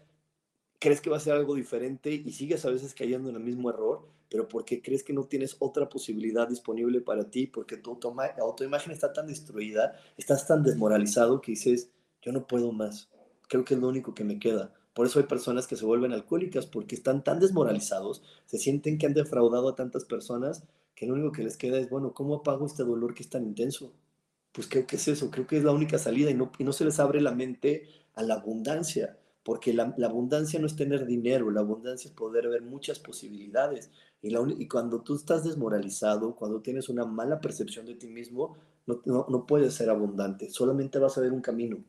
crees 0.80 1.00
que 1.00 1.10
va 1.10 1.18
a 1.18 1.20
ser 1.20 1.34
algo 1.34 1.54
diferente 1.54 2.10
y 2.12 2.32
sigues 2.32 2.64
a 2.64 2.70
veces 2.70 2.94
cayendo 2.94 3.28
en 3.28 3.36
el 3.36 3.42
mismo 3.42 3.70
error, 3.70 4.08
pero 4.30 4.48
porque 4.48 4.80
crees 4.80 5.04
que 5.04 5.12
no 5.12 5.24
tienes 5.24 5.56
otra 5.58 5.88
posibilidad 5.88 6.48
disponible 6.48 7.00
para 7.00 7.30
ti, 7.30 7.46
porque 7.46 7.76
tu 7.76 8.00
autoimagen 8.38 8.90
está 8.90 9.12
tan 9.12 9.26
destruida, 9.26 9.94
estás 10.16 10.46
tan 10.46 10.62
desmoralizado 10.62 11.40
que 11.40 11.52
dices, 11.52 11.90
yo 12.22 12.32
no 12.32 12.46
puedo 12.46 12.72
más, 12.72 13.10
creo 13.48 13.64
que 13.64 13.74
es 13.74 13.80
lo 13.80 13.88
único 13.88 14.14
que 14.14 14.24
me 14.24 14.38
queda. 14.38 14.72
Por 14.94 15.06
eso 15.06 15.18
hay 15.18 15.26
personas 15.26 15.66
que 15.66 15.76
se 15.76 15.84
vuelven 15.84 16.12
alcohólicas, 16.12 16.66
porque 16.66 16.94
están 16.94 17.22
tan 17.22 17.40
desmoralizados, 17.40 18.22
se 18.46 18.58
sienten 18.58 18.98
que 18.98 19.06
han 19.06 19.14
defraudado 19.14 19.68
a 19.68 19.74
tantas 19.74 20.04
personas 20.04 20.64
que 20.94 21.06
lo 21.06 21.14
único 21.14 21.32
que 21.32 21.42
les 21.42 21.56
queda 21.56 21.78
es, 21.78 21.90
bueno, 21.90 22.14
¿cómo 22.14 22.36
apago 22.36 22.66
este 22.66 22.84
dolor 22.84 23.14
que 23.14 23.22
es 23.22 23.30
tan 23.30 23.44
intenso? 23.44 23.92
Pues 24.52 24.66
creo 24.66 24.86
que 24.86 24.96
es 24.96 25.08
eso, 25.08 25.30
creo 25.30 25.46
que 25.46 25.58
es 25.58 25.64
la 25.64 25.72
única 25.72 25.98
salida 25.98 26.30
y 26.30 26.34
no, 26.34 26.50
y 26.58 26.64
no 26.64 26.72
se 26.72 26.84
les 26.84 26.98
abre 26.98 27.20
la 27.20 27.32
mente 27.32 27.88
a 28.14 28.22
la 28.22 28.34
abundancia, 28.34 29.18
porque 29.42 29.72
la, 29.72 29.94
abundancia 30.04 30.60
no 30.60 30.66
es 30.66 30.76
tener 30.76 31.06
dinero, 31.06 31.50
la 31.50 31.60
abundancia 31.60 32.08
es 32.08 32.14
poder 32.14 32.48
ver 32.48 32.62
muchas 32.62 32.98
posibilidades. 32.98 33.90
Y, 34.22 34.68
cuando 34.68 35.02
tú 35.02 35.14
estás 35.14 35.44
desmoralizado, 35.44 36.36
cuando 36.36 36.60
tienes 36.60 36.88
una 36.88 37.06
mala 37.06 37.40
percepción 37.40 37.86
de 37.86 37.94
ti 37.94 38.06
mismo, 38.06 38.56
no, 38.86 39.00
no, 39.06 39.46
puedes 39.46 39.74
ser 39.74 39.88
abundante, 39.88 40.50
solamente 40.50 40.98
vas 40.98 41.16
a 41.16 41.22
ver 41.22 41.32
un 41.32 41.40
camino. 41.40 41.82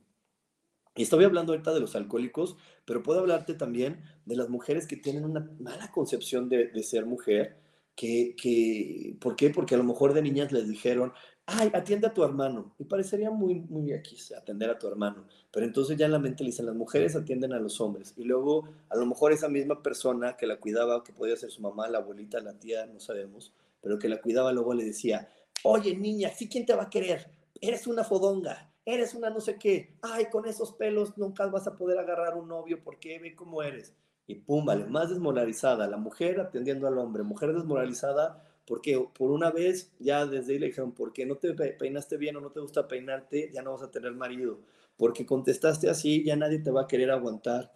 Y 0.95 1.03
estoy 1.03 1.23
hablando 1.23 1.53
ahorita 1.53 1.73
de 1.73 1.79
los 1.79 1.95
alcohólicos, 1.95 2.57
pero 2.85 3.03
puedo 3.03 3.19
hablarte 3.19 3.53
también 3.53 4.03
de 4.25 4.35
las 4.35 4.49
mujeres 4.49 4.87
que 4.87 4.97
tienen 4.97 5.25
una 5.25 5.49
mala 5.59 5.91
concepción 5.91 6.49
de, 6.49 6.67
de 6.67 6.83
ser 6.83 7.05
mujer 7.05 7.57
que, 7.95 8.35
que, 8.35 9.15
¿por 9.19 9.35
qué? 9.35 9.49
Porque 9.49 9.75
a 9.75 9.77
lo 9.77 9.83
mejor 9.83 10.13
de 10.13 10.21
niñas 10.21 10.51
les 10.51 10.67
dijeron, 10.67 11.13
ay, 11.45 11.71
atiende 11.73 12.07
a 12.07 12.13
tu 12.13 12.23
hermano. 12.23 12.73
Y 12.77 12.85
parecería 12.85 13.31
muy, 13.31 13.61
muy 13.61 13.93
aquí 13.93 14.17
atender 14.35 14.69
a 14.69 14.79
tu 14.79 14.87
hermano. 14.87 15.25
Pero 15.51 15.65
entonces 15.65 15.97
ya 15.97 16.05
en 16.05 16.11
la 16.11 16.19
mente 16.19 16.43
le 16.43 16.49
dicen, 16.49 16.65
las 16.65 16.75
mujeres 16.75 17.15
atienden 17.15 17.53
a 17.53 17.59
los 17.59 17.79
hombres. 17.81 18.13
Y 18.17 18.23
luego, 18.23 18.67
a 18.89 18.95
lo 18.95 19.05
mejor 19.05 19.31
esa 19.31 19.49
misma 19.49 19.81
persona 19.81 20.37
que 20.37 20.47
la 20.47 20.57
cuidaba, 20.59 21.03
que 21.03 21.13
podía 21.13 21.35
ser 21.35 21.51
su 21.51 21.61
mamá, 21.61 21.87
la 21.89 21.99
abuelita, 21.99 22.39
la 22.39 22.53
tía, 22.53 22.85
no 22.85 22.99
sabemos, 22.99 23.53
pero 23.81 23.99
que 23.99 24.09
la 24.09 24.21
cuidaba, 24.21 24.51
luego 24.51 24.73
le 24.73 24.85
decía, 24.85 25.29
oye, 25.63 25.95
niña, 25.95 26.29
¿sí 26.29 26.47
quién 26.47 26.65
te 26.65 26.75
va 26.75 26.83
a 26.83 26.89
querer? 26.89 27.29
Eres 27.59 27.85
una 27.87 28.03
fodonga, 28.03 28.71
eres 28.85 29.13
una 29.13 29.29
no 29.29 29.41
sé 29.41 29.57
qué. 29.57 29.95
Ay, 30.01 30.25
con 30.31 30.47
esos 30.47 30.73
pelos 30.73 31.17
nunca 31.17 31.45
vas 31.47 31.67
a 31.67 31.75
poder 31.75 31.99
agarrar 31.99 32.35
un 32.35 32.47
novio 32.47 32.81
porque 32.83 33.19
ve 33.19 33.35
cómo 33.35 33.61
eres. 33.61 33.93
Y 34.27 34.35
pum, 34.35 34.65
vale, 34.65 34.85
más 34.85 35.09
desmoralizada. 35.09 35.87
La 35.87 35.97
mujer 35.97 36.39
atendiendo 36.39 36.87
al 36.87 36.97
hombre, 36.97 37.23
mujer 37.23 37.53
desmoralizada 37.53 38.47
porque 38.65 39.03
por 39.17 39.31
una 39.31 39.51
vez 39.51 39.91
ya 39.99 40.25
desde 40.25 40.53
ahí 40.53 40.71
porque 40.95 41.25
no 41.25 41.37
te 41.37 41.53
peinaste 41.53 42.17
bien 42.17 42.35
o 42.35 42.41
no 42.41 42.51
te 42.51 42.59
gusta 42.59 42.87
peinarte, 42.87 43.51
ya 43.53 43.61
no 43.61 43.73
vas 43.73 43.83
a 43.83 43.91
tener 43.91 44.13
marido. 44.13 44.59
Porque 44.97 45.25
contestaste 45.25 45.89
así, 45.89 46.23
ya 46.23 46.35
nadie 46.35 46.59
te 46.59 46.71
va 46.71 46.81
a 46.83 46.87
querer 46.87 47.11
aguantar. 47.11 47.71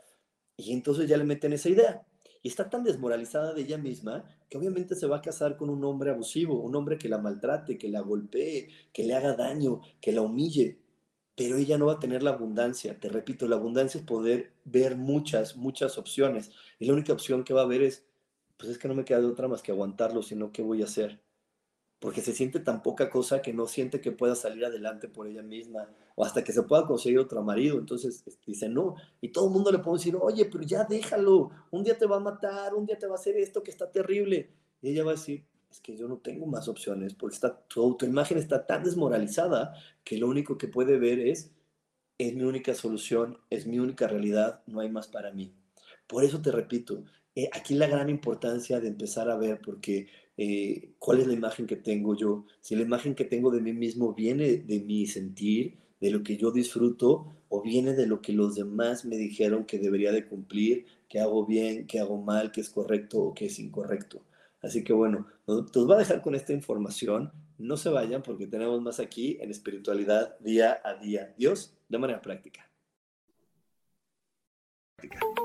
Y 0.58 0.74
entonces 0.74 1.10
ya 1.10 1.18
le 1.18 1.24
meten 1.24 1.54
esa 1.54 1.70
idea. 1.70 2.06
Y 2.42 2.50
está 2.50 2.70
tan 2.70 2.84
desmoralizada 2.84 3.54
de 3.54 3.62
ella 3.62 3.80
misma 3.80 4.24
que 4.50 4.58
obviamente 4.58 4.96
se 4.96 5.08
va 5.08 5.18
a 5.18 5.22
casar 5.22 5.58
con 5.58 5.72
un 5.72 5.84
hombre 5.84 6.12
abusivo, 6.12 6.62
un 6.62 6.76
hombre 6.76 7.00
que 7.00 7.10
la 7.10 7.18
maltrate, 7.18 7.78
que 7.78 7.90
la 7.90 8.02
golpee, 8.02 8.70
que 8.94 9.04
le 9.04 9.16
haga 9.16 9.34
daño, 9.36 9.82
que 10.00 10.12
la 10.12 10.22
humille. 10.22 10.78
Pero 11.36 11.58
ella 11.58 11.80
no 11.80 11.88
va 11.88 11.94
a 11.94 12.00
tener 12.00 12.22
la 12.22 12.32
abundancia. 12.32 13.00
Te 13.00 13.10
repito, 13.10 13.48
la 13.48 13.56
abundancia 13.56 14.00
es 14.00 14.06
poder 14.06 14.52
ver 14.64 14.96
muchas, 14.96 15.58
muchas 15.58 15.98
opciones. 15.98 16.52
Y 16.78 16.86
la 16.86 16.94
única 16.94 17.14
opción 17.14 17.44
que 17.44 17.56
va 17.56 17.64
a 17.64 17.68
ver 17.68 17.82
es 17.82 18.06
pues 18.58 18.72
es 18.72 18.78
que 18.78 18.88
no 18.88 18.96
me 18.96 19.06
queda 19.06 19.22
de 19.22 19.28
otra 19.28 19.48
más 19.48 19.62
que 19.62 19.72
aguantarlo, 19.72 20.22
sino 20.24 20.52
qué 20.52 20.62
voy 20.62 20.82
a 20.82 20.86
hacer. 20.86 21.22
Porque 22.00 22.22
se 22.22 22.34
siente 22.34 22.60
tan 22.60 22.84
poca 22.84 23.10
cosa 23.10 23.42
que 23.42 23.54
no 23.54 23.68
siente 23.68 24.02
que 24.02 24.12
pueda 24.12 24.36
salir 24.36 24.66
adelante 24.66 25.08
por 25.08 25.28
ella 25.28 25.42
misma 25.42 25.90
o 26.16 26.26
hasta 26.26 26.44
que 26.44 26.52
se 26.52 26.64
pueda 26.64 26.86
conseguir 26.86 27.20
otro 27.20 27.42
marido. 27.42 27.80
Entonces 27.80 28.24
dice 28.46 28.70
no. 28.70 28.96
Y 29.22 29.30
todo 29.30 29.48
el 29.48 29.54
mundo 29.54 29.72
le 29.72 29.80
puede 29.80 29.98
decir, 29.98 30.16
oye, 30.20 30.46
pero 30.46 30.64
ya 30.64 30.84
déjalo. 30.84 31.52
Un 31.72 31.84
día 31.84 31.98
te 31.98 32.06
va 32.06 32.18
a 32.18 32.20
matar, 32.20 32.76
un 32.76 32.86
día 32.86 33.00
te 33.00 33.08
va 33.08 33.14
a 33.14 33.18
hacer 33.18 33.38
esto 33.38 33.64
que 33.64 33.72
está 33.72 33.92
terrible. 33.92 34.52
Y 34.82 34.90
ella 34.90 35.04
va 35.04 35.12
a 35.12 35.16
decir, 35.16 35.46
es 35.72 35.80
que 35.80 35.98
yo 35.98 36.08
no 36.08 36.18
tengo 36.18 36.46
más 36.46 36.68
opciones 36.68 37.14
porque 37.14 37.36
está, 37.36 37.58
tu 37.68 37.82
autoimagen 37.82 38.38
está 38.38 38.66
tan 38.66 38.84
desmoralizada 38.84 39.74
que 40.04 40.18
lo 40.18 40.28
único 40.28 40.58
que 40.58 40.68
puede 40.68 40.98
ver 40.98 41.20
es, 41.20 41.52
es 42.18 42.36
mi 42.36 42.44
única 42.44 42.74
solución, 42.74 43.40
es 43.50 43.68
mi 43.68 43.80
única 43.80 44.08
realidad, 44.08 44.62
no 44.68 44.80
hay 44.80 44.90
más 44.90 45.08
para 45.08 45.32
mí. 45.32 45.54
Por 46.08 46.24
eso 46.24 46.42
te 46.42 46.52
repito, 46.52 47.04
eh, 47.36 47.50
aquí 47.54 47.76
la 47.76 47.88
gran 47.88 48.10
importancia 48.10 48.80
de 48.80 48.88
empezar 48.88 49.30
a 49.30 49.38
ver, 49.38 49.60
porque 49.64 50.08
eh, 50.38 50.94
cuál 51.00 51.20
es 51.20 51.28
la 51.28 51.34
imagen 51.34 51.68
que 51.68 51.76
tengo 51.76 52.16
yo. 52.16 52.46
Si 52.62 52.76
la 52.76 52.84
imagen 52.84 53.16
que 53.16 53.26
tengo 53.26 53.52
de 53.52 53.62
mí 53.62 53.74
mismo 53.74 54.14
viene 54.14 54.58
de 54.58 54.80
mi 54.80 55.06
sentir, 55.06 55.78
de 56.00 56.12
lo 56.12 56.24
que 56.24 56.38
yo 56.38 56.52
disfruto, 56.52 57.36
o 57.50 57.62
viene 57.62 57.94
de 57.94 58.08
lo 58.08 58.22
que 58.22 58.34
los 58.34 58.56
demás 58.56 59.06
me 59.06 59.18
dijeron 59.18 59.66
que 59.66 59.80
debería 59.80 60.12
de 60.12 60.26
cumplir, 60.26 60.86
que 61.10 61.20
hago 61.20 61.46
bien, 61.46 61.88
que 61.88 62.00
hago 62.00 62.22
mal, 62.22 62.52
que 62.52 62.62
es 62.62 62.70
correcto 62.70 63.20
o 63.20 63.34
que 63.34 63.46
es 63.46 63.60
incorrecto. 63.60 64.22
Así 64.62 64.84
que 64.84 64.94
bueno, 64.94 65.28
nos, 65.48 65.72
va 65.90 65.96
a 65.96 66.00
dejar 66.00 66.22
con 66.22 66.36
esta 66.36 66.54
información. 66.54 67.32
No 67.58 67.78
se 67.78 67.90
vayan 67.90 68.24
porque 68.24 68.48
tenemos 68.48 68.82
más 68.82 69.00
aquí 69.00 69.38
en 69.42 69.52
espiritualidad 69.52 70.38
día 70.40 70.82
a 70.84 70.96
día. 70.96 71.34
Dios, 71.38 71.78
de 71.88 71.98
manera 71.98 72.22
práctica. 72.22 72.70
práctica. 74.98 75.45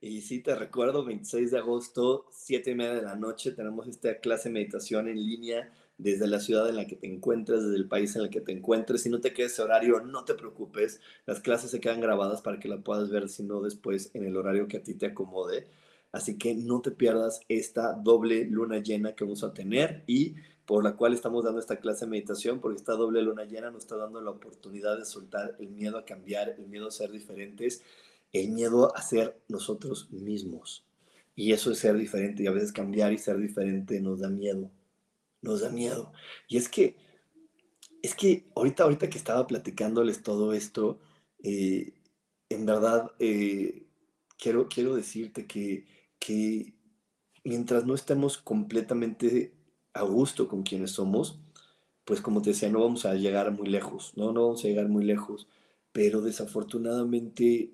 Y 0.00 0.20
sí, 0.20 0.40
te 0.40 0.54
recuerdo, 0.54 1.04
26 1.04 1.50
de 1.50 1.58
agosto, 1.58 2.26
7 2.30 2.70
y 2.70 2.74
media 2.74 2.94
de 2.94 3.02
la 3.02 3.16
noche, 3.16 3.52
tenemos 3.52 3.88
esta 3.88 4.18
clase 4.20 4.48
de 4.48 4.52
meditación 4.52 5.08
en 5.08 5.16
línea 5.16 5.72
desde 5.98 6.26
la 6.26 6.40
ciudad 6.40 6.68
en 6.68 6.76
la 6.76 6.86
que 6.86 6.96
te 6.96 7.06
encuentres, 7.06 7.64
desde 7.64 7.76
el 7.76 7.88
país 7.88 8.14
en 8.16 8.22
el 8.22 8.30
que 8.30 8.42
te 8.42 8.52
encuentres. 8.52 9.02
Si 9.02 9.08
no 9.08 9.20
te 9.20 9.32
queda 9.32 9.46
ese 9.46 9.62
horario, 9.62 10.00
no 10.00 10.24
te 10.24 10.34
preocupes. 10.34 11.00
Las 11.24 11.40
clases 11.40 11.70
se 11.70 11.80
quedan 11.80 12.00
grabadas 12.00 12.42
para 12.42 12.58
que 12.60 12.68
la 12.68 12.78
puedas 12.78 13.10
ver, 13.10 13.28
si 13.28 13.42
no, 13.42 13.62
después 13.62 14.10
en 14.14 14.24
el 14.24 14.36
horario 14.36 14.68
que 14.68 14.76
a 14.76 14.82
ti 14.82 14.94
te 14.94 15.06
acomode. 15.06 15.66
Así 16.12 16.38
que 16.38 16.54
no 16.54 16.82
te 16.82 16.90
pierdas 16.90 17.40
esta 17.48 17.92
doble 17.94 18.44
luna 18.44 18.78
llena 18.78 19.14
que 19.14 19.24
vamos 19.24 19.44
a 19.44 19.54
tener 19.54 20.04
y 20.06 20.34
por 20.66 20.82
la 20.82 20.96
cual 20.96 21.14
estamos 21.14 21.44
dando 21.44 21.60
esta 21.60 21.78
clase 21.78 22.04
de 22.04 22.10
meditación, 22.10 22.60
porque 22.60 22.78
esta 22.78 22.94
doble 22.94 23.22
luna 23.22 23.44
llena 23.44 23.70
nos 23.70 23.84
está 23.84 23.96
dando 23.96 24.20
la 24.20 24.30
oportunidad 24.30 24.98
de 24.98 25.04
soltar 25.04 25.56
el 25.60 25.70
miedo 25.70 25.96
a 25.96 26.04
cambiar, 26.04 26.56
el 26.58 26.66
miedo 26.66 26.88
a 26.88 26.90
ser 26.90 27.12
diferentes, 27.12 27.82
el 28.32 28.50
miedo 28.50 28.94
a 28.96 29.02
ser 29.02 29.40
nosotros 29.48 30.10
mismos. 30.10 30.84
Y 31.34 31.52
eso 31.52 31.70
es 31.70 31.78
ser 31.78 31.96
diferente, 31.96 32.42
y 32.42 32.46
a 32.46 32.50
veces 32.50 32.72
cambiar 32.72 33.12
y 33.12 33.18
ser 33.18 33.38
diferente 33.38 34.00
nos 34.00 34.20
da 34.20 34.30
miedo, 34.30 34.70
nos 35.42 35.60
da 35.60 35.70
miedo. 35.70 36.12
Y 36.48 36.56
es 36.56 36.68
que, 36.68 36.96
es 38.02 38.14
que 38.14 38.46
ahorita, 38.54 38.84
ahorita 38.84 39.10
que 39.10 39.18
estaba 39.18 39.46
platicándoles 39.46 40.22
todo 40.22 40.54
esto, 40.54 40.98
eh, 41.42 41.92
en 42.48 42.66
verdad, 42.66 43.10
eh, 43.18 43.86
quiero, 44.38 44.68
quiero 44.68 44.96
decirte 44.96 45.46
que, 45.46 45.86
que 46.18 46.74
mientras 47.44 47.84
no 47.86 47.94
estemos 47.94 48.38
completamente 48.38 49.52
a 49.92 50.02
gusto 50.02 50.48
con 50.48 50.62
quienes 50.62 50.92
somos, 50.92 51.38
pues 52.04 52.20
como 52.20 52.40
te 52.40 52.50
decía, 52.50 52.70
no 52.70 52.80
vamos 52.80 53.04
a 53.04 53.14
llegar 53.14 53.50
muy 53.50 53.68
lejos, 53.68 54.12
¿no? 54.16 54.32
No 54.32 54.44
vamos 54.44 54.64
a 54.64 54.68
llegar 54.68 54.88
muy 54.88 55.04
lejos, 55.04 55.48
pero 55.92 56.20
desafortunadamente 56.22 57.72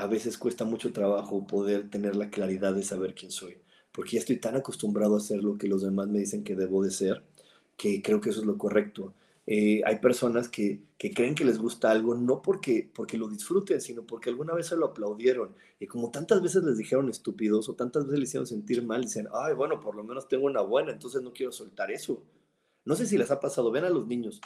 a 0.00 0.06
veces 0.06 0.38
cuesta 0.38 0.64
mucho 0.64 0.92
trabajo 0.92 1.46
poder 1.46 1.90
tener 1.90 2.16
la 2.16 2.30
claridad 2.30 2.74
de 2.74 2.82
saber 2.82 3.14
quién 3.14 3.30
soy, 3.30 3.58
porque 3.92 4.12
ya 4.12 4.20
estoy 4.20 4.36
tan 4.38 4.56
acostumbrado 4.56 5.14
a 5.14 5.18
hacer 5.18 5.42
lo 5.44 5.58
que 5.58 5.68
los 5.68 5.82
demás 5.82 6.08
me 6.08 6.18
dicen 6.20 6.42
que 6.42 6.56
debo 6.56 6.82
de 6.82 6.90
ser, 6.90 7.22
que 7.76 8.00
creo 8.02 8.20
que 8.20 8.30
eso 8.30 8.40
es 8.40 8.46
lo 8.46 8.56
correcto. 8.56 9.14
Eh, 9.46 9.82
hay 9.84 9.96
personas 9.98 10.48
que, 10.48 10.80
que, 10.96 11.12
creen 11.12 11.34
que 11.34 11.44
les 11.44 11.58
gusta 11.58 11.90
algo 11.90 12.14
no 12.14 12.40
porque, 12.40 12.88
porque 12.94 13.18
lo 13.18 13.28
disfruten, 13.28 13.80
sino 13.80 14.06
porque 14.06 14.30
alguna 14.30 14.54
vez 14.54 14.68
se 14.68 14.76
lo 14.76 14.86
aplaudieron. 14.86 15.54
Y 15.78 15.86
como 15.86 16.10
tantas 16.10 16.40
veces 16.40 16.62
les 16.62 16.78
dijeron 16.78 17.08
estúpidos 17.08 17.68
o 17.68 17.74
tantas 17.74 18.04
veces 18.04 18.20
les 18.20 18.28
hicieron 18.28 18.46
sentir 18.46 18.82
mal, 18.82 19.02
dicen, 19.02 19.28
ay, 19.32 19.54
bueno, 19.54 19.80
por 19.80 19.96
lo 19.96 20.04
menos 20.04 20.28
tengo 20.28 20.46
una 20.46 20.60
buena, 20.60 20.92
entonces 20.92 21.22
no 21.22 21.32
quiero 21.32 21.52
soltar 21.52 21.90
eso. 21.90 22.22
No 22.84 22.94
sé 22.96 23.06
si 23.06 23.18
les 23.18 23.30
ha 23.30 23.40
pasado, 23.40 23.70
ven 23.70 23.84
a 23.84 23.90
los 23.90 24.06
niños. 24.06 24.40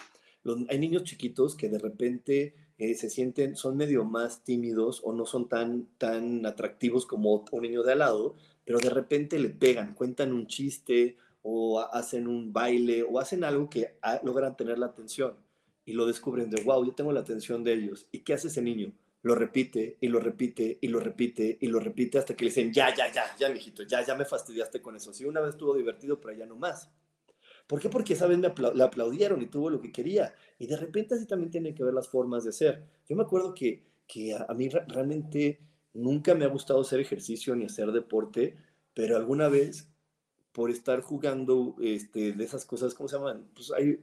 hay 0.69 0.79
niños 0.79 1.05
chiquitos 1.05 1.55
que 1.55 1.69
de 1.69 1.79
repente 1.79 2.55
eh, 2.79 2.95
se 2.95 3.09
sienten, 3.09 3.57
son 3.57 3.77
medio 3.77 4.05
más 4.05 4.43
tímidos 4.43 5.01
o 5.05 5.13
no 5.13 5.27
son 5.27 5.49
tan, 5.49 5.87
tan 5.99 6.45
atractivos 6.45 7.07
como 7.07 7.45
un 7.51 7.63
niño 7.63 7.83
de 7.83 7.93
al 7.93 8.01
lado, 8.01 8.35
pero 8.65 8.79
de 8.79 8.91
repente 8.91 9.39
le 9.39 9.51
pegan, 9.51 9.95
cuentan 9.95 10.33
un 10.33 10.47
chiste 10.47 11.17
o 11.43 11.81
hacen 11.81 12.27
un 12.27 12.53
baile 12.53 13.03
o 13.03 13.21
hacen 13.21 13.45
algo 13.45 13.69
que 13.69 13.95
logran 14.23 14.57
tener 14.57 14.79
la 14.79 14.87
atención 14.87 15.37
y 15.85 15.93
lo 15.93 16.07
descubren 16.07 16.51
de, 16.51 16.63
wow, 16.63 16.85
yo 16.85 16.95
tengo 16.95 17.13
la 17.13 17.21
atención 17.21 17.63
de 17.63 17.75
ellos. 17.75 18.07
¿Y 18.11 18.21
qué 18.21 18.35
hace 18.35 18.49
ese 18.49 18.63
niño? 18.63 18.93
Lo 19.23 19.35
repite 19.35 19.97
y 20.01 20.09
lo 20.09 20.21
repite 20.21 20.79
y 20.81 20.89
lo 20.89 21.01
repite 21.01 21.59
y 21.61 21.67
lo 21.69 21.81
repite 21.81 22.19
hasta 22.19 22.35
que 22.35 22.45
le 22.45 22.51
dicen, 22.51 22.73
ya, 22.73 22.95
ya, 22.95 23.13
ya, 23.13 23.25
ya, 23.39 23.49
mijito, 23.51 23.83
ya, 23.83 24.05
ya 24.05 24.15
me 24.15 24.25
fastidiaste 24.25 24.83
con 24.83 24.97
eso. 24.97 25.13
Sí, 25.13 25.25
una 25.25 25.41
vez 25.41 25.51
estuvo 25.51 25.75
divertido, 25.75 26.21
pero 26.21 26.35
ya 26.35 26.47
no 26.47 26.57
más. 26.57 26.91
¿Por 27.67 27.81
qué? 27.81 27.89
Porque 27.89 28.13
esa 28.13 28.27
vez 28.27 28.39
me 28.39 28.53
le 28.75 28.85
aplaudieron 28.85 29.41
y 29.41 29.47
tuvo 29.47 29.71
lo 29.71 29.81
que 29.81 29.93
quería. 29.93 30.35
Y 30.59 30.67
de 30.67 30.77
repente 30.77 31.15
así 31.15 31.27
también 31.27 31.51
tienen 31.51 31.75
que 31.75 31.85
ver 31.85 31.95
las 31.95 32.09
formas 32.09 32.45
de 32.45 32.53
ser. 32.53 32.85
Yo 33.09 33.17
me 33.17 33.23
acuerdo 33.23 33.55
que, 33.55 33.83
que 34.07 34.35
a, 34.35 34.53
mí 34.55 34.69
realmente 34.69 35.61
nunca 35.95 36.35
me 36.35 36.45
ha 36.45 36.49
gustado 36.49 36.81
hacer 36.81 37.01
ejercicio 37.01 37.57
ni 37.57 37.65
hacer 37.65 37.91
deporte, 37.93 38.57
pero 38.93 39.17
alguna 39.17 39.49
vez 39.49 39.89
por 40.53 40.71
estar 40.71 41.01
jugando 41.01 41.75
este, 41.81 42.33
de 42.33 42.45
esas 42.45 42.65
cosas, 42.65 42.95
¿cómo 42.95 43.09
se 43.09 43.17
llaman? 43.17 43.49
Pues 43.55 43.73
hay, 43.73 43.99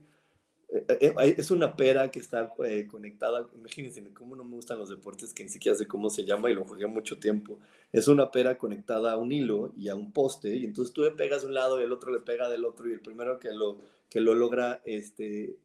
es 0.72 1.52
una 1.52 1.76
pera 1.76 2.10
que 2.10 2.20
está 2.20 2.54
eh, 2.66 2.88
conectada, 2.90 3.46
imagínense 3.56 4.02
cómo 4.14 4.38
no 4.38 4.46
me 4.46 4.56
gustan 4.56 4.80
los 4.80 4.90
deportes 4.90 5.34
que 5.34 5.44
ni 5.44 5.50
siquiera 5.50 5.78
sé 5.78 5.86
cómo 5.86 6.10
se 6.10 6.24
llama 6.24 6.50
y 6.50 6.54
lo 6.54 6.64
jugué 6.64 6.88
mucho 6.88 7.20
tiempo. 7.20 7.60
Es 7.92 8.08
una 8.08 8.32
pera 8.32 8.58
conectada 8.58 9.12
a 9.12 9.18
un 9.18 9.34
hilo 9.34 9.74
y 9.78 9.90
a 9.90 9.96
un 9.96 10.14
poste 10.14 10.56
y 10.56 10.64
entonces 10.64 10.94
tú 10.94 11.02
le 11.04 11.12
pegas 11.12 11.42
de 11.42 11.50
un 11.50 11.56
lado 11.56 11.80
y 11.80 11.84
el 11.84 11.92
otro 11.92 12.14
le 12.14 12.22
pega 12.22 12.48
del 12.50 12.64
otro 12.64 12.88
y 12.90 12.94
el 12.94 13.02
primero 13.02 13.38
que 13.38 13.52
lo, 13.52 13.80
que 14.10 14.22
lo 14.22 14.34
logra, 14.34 14.82
este, 14.86 15.58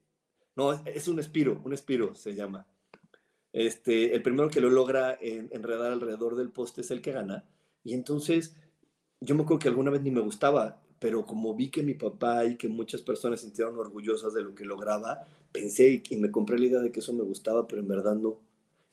no, 0.57 0.73
es 0.73 1.07
un 1.07 1.21
espiro, 1.21 1.61
un 1.65 1.73
espiro 1.73 2.15
se 2.17 2.35
llama. 2.35 2.67
Este, 3.53 4.15
el 4.15 4.23
primero 4.23 4.51
que 4.51 4.61
lo 4.61 4.71
logra 4.71 5.17
enredar 5.21 5.93
alrededor 5.93 6.35
del 6.35 6.51
poste 6.51 6.81
es 6.81 6.91
el 6.91 7.01
que 7.01 7.13
gana 7.13 7.45
y 7.85 7.95
entonces 7.95 8.57
yo 9.21 9.37
me 9.37 9.45
acuerdo 9.45 9.61
que 9.61 9.69
alguna 9.69 9.93
vez 9.93 10.03
ni 10.03 10.11
me 10.11 10.21
gustaba 10.21 10.83
pero 10.99 11.27
como 11.27 11.55
vi 11.55 11.71
que 11.71 11.83
mi 11.83 11.95
papá 11.95 12.45
y 12.45 12.57
que 12.57 12.69
muchas 12.69 13.03
personas 13.03 13.41
sintieron 13.41 13.79
orgullosas 13.79 14.35
de 14.35 14.43
lo 14.43 14.55
que 14.55 14.65
lograba, 14.65 15.27
pensé 15.53 16.03
y, 16.09 16.17
me 16.17 16.31
compré 16.31 16.59
la 16.59 16.67
idea 16.67 16.81
de 16.81 16.93
que 16.93 17.01
eso 17.01 17.13
me 17.13 17.23
gustaba, 17.25 17.67
pero 17.67 17.83
en 17.83 17.89
verdad 17.89 18.15
no. 18.15 18.41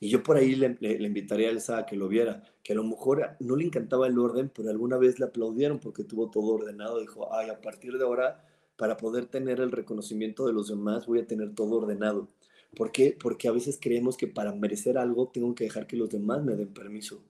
Y 0.00 0.10
yo 0.10 0.22
por 0.22 0.36
ahí 0.36 0.54
le, 0.54 0.76
invitaría 0.80 1.48
a 1.48 1.50
Elsa 1.52 1.78
a 1.78 1.86
que 1.86 1.96
lo 1.96 2.08
viera, 2.08 2.42
que 2.62 2.72
a 2.72 2.76
lo 2.76 2.84
mejor 2.84 3.36
no 3.40 3.56
le 3.56 3.64
encantaba 3.64 4.06
el 4.06 4.18
orden, 4.18 4.50
pero 4.54 4.68
alguna 4.70 4.98
vez 4.98 5.18
le 5.18 5.26
aplaudieron 5.26 5.78
porque 5.78 6.04
tuvo 6.04 6.30
todo 6.30 6.54
ordenado. 6.54 7.00
Dijo, 7.00 7.34
ay, 7.34 7.48
a 7.48 7.60
partir 7.60 7.96
de 7.96 8.04
ahora, 8.04 8.44
para 8.76 8.96
poder 8.96 9.26
tener 9.26 9.60
el 9.60 9.72
reconocimiento 9.72 10.46
de 10.46 10.52
los 10.52 10.68
demás, 10.68 11.06
voy 11.06 11.20
a 11.20 11.26
tener 11.26 11.54
todo 11.54 11.76
ordenado. 11.76 12.28
¿Por 12.76 12.92
qué? 12.92 13.16
Porque 13.18 13.48
a 13.48 13.52
veces 13.52 13.78
creemos 13.80 14.16
que 14.16 14.26
para 14.26 14.52
merecer 14.52 14.98
algo 14.98 15.28
tengo 15.28 15.54
que 15.54 15.64
dejar 15.64 15.86
que 15.86 15.96
los 15.96 16.10
demás 16.10 16.42
me 16.44 16.56
den 16.56 16.74
permiso. 16.74 17.22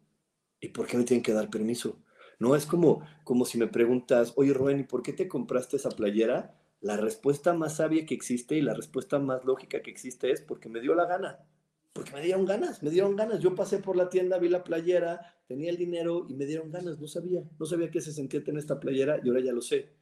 ¿Y 0.60 0.68
por 0.68 0.86
qué 0.86 0.96
me 0.96 1.04
tienen 1.04 1.22
que 1.22 1.32
dar 1.32 1.50
permiso? 1.50 1.98
¿No? 2.38 2.56
Es 2.56 2.66
como, 2.66 3.06
como 3.24 3.44
si 3.44 3.58
me 3.58 3.66
preguntas, 3.66 4.32
oye 4.36 4.52
Rubén, 4.52 4.80
¿y 4.80 4.84
por 4.84 5.02
qué 5.02 5.12
te 5.12 5.28
compraste 5.28 5.76
esa 5.76 5.90
playera? 5.90 6.54
La 6.80 6.96
respuesta 6.98 7.54
más 7.54 7.76
sabia 7.76 8.04
que 8.04 8.14
existe 8.14 8.56
y 8.56 8.60
la 8.60 8.74
respuesta 8.74 9.18
más 9.18 9.44
lógica 9.44 9.80
que 9.80 9.90
existe 9.90 10.30
es 10.30 10.42
porque 10.42 10.68
me 10.68 10.80
dio 10.80 10.94
la 10.94 11.06
gana. 11.06 11.38
Porque 11.94 12.12
me 12.12 12.20
dieron 12.20 12.44
ganas, 12.44 12.82
me 12.82 12.90
dieron 12.90 13.16
ganas. 13.16 13.40
Yo 13.40 13.54
pasé 13.54 13.78
por 13.78 13.96
la 13.96 14.10
tienda, 14.10 14.36
vi 14.38 14.48
la 14.48 14.64
playera, 14.64 15.34
tenía 15.46 15.70
el 15.70 15.78
dinero 15.78 16.26
y 16.28 16.34
me 16.34 16.44
dieron 16.44 16.70
ganas. 16.70 16.98
No 16.98 17.06
sabía, 17.06 17.42
no 17.58 17.64
sabía 17.66 17.90
qué 17.90 18.00
se 18.00 18.12
sentía 18.12 18.44
tener 18.44 18.58
esta 18.58 18.80
playera 18.80 19.18
y 19.24 19.28
ahora 19.28 19.40
ya 19.40 19.52
lo 19.52 19.62
sé. 19.62 19.92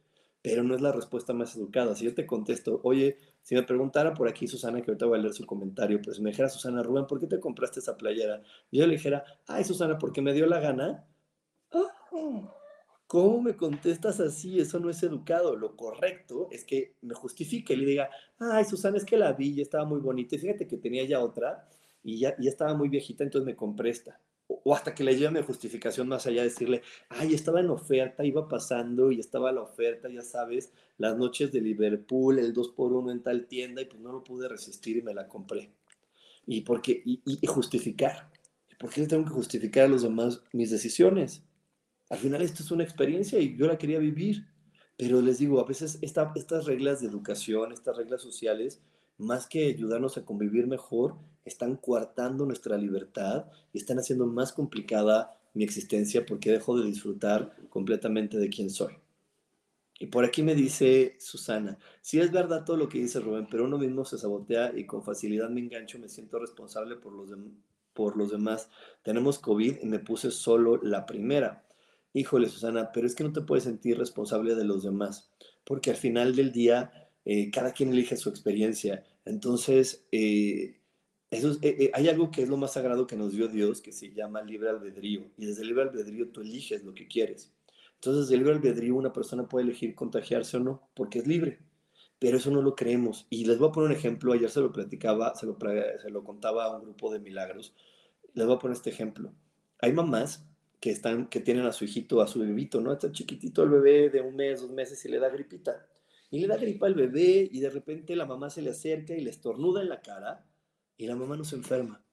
Pero 0.41 0.63
no 0.63 0.75
es 0.75 0.81
la 0.81 0.91
respuesta 0.91 1.31
más 1.31 1.55
educada. 1.55 1.95
Si 1.95 2.03
yo 2.03 2.13
te 2.13 2.25
contesto, 2.25 2.81
oye, 2.83 3.17
si 3.43 3.55
me 3.55 3.63
preguntara 3.63 4.13
por 4.13 4.27
aquí 4.27 4.47
Susana, 4.47 4.81
que 4.81 4.91
ahorita 4.91 5.05
voy 5.05 5.19
a 5.19 5.21
leer 5.21 5.33
su 5.33 5.45
comentario, 5.45 6.01
pues 6.01 6.19
me 6.19 6.31
dijera 6.31 6.49
Susana, 6.49 6.83
Rubén, 6.83 7.07
¿por 7.07 7.17
qué 7.17 7.27
te 7.27 7.39
compraste 7.39 7.79
esa 7.79 7.95
playera? 7.95 8.41
Y 8.71 8.79
yo 8.79 8.87
le 8.87 8.95
dijera, 8.95 9.23
ay 9.47 9.63
Susana, 9.63 9.97
porque 9.97 10.21
me 10.21 10.33
dio 10.33 10.47
la 10.47 10.59
gana 10.59 11.05
¿Cómo 13.07 13.41
me 13.41 13.55
contestas 13.55 14.19
así? 14.19 14.59
Eso 14.59 14.79
no 14.79 14.89
es 14.89 15.03
educado. 15.03 15.55
Lo 15.55 15.75
correcto 15.75 16.47
es 16.51 16.63
que 16.65 16.95
me 17.01 17.13
justifique 17.13 17.73
y 17.73 17.77
le 17.77 17.85
diga, 17.85 18.09
ay, 18.39 18.65
Susana, 18.65 18.97
es 18.97 19.05
que 19.05 19.17
la 19.17 19.33
vi 19.33 19.51
y 19.51 19.61
estaba 19.61 19.85
muy 19.85 19.99
bonita. 19.99 20.35
Y 20.35 20.39
fíjate 20.39 20.65
que 20.65 20.77
tenía 20.77 21.05
ya 21.05 21.19
otra 21.19 21.67
y 22.03 22.17
ya, 22.17 22.35
ya 22.39 22.49
estaba 22.49 22.73
muy 22.73 22.89
viejita, 22.89 23.23
entonces 23.23 23.45
me 23.45 23.55
compré 23.55 23.91
esta. 23.91 24.19
O, 24.47 24.73
hasta 24.73 24.95
que 24.95 25.03
le 25.03 25.15
lleve 25.15 25.39
mi 25.39 25.45
justificación 25.45 26.07
más 26.07 26.25
allá, 26.25 26.43
decirle, 26.43 26.81
ay, 27.09 27.33
estaba 27.33 27.59
en 27.59 27.69
oferta, 27.69 28.25
iba 28.25 28.47
pasando 28.47 29.11
y 29.11 29.19
estaba 29.19 29.51
la 29.51 29.61
oferta, 29.61 30.09
ya 30.09 30.21
sabes, 30.21 30.73
las 30.97 31.15
noches 31.15 31.51
de 31.51 31.61
Liverpool, 31.61 32.39
el 32.39 32.53
2x1 32.53 33.11
en 33.11 33.21
tal 33.21 33.45
tienda 33.45 33.81
y 33.83 33.85
pues 33.85 34.01
no 34.01 34.11
lo 34.11 34.23
pude 34.23 34.49
resistir 34.49 34.97
y 34.97 35.01
me 35.01 35.13
la 35.13 35.27
compré. 35.27 35.71
Y, 36.47 36.61
porque, 36.61 37.01
y, 37.05 37.21
y 37.25 37.45
justificar. 37.45 38.29
¿Por 38.79 38.89
qué 38.89 39.05
tengo 39.07 39.23
que 39.23 39.29
justificar 39.29 39.85
a 39.85 39.89
los 39.89 40.01
demás 40.01 40.41
mis 40.51 40.71
decisiones? 40.71 41.43
Al 42.13 42.19
final 42.19 42.43
esto 42.43 42.61
es 42.61 42.69
una 42.69 42.83
experiencia 42.83 43.39
y 43.39 43.57
yo 43.57 43.65
la 43.65 43.79
quería 43.79 43.97
vivir. 43.97 44.45
Pero 44.97 45.19
les 45.19 45.39
digo, 45.39 45.59
a 45.59 45.65
veces 45.65 45.97
estas 46.03 46.65
reglas 46.65 47.01
de 47.01 47.07
educación, 47.07 47.71
estas 47.71 47.97
reglas 47.97 48.21
sociales, 48.21 48.83
más 49.17 49.47
que 49.47 49.65
ayudarnos 49.65 50.15
a 50.15 50.23
convivir 50.23 50.67
mejor, 50.67 51.15
están 51.43 51.75
coartando 51.75 52.45
nuestra 52.45 52.77
libertad 52.77 53.47
y 53.73 53.79
están 53.79 53.97
haciendo 53.97 54.27
más 54.27 54.53
complicada 54.53 55.35
mi 55.55 55.63
existencia 55.63 56.23
porque 56.23 56.51
dejo 56.51 56.77
de 56.77 56.85
disfrutar 56.85 57.55
completamente 57.69 58.37
de 58.37 58.49
quién 58.49 58.69
soy. 58.69 58.93
Y 59.97 60.05
por 60.05 60.23
aquí 60.23 60.43
me 60.43 60.53
dice 60.53 61.15
Susana, 61.19 61.79
sí 62.03 62.19
es 62.19 62.31
verdad 62.31 62.63
todo 62.63 62.77
lo 62.77 62.89
que 62.89 62.99
dice 62.99 63.21
Rubén, 63.21 63.47
pero 63.49 63.65
uno 63.65 63.79
mismo 63.79 64.05
se 64.05 64.19
sabotea 64.19 64.71
y 64.77 64.85
con 64.85 65.01
facilidad 65.01 65.49
me 65.49 65.61
engancho, 65.61 65.97
me 65.97 66.09
siento 66.09 66.37
responsable 66.37 66.95
por 66.95 67.13
los, 67.13 67.31
por 67.95 68.15
los 68.15 68.29
demás. 68.29 68.69
Tenemos 69.01 69.39
COVID 69.39 69.77
y 69.81 69.85
me 69.87 69.97
puse 69.97 70.29
solo 70.29 70.79
la 70.83 71.07
primera 71.07 71.63
híjole 72.13 72.47
Susana, 72.47 72.91
pero 72.93 73.07
es 73.07 73.15
que 73.15 73.23
no 73.23 73.33
te 73.33 73.41
puedes 73.41 73.65
sentir 73.65 73.97
responsable 73.97 74.55
de 74.55 74.63
los 74.63 74.83
demás, 74.83 75.31
porque 75.63 75.89
al 75.89 75.97
final 75.97 76.35
del 76.35 76.51
día 76.51 76.91
eh, 77.25 77.51
cada 77.51 77.71
quien 77.73 77.91
elige 77.91 78.17
su 78.17 78.29
experiencia. 78.29 79.03
Entonces, 79.25 80.05
eh, 80.11 80.79
eh, 81.31 81.91
hay 81.93 82.09
algo 82.09 82.31
que 82.31 82.43
es 82.43 82.49
lo 82.49 82.57
más 82.57 82.73
sagrado 82.73 83.07
que 83.07 83.15
nos 83.15 83.31
dio 83.33 83.47
Dios, 83.47 83.81
que 83.81 83.91
se 83.91 84.13
llama 84.13 84.41
libre 84.41 84.69
albedrío, 84.69 85.31
y 85.37 85.45
desde 85.45 85.61
el 85.61 85.69
libre 85.69 85.83
albedrío 85.83 86.29
tú 86.29 86.41
eliges 86.41 86.83
lo 86.83 86.93
que 86.93 87.07
quieres. 87.07 87.51
Entonces, 87.95 88.23
desde 88.23 88.35
el 88.35 88.39
libre 88.41 88.55
albedrío 88.55 88.95
una 88.95 89.13
persona 89.13 89.47
puede 89.47 89.65
elegir 89.65 89.95
contagiarse 89.95 90.57
o 90.57 90.59
no, 90.59 90.89
porque 90.93 91.19
es 91.19 91.27
libre. 91.27 91.59
Pero 92.19 92.37
eso 92.37 92.51
no 92.51 92.61
lo 92.61 92.75
creemos. 92.75 93.27
Y 93.29 93.45
les 93.45 93.57
voy 93.57 93.69
a 93.69 93.71
poner 93.71 93.89
un 93.91 93.95
ejemplo. 93.97 94.31
Ayer 94.31 94.49
se 94.49 94.61
lo 94.61 94.71
platicaba, 94.71 95.35
se 95.35 95.45
lo, 95.45 95.57
se 96.01 96.09
lo 96.09 96.23
contaba 96.23 96.65
a 96.65 96.75
un 96.77 96.83
grupo 96.83 97.11
de 97.11 97.19
milagros. 97.19 97.73
Les 98.33 98.45
voy 98.45 98.55
a 98.55 98.59
poner 98.59 98.77
este 98.77 98.91
ejemplo. 98.91 99.33
Hay 99.79 99.91
mamás 99.91 100.45
que, 100.83 100.91
están, 100.91 101.27
que 101.27 101.39
tienen 101.39 101.65
a 101.65 101.71
su 101.71 101.85
hijito, 101.85 102.21
a 102.21 102.27
su 102.27 102.41
bebito, 102.41 102.81
¿no? 102.81 102.91
Está 102.91 103.09
chiquitito 103.09 103.63
el 103.63 103.69
bebé 103.69 104.09
de 104.09 104.19
un 104.19 104.35
mes, 104.35 104.59
dos 104.59 104.69
meses 104.69 105.05
y 105.05 105.07
le 105.07 105.17
da 105.17 105.29
gripita. 105.29 105.87
Y 106.29 106.41
le 106.41 106.47
da 106.47 106.57
gripa 106.57 106.87
al 106.87 106.93
bebé 106.93 107.47
y 107.49 107.61
de 107.61 107.69
repente 107.69 108.17
la 108.17 108.25
mamá 108.25 108.49
se 108.49 108.61
le 108.61 108.71
acerca 108.71 109.13
y 109.13 109.21
le 109.21 109.29
estornuda 109.29 109.81
en 109.81 109.87
la 109.87 110.01
cara 110.01 110.45
y 110.97 111.07
la 111.07 111.15
mamá 111.15 111.37
no 111.37 111.45
se 111.45 111.55
enferma. 111.55 112.03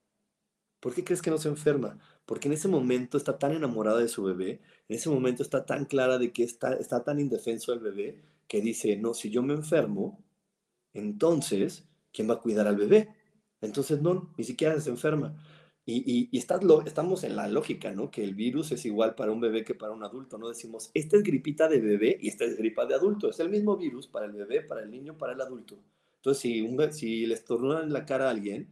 ¿Por 0.78 0.94
qué 0.94 1.02
crees 1.02 1.20
que 1.20 1.32
no 1.32 1.38
se 1.38 1.48
enferma? 1.48 1.98
Porque 2.24 2.46
en 2.46 2.54
ese 2.54 2.68
momento 2.68 3.18
está 3.18 3.40
tan 3.40 3.50
enamorada 3.54 3.98
de 3.98 4.06
su 4.06 4.22
bebé, 4.22 4.60
en 4.88 4.96
ese 4.96 5.10
momento 5.10 5.42
está 5.42 5.66
tan 5.66 5.84
clara 5.84 6.18
de 6.18 6.32
que 6.32 6.44
está, 6.44 6.74
está 6.74 7.02
tan 7.02 7.18
indefenso 7.18 7.72
el 7.72 7.80
bebé 7.80 8.22
que 8.46 8.60
dice, 8.60 8.96
no, 8.96 9.14
si 9.14 9.30
yo 9.30 9.42
me 9.42 9.54
enfermo, 9.54 10.22
entonces, 10.92 11.88
¿quién 12.12 12.30
va 12.30 12.34
a 12.34 12.40
cuidar 12.40 12.68
al 12.68 12.76
bebé? 12.76 13.08
Entonces, 13.60 14.00
no, 14.00 14.32
ni 14.38 14.44
siquiera 14.44 14.80
se 14.80 14.90
enferma. 14.90 15.36
Y, 15.86 16.30
estamos 16.36 17.24
en 17.24 17.36
la 17.36 17.48
lógica, 17.48 17.92
¿no? 17.92 18.10
Que 18.10 18.22
el 18.22 18.34
virus 18.34 18.70
es 18.72 18.84
igual 18.84 19.14
para 19.14 19.32
un 19.32 19.40
bebé 19.40 19.64
que 19.64 19.74
para 19.74 19.92
un 19.92 20.04
adulto. 20.04 20.38
No 20.38 20.48
decimos, 20.48 20.90
esta 20.94 21.16
es 21.16 21.22
gripita 21.22 21.68
de 21.68 21.80
bebé 21.80 22.18
y 22.20 22.28
esta 22.28 22.44
es 22.44 22.56
gripa 22.56 22.86
de 22.86 22.94
adulto. 22.94 23.30
Es 23.30 23.40
el 23.40 23.48
mismo 23.48 23.76
virus 23.76 24.06
para 24.06 24.26
el 24.26 24.32
bebé, 24.32 24.62
para 24.62 24.82
el 24.82 24.90
niño, 24.90 25.16
para 25.16 25.32
el 25.32 25.40
adulto. 25.40 25.78
Entonces, 26.16 26.42
si, 26.42 26.60
un, 26.60 26.92
si 26.92 27.26
le 27.26 27.34
estornudan 27.34 27.84
en 27.84 27.92
la 27.92 28.04
cara 28.04 28.26
a 28.26 28.30
alguien 28.30 28.68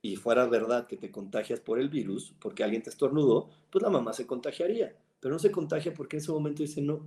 y 0.00 0.16
fuera 0.16 0.46
verdad 0.46 0.86
que 0.86 0.96
te 0.96 1.10
contagias 1.10 1.60
por 1.60 1.78
el 1.78 1.88
virus, 1.88 2.34
porque 2.38 2.62
alguien 2.62 2.82
te 2.82 2.90
estornudó, 2.90 3.50
pues 3.70 3.82
la 3.82 3.90
mamá 3.90 4.12
se 4.12 4.26
contagiaría. 4.26 4.96
Pero 5.20 5.34
no 5.34 5.38
se 5.38 5.50
contagia 5.50 5.92
porque 5.92 6.16
en 6.16 6.22
ese 6.22 6.32
momento 6.32 6.62
dice, 6.62 6.80
no, 6.82 7.04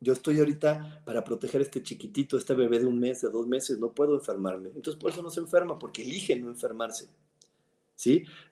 yo 0.00 0.12
estoy 0.12 0.38
ahorita 0.40 1.02
para 1.04 1.22
proteger 1.22 1.60
a 1.60 1.64
este 1.64 1.82
chiquitito, 1.82 2.36
este 2.36 2.54
bebé 2.54 2.80
de 2.80 2.86
un 2.86 2.98
mes, 2.98 3.20
de 3.22 3.30
dos 3.30 3.46
meses, 3.46 3.78
no 3.78 3.92
puedo 3.92 4.14
enfermarme. 4.14 4.70
Entonces, 4.74 5.00
por 5.00 5.12
eso 5.12 5.22
no 5.22 5.30
se 5.30 5.40
enferma, 5.40 5.78
porque 5.78 6.02
elige 6.02 6.34
no 6.36 6.48
enfermarse. 6.48 7.08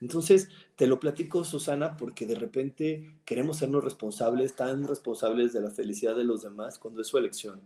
Entonces, 0.01 0.49
te 0.77 0.87
lo 0.87 1.01
platico, 1.01 1.45
Susana, 1.45 1.97
porque 1.97 2.27
de 2.27 2.35
repente 2.35 3.21
queremos 3.25 3.59
sernos 3.59 3.83
responsables, 3.83 4.55
tan 4.55 4.87
responsables 4.87 5.53
de 5.53 5.61
la 5.61 5.71
felicidad 5.71 6.17
de 6.17 6.25
los 6.25 6.43
demás 6.43 6.79
cuando 6.79 7.01
es 7.01 7.09
su 7.09 7.19
elección. 7.19 7.61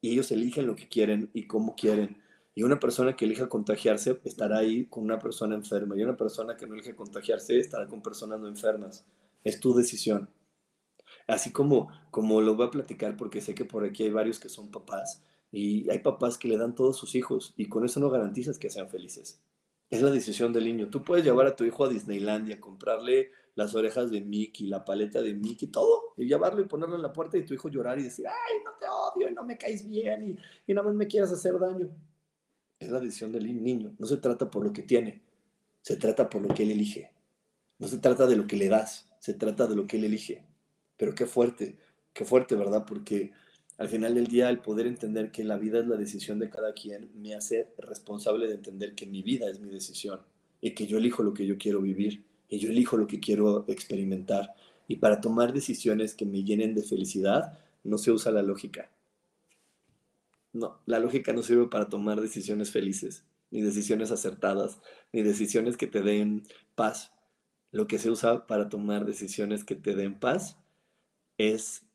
Y 0.00 0.12
ellos 0.12 0.30
eligen 0.32 0.66
lo 0.66 0.76
que 0.76 0.88
quieren 0.88 1.30
y 1.32 1.46
cómo 1.46 1.74
quieren. 1.74 2.18
Y 2.54 2.62
una 2.62 2.80
persona 2.80 3.16
que 3.16 3.24
elija 3.24 3.48
contagiarse 3.48 4.20
estará 4.24 4.58
ahí 4.58 4.86
con 4.86 5.04
una 5.04 5.18
persona 5.18 5.54
enferma. 5.54 5.96
Y 5.96 6.02
una 6.02 6.16
persona 6.16 6.56
que 6.56 6.66
no 6.66 6.74
elige 6.74 6.94
contagiarse 6.94 7.58
estará 7.58 7.86
con 7.86 8.02
personas 8.02 8.40
no 8.40 8.48
enfermas. 8.48 9.04
Es 9.44 9.60
tu 9.60 9.74
decisión. 9.74 10.28
Así 11.26 11.52
como, 11.52 11.88
como 12.10 12.40
lo 12.40 12.56
voy 12.56 12.66
a 12.66 12.70
platicar, 12.70 13.16
porque 13.16 13.40
sé 13.40 13.54
que 13.54 13.64
por 13.64 13.84
aquí 13.84 14.04
hay 14.04 14.10
varios 14.10 14.38
que 14.40 14.48
son 14.48 14.70
papás. 14.70 15.22
Y 15.52 15.88
hay 15.90 16.00
papás 16.00 16.38
que 16.38 16.48
le 16.48 16.56
dan 16.56 16.74
todos 16.74 16.96
sus 16.96 17.14
hijos 17.14 17.54
y 17.56 17.66
con 17.68 17.84
eso 17.84 17.98
no 18.00 18.10
garantizas 18.10 18.58
que 18.58 18.70
sean 18.70 18.88
felices. 18.88 19.40
Es 19.90 20.02
la 20.02 20.10
decisión 20.10 20.52
del 20.52 20.64
niño. 20.64 20.88
Tú 20.88 21.02
puedes 21.02 21.24
llevar 21.24 21.46
a 21.46 21.56
tu 21.56 21.64
hijo 21.64 21.84
a 21.84 21.88
Disneylandia, 21.88 22.60
comprarle 22.60 23.32
las 23.56 23.74
orejas 23.74 24.10
de 24.10 24.20
Mickey, 24.20 24.68
la 24.68 24.84
paleta 24.84 25.20
de 25.20 25.34
Mickey, 25.34 25.68
todo, 25.68 26.14
y 26.16 26.26
llevarlo 26.26 26.62
y 26.62 26.66
ponerlo 26.66 26.94
en 26.94 27.02
la 27.02 27.12
puerta 27.12 27.36
y 27.36 27.44
tu 27.44 27.54
hijo 27.54 27.68
llorar 27.68 27.98
y 27.98 28.04
decir, 28.04 28.26
ay, 28.28 28.58
no 28.64 28.70
te 28.78 28.86
odio 28.86 29.28
y 29.28 29.34
no 29.34 29.42
me 29.44 29.58
caes 29.58 29.86
bien 29.86 30.30
y, 30.30 30.70
y 30.70 30.74
nada 30.74 30.86
más 30.86 30.94
me 30.94 31.08
quieras 31.08 31.32
hacer 31.32 31.58
daño. 31.58 31.90
Es 32.78 32.90
la 32.90 33.00
decisión 33.00 33.32
del 33.32 33.62
niño. 33.62 33.94
No 33.98 34.06
se 34.06 34.16
trata 34.16 34.48
por 34.48 34.64
lo 34.64 34.72
que 34.72 34.82
tiene, 34.82 35.22
se 35.82 35.96
trata 35.96 36.30
por 36.30 36.40
lo 36.40 36.54
que 36.54 36.62
él 36.62 36.70
elige. 36.70 37.12
No 37.78 37.88
se 37.88 37.98
trata 37.98 38.26
de 38.26 38.36
lo 38.36 38.46
que 38.46 38.56
le 38.56 38.68
das, 38.68 39.10
se 39.18 39.34
trata 39.34 39.66
de 39.66 39.74
lo 39.74 39.86
que 39.86 39.96
él 39.96 40.04
elige. 40.04 40.46
Pero 40.96 41.14
qué 41.14 41.26
fuerte, 41.26 41.78
qué 42.12 42.24
fuerte, 42.24 42.54
¿verdad? 42.54 42.84
Porque 42.86 43.32
al 43.80 43.88
final 43.88 44.14
del 44.14 44.26
día 44.26 44.50
el 44.50 44.58
poder 44.58 44.86
entender 44.86 45.32
que 45.32 45.42
la 45.42 45.56
vida 45.56 45.78
es 45.78 45.86
la 45.86 45.96
decisión 45.96 46.38
de 46.38 46.50
cada 46.50 46.74
quien 46.74 47.10
me 47.14 47.34
hace 47.34 47.72
responsable 47.78 48.46
de 48.46 48.56
entender 48.56 48.94
que 48.94 49.06
mi 49.06 49.22
vida 49.22 49.48
es 49.48 49.58
mi 49.58 49.70
decisión 49.70 50.20
y 50.60 50.72
que 50.72 50.86
yo 50.86 50.98
elijo 50.98 51.22
lo 51.22 51.32
que 51.32 51.46
yo 51.46 51.56
quiero 51.56 51.80
vivir 51.80 52.22
y 52.50 52.58
yo 52.58 52.68
elijo 52.68 52.98
lo 52.98 53.06
que 53.06 53.20
quiero 53.20 53.64
experimentar. 53.68 54.52
Y 54.86 54.96
para 54.96 55.22
tomar 55.22 55.54
decisiones 55.54 56.14
que 56.14 56.26
me 56.26 56.44
llenen 56.44 56.74
de 56.74 56.82
felicidad, 56.82 57.58
no 57.82 57.96
se 57.96 58.10
usa 58.10 58.30
la 58.30 58.42
lógica. 58.42 58.90
No, 60.52 60.82
la 60.84 60.98
lógica 60.98 61.32
no 61.32 61.42
sirve 61.42 61.68
para 61.68 61.88
tomar 61.88 62.20
decisiones 62.20 62.70
felices, 62.70 63.24
ni 63.50 63.62
decisiones 63.62 64.10
acertadas, 64.10 64.78
ni 65.10 65.22
decisiones 65.22 65.78
que 65.78 65.86
te 65.86 66.02
den 66.02 66.42
paz. 66.74 67.12
Lo 67.72 67.86
que 67.86 67.98
se 67.98 68.10
usa 68.10 68.46
para 68.46 68.68
tomar 68.68 69.06
decisiones 69.06 69.64
que 69.64 69.74
te 69.74 69.94
den 69.94 70.20
paz 70.20 70.58
es 71.38 71.86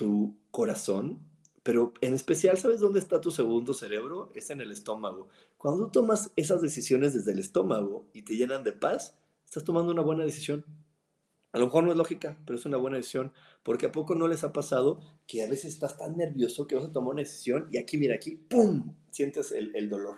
tu 0.00 0.34
corazón, 0.50 1.20
pero 1.62 1.92
en 2.00 2.14
especial, 2.14 2.56
¿sabes 2.56 2.80
dónde 2.80 3.00
está 3.00 3.20
tu 3.20 3.30
segundo 3.30 3.74
cerebro? 3.74 4.32
Es 4.34 4.48
en 4.48 4.62
el 4.62 4.70
estómago. 4.70 5.28
Cuando 5.58 5.84
tú 5.84 5.90
tomas 6.00 6.32
esas 6.36 6.62
decisiones 6.62 7.12
desde 7.12 7.32
el 7.32 7.38
estómago 7.38 8.08
y 8.14 8.22
te 8.22 8.34
llenan 8.34 8.64
de 8.64 8.72
paz, 8.72 9.14
estás 9.44 9.62
tomando 9.62 9.92
una 9.92 10.00
buena 10.00 10.24
decisión. 10.24 10.64
A 11.52 11.58
lo 11.58 11.66
mejor 11.66 11.84
no 11.84 11.90
es 11.90 11.98
lógica, 11.98 12.38
pero 12.46 12.58
es 12.58 12.64
una 12.64 12.78
buena 12.78 12.96
decisión, 12.96 13.34
porque 13.62 13.84
a 13.84 13.92
poco 13.92 14.14
no 14.14 14.26
les 14.26 14.42
ha 14.42 14.54
pasado 14.54 15.00
que 15.26 15.42
a 15.42 15.50
veces 15.50 15.74
estás 15.74 15.98
tan 15.98 16.16
nervioso 16.16 16.66
que 16.66 16.76
vas 16.76 16.86
a 16.86 16.92
tomar 16.92 17.12
una 17.12 17.20
decisión 17.20 17.68
y 17.70 17.76
aquí, 17.76 17.98
mira, 17.98 18.14
aquí, 18.14 18.36
¡pum!, 18.36 18.96
sientes 19.10 19.52
el, 19.52 19.76
el 19.76 19.90
dolor. 19.90 20.16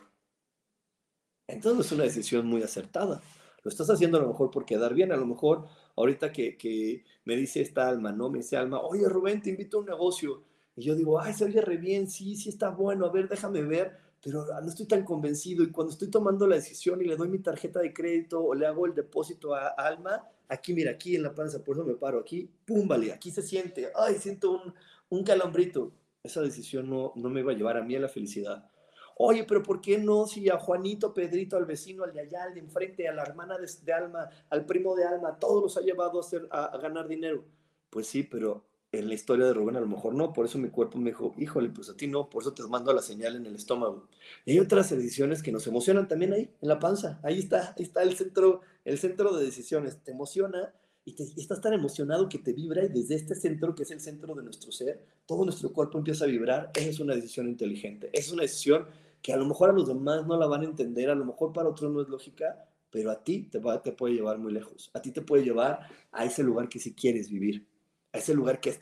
Entonces 1.48 1.86
es 1.86 1.92
una 1.92 2.04
decisión 2.04 2.46
muy 2.46 2.62
acertada. 2.62 3.20
Lo 3.62 3.68
estás 3.68 3.88
haciendo 3.90 4.18
a 4.18 4.20
lo 4.20 4.28
mejor 4.28 4.50
por 4.50 4.64
quedar 4.64 4.94
bien, 4.94 5.12
a 5.12 5.16
lo 5.16 5.26
mejor 5.26 5.66
ahorita 5.96 6.32
que, 6.32 6.56
que, 6.56 7.04
me 7.24 7.36
dice 7.36 7.60
esta 7.60 7.88
alma, 7.88 8.12
¿no? 8.12 8.30
Me 8.30 8.38
dice 8.38 8.56
alma, 8.56 8.80
oye 8.80 9.08
Rubén, 9.08 9.40
te 9.40 9.50
invito 9.50 9.76
a 9.76 9.80
un 9.80 9.86
negocio. 9.86 10.42
Y 10.74 10.82
yo 10.82 10.94
digo, 10.94 11.20
ay, 11.20 11.34
se 11.34 11.44
oye 11.44 11.60
re 11.60 11.76
bien, 11.76 12.08
sí, 12.08 12.34
sí 12.36 12.48
está 12.48 12.70
bueno, 12.70 13.06
a 13.06 13.12
ver, 13.12 13.28
déjame 13.28 13.62
ver, 13.62 13.96
pero 14.22 14.46
no 14.60 14.68
estoy 14.68 14.86
tan 14.86 15.04
convencido. 15.04 15.62
Y 15.62 15.70
cuando 15.70 15.92
estoy 15.92 16.08
tomando 16.10 16.46
la 16.46 16.56
decisión 16.56 17.00
y 17.02 17.04
le 17.04 17.16
doy 17.16 17.28
mi 17.28 17.38
tarjeta 17.38 17.80
de 17.80 17.92
crédito 17.92 18.42
o 18.42 18.54
le 18.54 18.66
hago 18.66 18.86
el 18.86 18.94
depósito 18.94 19.54
a 19.54 19.68
alma, 19.68 20.26
aquí, 20.48 20.72
mira, 20.72 20.92
aquí 20.92 21.14
en 21.14 21.22
la 21.22 21.34
panza, 21.34 21.62
por 21.62 21.76
eso 21.76 21.84
me 21.84 21.94
paro 21.94 22.18
aquí, 22.20 22.50
pum, 22.64 22.88
vale, 22.88 23.12
aquí 23.12 23.30
se 23.30 23.42
siente, 23.42 23.90
ay, 23.94 24.16
siento 24.16 24.52
un, 24.52 24.74
un 25.10 25.24
calambrito. 25.24 25.92
Esa 26.22 26.40
decisión 26.40 26.88
no, 26.88 27.12
no 27.16 27.30
me 27.30 27.42
va 27.42 27.52
a 27.52 27.54
llevar 27.54 27.76
a 27.76 27.82
mí 27.82 27.96
a 27.96 28.00
la 28.00 28.08
felicidad. 28.08 28.70
Oye, 29.16 29.44
pero 29.44 29.62
¿por 29.62 29.80
qué 29.80 29.98
no 29.98 30.26
si 30.26 30.48
a 30.48 30.58
Juanito, 30.58 31.14
Pedrito, 31.14 31.56
al 31.56 31.64
vecino, 31.64 32.04
al 32.04 32.12
de 32.12 32.20
allá, 32.20 32.44
al 32.44 32.54
de 32.54 32.60
enfrente, 32.60 33.08
a 33.08 33.12
la 33.12 33.22
hermana 33.22 33.56
de, 33.58 33.92
Alma, 33.92 34.28
al 34.50 34.64
primo 34.64 34.94
de 34.94 35.04
Alma, 35.04 35.38
todos 35.38 35.62
los 35.62 35.76
ha 35.76 35.80
llevado 35.80 36.20
a, 36.50 36.78
ganar 36.78 37.08
dinero? 37.08 37.44
Pues 37.90 38.06
sí, 38.06 38.22
pero 38.22 38.64
en 38.90 39.08
la 39.08 39.14
historia 39.14 39.46
de 39.46 39.54
Rubén 39.54 39.76
a 39.76 39.80
lo 39.80 39.86
mejor 39.86 40.14
no, 40.14 40.32
por 40.32 40.44
eso 40.44 40.58
mi 40.58 40.68
cuerpo 40.68 40.98
me 40.98 41.10
dijo, 41.10 41.34
híjole, 41.38 41.70
pues 41.70 41.88
a 41.88 41.96
ti 41.96 42.06
no, 42.06 42.28
por 42.28 42.42
eso 42.42 42.52
te 42.52 42.62
mando 42.64 42.92
la 42.92 43.02
señal 43.02 43.36
en 43.36 43.46
el 43.46 43.54
estómago. 43.54 44.08
Y 44.44 44.52
hay 44.52 44.60
otras 44.60 44.90
decisiones 44.90 45.42
que 45.42 45.52
nos 45.52 45.66
emocionan 45.66 46.08
también 46.08 46.32
ahí, 46.32 46.50
en 46.60 46.68
la 46.68 46.78
panza, 46.78 47.18
ahí 47.22 47.38
está, 47.38 47.74
ahí 47.76 47.84
está 47.84 48.02
el 48.02 48.16
centro, 48.16 48.60
el 48.84 48.98
centro 48.98 49.34
de 49.36 49.44
decisiones, 49.44 50.02
te 50.02 50.12
emociona 50.12 50.72
y, 51.04 51.40
estás 51.40 51.60
tan 51.60 51.72
emocionado 51.72 52.28
que 52.28 52.38
te 52.38 52.52
vibra 52.52 52.84
y 52.84 52.88
desde 52.88 53.16
este 53.16 53.34
centro, 53.34 53.74
que 53.74 53.82
es 53.82 53.90
el 53.90 54.00
centro 54.00 54.34
de 54.34 54.42
nuestro 54.42 54.70
ser, 54.70 55.00
todo 55.26 55.44
nuestro 55.44 55.72
cuerpo 55.72 55.98
empieza 55.98 56.24
a 56.24 56.28
vibrar, 56.28 56.70
esa 56.74 56.90
es 56.90 57.00
una 57.00 57.14
decisión 57.14 57.48
inteligente, 57.48 58.10
es 58.12 58.30
una 58.30 58.42
decisión 58.42 58.86
que 59.22 59.32
a 59.32 59.36
lo 59.36 59.46
mejor 59.46 59.70
a 59.70 59.72
los 59.72 59.86
demás 59.86 60.26
no 60.26 60.36
la 60.36 60.46
van 60.46 60.62
a 60.62 60.64
entender, 60.64 61.08
a 61.08 61.14
lo 61.14 61.24
mejor 61.24 61.52
para 61.52 61.68
otros 61.68 61.90
no 61.90 62.02
es 62.02 62.08
lógica, 62.08 62.68
pero 62.90 63.10
a 63.10 63.22
ti 63.22 63.44
te, 63.44 63.58
va, 63.58 63.80
te 63.80 63.92
puede 63.92 64.14
llevar 64.14 64.38
muy 64.38 64.52
lejos, 64.52 64.90
a 64.92 65.00
ti 65.00 65.12
te 65.12 65.22
puede 65.22 65.44
llevar 65.44 65.88
a 66.10 66.24
ese 66.24 66.42
lugar 66.42 66.68
que 66.68 66.78
si 66.78 66.94
quieres 66.94 67.30
vivir, 67.30 67.66
a 68.12 68.18
ese 68.18 68.34
lugar 68.34 68.60
que 68.60 68.76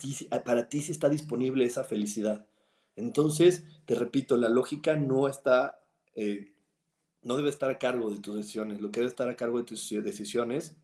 para 0.45 0.69
ti 0.69 0.81
sí 0.81 0.93
está 0.93 1.09
disponible 1.09 1.65
esa 1.65 1.85
felicidad. 1.85 2.47
Entonces, 2.97 3.65
te 3.85 3.95
repito, 3.95 4.37
la 4.37 4.49
lógica 4.49 4.97
no 4.97 5.29
está, 5.29 5.81
eh, 6.15 6.53
no 7.23 7.37
debe 7.37 7.51
estar 7.51 7.71
a 7.71 7.79
cargo 7.79 8.11
de 8.11 8.19
tus 8.19 8.35
decisiones, 8.35 8.81
lo 8.81 8.91
que 8.91 9.01
debe 9.01 9.11
estar 9.11 9.29
a 9.29 9.37
cargo 9.37 9.59
de 9.59 9.65
tus 9.65 9.89
decisiones 10.03 10.75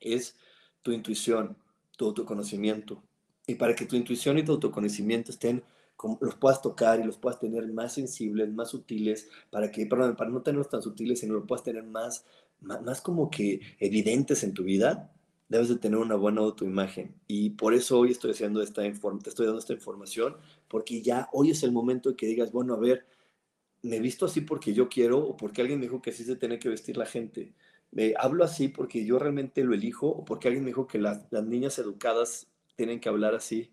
es 0.00 0.36
tu 0.82 0.92
intuición, 0.92 1.56
tu 1.96 2.06
autoconocimiento. 2.06 3.02
Y 3.46 3.54
para 3.54 3.74
que 3.74 3.86
tu 3.86 3.96
intuición 3.96 4.38
y 4.38 4.44
tu 4.44 4.52
autoconocimiento 4.52 5.30
estén, 5.30 5.64
los 6.20 6.34
puedas 6.36 6.62
tocar 6.62 7.00
y 7.00 7.04
los 7.04 7.18
puedas 7.18 7.38
tener 7.40 7.66
más 7.72 7.94
sensibles, 7.94 8.52
más 8.52 8.70
sutiles, 8.70 9.28
para 9.50 9.70
que, 9.70 9.86
perdón, 9.86 10.16
para 10.16 10.30
no 10.30 10.42
tenerlos 10.42 10.68
tan 10.68 10.82
sutiles, 10.82 11.20
sino 11.20 11.34
los 11.34 11.46
puedas 11.46 11.64
tener 11.64 11.84
más, 11.84 12.24
más, 12.60 13.00
como 13.00 13.30
que 13.30 13.60
evidentes 13.78 14.42
en 14.44 14.54
tu 14.54 14.64
vida, 14.64 15.12
debes 15.48 15.68
de 15.68 15.76
tener 15.76 15.98
una 15.98 16.14
buena 16.16 16.40
autoimagen. 16.42 17.14
Y 17.26 17.50
por 17.50 17.74
eso 17.74 17.98
hoy 17.98 18.12
estoy 18.12 18.32
haciendo 18.32 18.62
esta 18.62 18.82
te 18.82 19.28
estoy 19.28 19.46
dando 19.46 19.58
esta 19.58 19.72
información, 19.72 20.36
porque 20.68 21.02
ya 21.02 21.28
hoy 21.32 21.50
es 21.50 21.62
el 21.62 21.72
momento 21.72 22.10
de 22.10 22.16
que 22.16 22.26
digas, 22.26 22.52
bueno, 22.52 22.74
a 22.74 22.78
ver, 22.78 23.06
me 23.82 23.98
visto 23.98 24.26
así 24.26 24.42
porque 24.42 24.72
yo 24.74 24.88
quiero 24.88 25.18
o 25.18 25.36
porque 25.36 25.62
alguien 25.62 25.80
me 25.80 25.86
dijo 25.86 26.02
que 26.02 26.10
así 26.10 26.24
se 26.24 26.36
tiene 26.36 26.58
que 26.58 26.68
vestir 26.68 26.96
la 26.96 27.06
gente 27.06 27.54
hablo 28.18 28.44
así 28.44 28.68
porque 28.68 29.04
yo 29.04 29.18
realmente 29.18 29.64
lo 29.64 29.74
elijo 29.74 30.08
o 30.08 30.24
porque 30.24 30.48
alguien 30.48 30.64
me 30.64 30.70
dijo 30.70 30.86
que 30.86 30.98
las, 30.98 31.30
niñas 31.32 31.78
educadas 31.78 32.48
tienen 32.76 33.00
que 33.00 33.08
hablar 33.08 33.34
así. 33.34 33.72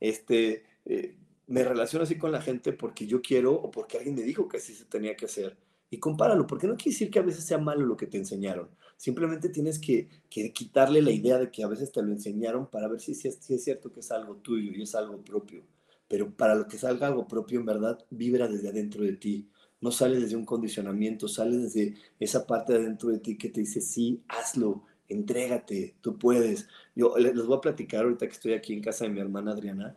Este, 0.00 0.64
eh, 0.84 1.16
me 1.52 1.64
relaciono 1.64 2.04
así 2.04 2.16
con 2.16 2.32
la 2.32 2.40
gente 2.40 2.72
porque 2.72 3.06
yo 3.06 3.20
quiero 3.20 3.52
o 3.52 3.70
porque 3.70 3.98
alguien 3.98 4.14
me 4.14 4.22
dijo 4.22 4.48
que 4.48 4.56
así 4.56 4.74
se 4.74 4.86
tenía 4.86 5.14
que 5.14 5.26
hacer. 5.26 5.58
Y 5.90 5.98
compáralo, 5.98 6.46
porque 6.46 6.66
no 6.66 6.76
quiere 6.76 6.92
decir 6.92 7.10
que 7.10 7.18
a 7.18 7.22
veces 7.22 7.44
sea 7.44 7.58
malo 7.58 7.84
lo 7.84 7.94
que 7.94 8.06
te 8.06 8.16
enseñaron. 8.16 8.70
Simplemente 8.96 9.50
tienes 9.50 9.78
que, 9.78 10.08
quitarle 10.30 11.02
la 11.02 11.10
idea 11.10 11.38
de 11.38 11.50
que 11.50 11.62
a 11.62 11.68
veces 11.68 11.92
te 11.92 12.02
lo 12.02 12.10
enseñaron 12.10 12.70
para 12.70 12.88
ver 12.88 13.00
si, 13.00 13.12
es 13.12 13.62
cierto 13.62 13.92
que 13.92 14.00
es 14.00 14.10
algo 14.10 14.36
tuyo 14.36 14.72
y 14.74 14.80
es 14.82 14.94
algo 14.94 15.22
propio. 15.22 15.62
Pero 16.08 16.34
para 16.34 16.54
lo 16.54 16.66
que 16.66 16.78
salga 16.78 17.08
algo 17.08 17.28
propio, 17.28 17.60
en 17.60 17.66
verdad, 17.66 17.98
vibra 18.08 18.48
desde 18.48 18.70
adentro 18.70 19.04
de 19.04 19.12
ti 19.12 19.50
no 19.82 19.90
sale 19.90 20.18
desde 20.18 20.36
un 20.36 20.46
condicionamiento, 20.46 21.28
sale 21.28 21.58
desde 21.58 21.96
esa 22.18 22.46
parte 22.46 22.72
de 22.72 22.78
adentro 22.78 23.10
de 23.10 23.18
ti 23.18 23.36
que 23.36 23.50
te 23.50 23.60
dice, 23.60 23.80
sí, 23.82 24.22
hazlo, 24.28 24.84
entrégate, 25.08 25.96
tú 26.00 26.16
puedes. 26.18 26.68
Yo 26.94 27.18
les 27.18 27.34
voy 27.44 27.58
a 27.58 27.60
platicar 27.60 28.04
ahorita 28.04 28.26
que 28.26 28.32
estoy 28.32 28.52
aquí 28.54 28.72
en 28.72 28.80
casa 28.80 29.04
de 29.04 29.10
mi 29.10 29.20
hermana 29.20 29.52
Adriana. 29.52 29.96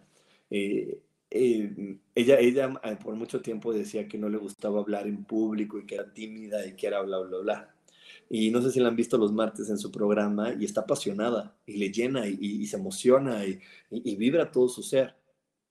Eh, 0.49 0.99
eh, 1.37 1.99
ella, 2.15 2.39
ella 2.39 2.81
eh, 2.83 2.97
por 3.03 3.15
mucho 3.15 3.41
tiempo 3.41 3.73
decía 3.73 4.07
que 4.07 4.17
no 4.17 4.29
le 4.29 4.37
gustaba 4.37 4.79
hablar 4.79 5.05
en 5.05 5.25
público 5.25 5.77
y 5.77 5.85
que 5.85 5.95
era 5.95 6.13
tímida 6.13 6.65
y 6.65 6.75
que 6.75 6.87
era 6.87 7.01
bla, 7.01 7.19
bla, 7.19 7.37
bla. 7.39 7.75
Y 8.29 8.51
no 8.51 8.61
sé 8.61 8.71
si 8.71 8.79
la 8.79 8.87
han 8.87 8.95
visto 8.95 9.17
los 9.17 9.33
martes 9.33 9.69
en 9.69 9.77
su 9.77 9.91
programa 9.91 10.53
y 10.53 10.65
está 10.65 10.81
apasionada 10.81 11.55
y 11.65 11.77
le 11.77 11.91
llena 11.91 12.27
y, 12.27 12.65
se 12.67 12.77
emociona 12.77 13.45
y, 13.45 14.15
vibra 14.15 14.49
todo 14.51 14.69
su 14.69 14.81
ser. 14.81 15.15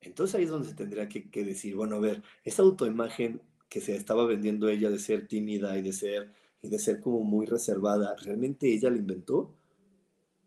Entonces 0.01 0.35
ahí 0.37 0.45
es 0.45 0.51
donde 0.51 0.69
se 0.69 0.75
tendría 0.75 1.09
que, 1.09 1.45
decir, 1.45 1.75
bueno, 1.75 1.97
a 1.97 2.01
ver, 2.01 2.23
esa 2.45 2.63
autoimagen 2.63 3.41
que 3.69 3.81
se 3.81 3.97
estaba 3.97 4.27
vendiendo 4.27 4.69
ella 4.69 4.91
de 4.91 4.99
ser 4.99 5.27
tímida 5.27 5.79
y 5.79 5.83
de 5.83 5.93
ser, 5.93 6.31
y 6.63 6.69
de 6.69 6.79
ser 6.79 7.01
como 7.01 7.25
muy 7.25 7.47
reservada, 7.47 8.15
¿realmente 8.17 8.73
ella 8.73 8.91
la 8.91 8.99
inventó? 8.99 9.55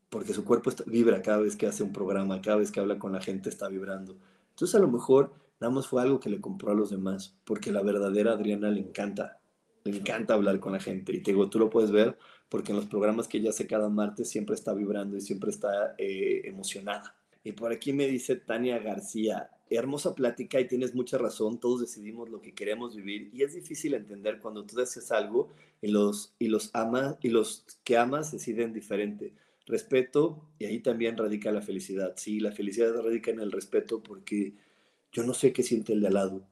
Porque 0.10 0.34
su 0.34 0.46
cuerpo 0.46 0.72
vibra 0.86 1.22
cada 1.22 1.40
vez 1.40 1.56
que 1.56 1.68
hace 1.68 1.84
un 1.84 1.92
programa, 1.92 2.42
cada 2.42 2.58
vez 2.58 2.72
que 2.72 2.80
habla 2.80 3.00
con 3.00 3.12
la 3.14 3.22
gente 3.22 3.50
está 3.50 3.68
vibrando. 3.68 4.18
Entonces 4.58 4.74
a 4.74 4.80
lo 4.80 4.88
mejor 4.88 5.36
nada 5.60 5.72
más 5.72 5.86
fue 5.86 6.02
algo 6.02 6.20
que 6.20 6.32
le 6.32 6.42
compró 6.42 6.72
a 6.72 6.74
los 6.74 6.90
demás, 6.90 7.38
porque 7.44 7.72
la 7.72 7.84
verdadera 7.84 8.32
Adriana 8.32 8.72
le 8.72 8.80
encanta, 8.80 9.40
le 9.84 9.96
encanta 9.96 10.34
hablar 10.34 10.60
con 10.60 10.74
la 10.74 10.80
gente. 10.80 11.14
Y 11.14 11.22
te 11.22 11.30
digo, 11.30 11.48
tú 11.48 11.60
lo 11.60 11.70
puedes 11.70 11.92
ver 11.92 12.18
porque 12.50 12.72
en 12.72 12.78
los 12.78 12.88
programas 12.88 13.28
que 13.28 13.38
ella 13.38 13.52
hace 13.52 13.68
cada 13.68 13.88
martes 13.88 14.32
siempre 14.32 14.56
está 14.56 14.74
vibrando 14.74 15.16
y 15.16 15.22
siempre 15.22 15.52
está 15.52 15.94
eh, 16.00 16.42
emocionada. 16.46 17.16
Y 17.44 17.52
por 17.52 17.72
aquí 17.72 17.94
me 17.94 18.08
dice 18.08 18.36
Tania 18.36 18.80
García, 18.80 19.52
hermosa 19.70 20.16
plática 20.16 20.60
y 20.60 20.68
tienes 20.68 20.96
mucha 20.96 21.20
razón, 21.20 21.60
todos 21.60 21.82
decidimos 21.82 22.28
lo 22.32 22.42
que 22.42 22.56
queremos 22.56 22.96
vivir 22.96 23.30
y 23.34 23.44
es 23.44 23.54
difícil 23.54 23.94
entender 23.94 24.40
cuando 24.40 24.66
tú 24.66 24.76
deseas 24.76 25.12
algo 25.12 25.50
y 25.84 25.90
los, 25.90 26.34
y 26.40 26.48
los 26.48 26.72
amas 26.74 27.16
y 27.22 27.30
los 27.30 27.64
que 27.84 27.96
amas 27.96 28.32
deciden 28.32 28.74
diferente. 28.74 29.36
Respeto 29.68 30.50
y 30.58 30.66
ahí 30.66 30.80
también 30.80 31.18
radica 31.18 31.52
la 31.52 31.62
felicidad. 31.62 32.14
Sí, 32.16 32.40
la 32.40 32.52
felicidad 32.52 32.96
radica 33.02 33.32
en 33.32 33.42
el 33.42 33.52
respeto 33.52 34.02
porque 34.02 34.56
yo 35.12 35.24
no 35.24 35.34
sé 35.34 35.54
qué 35.54 35.62
siente 35.62 35.94
el 35.94 36.02
de 36.02 36.08
al 36.08 36.14
lado. 36.14 36.48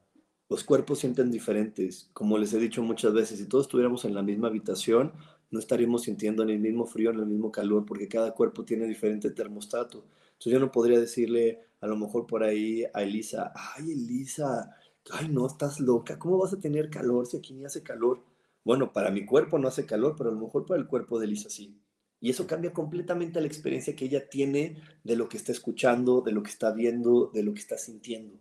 Los 0.48 0.64
cuerpos 0.64 1.00
sienten 1.00 1.30
diferentes. 1.30 2.10
Como 2.12 2.38
les 2.38 2.52
he 2.52 2.58
dicho 2.58 2.82
muchas 2.82 3.14
veces, 3.14 3.38
si 3.38 3.46
todos 3.46 3.66
estuviéramos 3.66 4.04
en 4.04 4.14
la 4.14 4.22
misma 4.22 4.48
habitación, 4.48 5.12
no 5.50 5.58
estaríamos 5.58 6.02
sintiendo 6.02 6.44
ni 6.44 6.52
el 6.52 6.60
mismo 6.60 6.86
frío 6.86 7.12
ni 7.12 7.20
el 7.20 7.26
mismo 7.26 7.50
calor 7.50 7.86
porque 7.86 8.06
cada 8.06 8.32
cuerpo 8.32 8.64
tiene 8.64 8.86
diferente 8.86 9.30
termostato. 9.30 10.04
Entonces 10.32 10.52
yo 10.52 10.60
no 10.60 10.70
podría 10.70 11.00
decirle 11.00 11.60
a 11.80 11.86
lo 11.86 11.96
mejor 11.96 12.26
por 12.26 12.42
ahí 12.42 12.84
a 12.92 13.02
Elisa, 13.02 13.52
ay 13.54 13.92
Elisa, 13.92 14.76
ay, 15.10 15.28
no, 15.28 15.46
estás 15.46 15.80
loca, 15.80 16.18
¿cómo 16.18 16.38
vas 16.38 16.52
a 16.52 16.60
tener 16.60 16.90
calor 16.90 17.26
si 17.26 17.36
aquí 17.38 17.54
ni 17.54 17.64
hace 17.64 17.82
calor? 17.82 18.22
Bueno, 18.64 18.92
para 18.92 19.10
mi 19.10 19.24
cuerpo 19.24 19.58
no 19.58 19.68
hace 19.68 19.86
calor, 19.86 20.16
pero 20.18 20.30
a 20.30 20.32
lo 20.32 20.40
mejor 20.40 20.66
para 20.66 20.80
el 20.80 20.86
cuerpo 20.86 21.18
de 21.18 21.28
Lisa 21.28 21.48
sí. 21.48 21.80
Y 22.20 22.30
eso 22.30 22.46
cambia 22.46 22.72
completamente 22.72 23.40
la 23.40 23.46
experiencia 23.46 23.94
que 23.94 24.06
ella 24.06 24.28
tiene 24.28 24.76
de 25.04 25.16
lo 25.16 25.28
que 25.28 25.36
está 25.36 25.52
escuchando, 25.52 26.22
de 26.22 26.32
lo 26.32 26.42
que 26.42 26.50
está 26.50 26.72
viendo, 26.72 27.30
de 27.32 27.42
lo 27.42 27.52
que 27.52 27.60
está 27.60 27.76
sintiendo. 27.76 28.38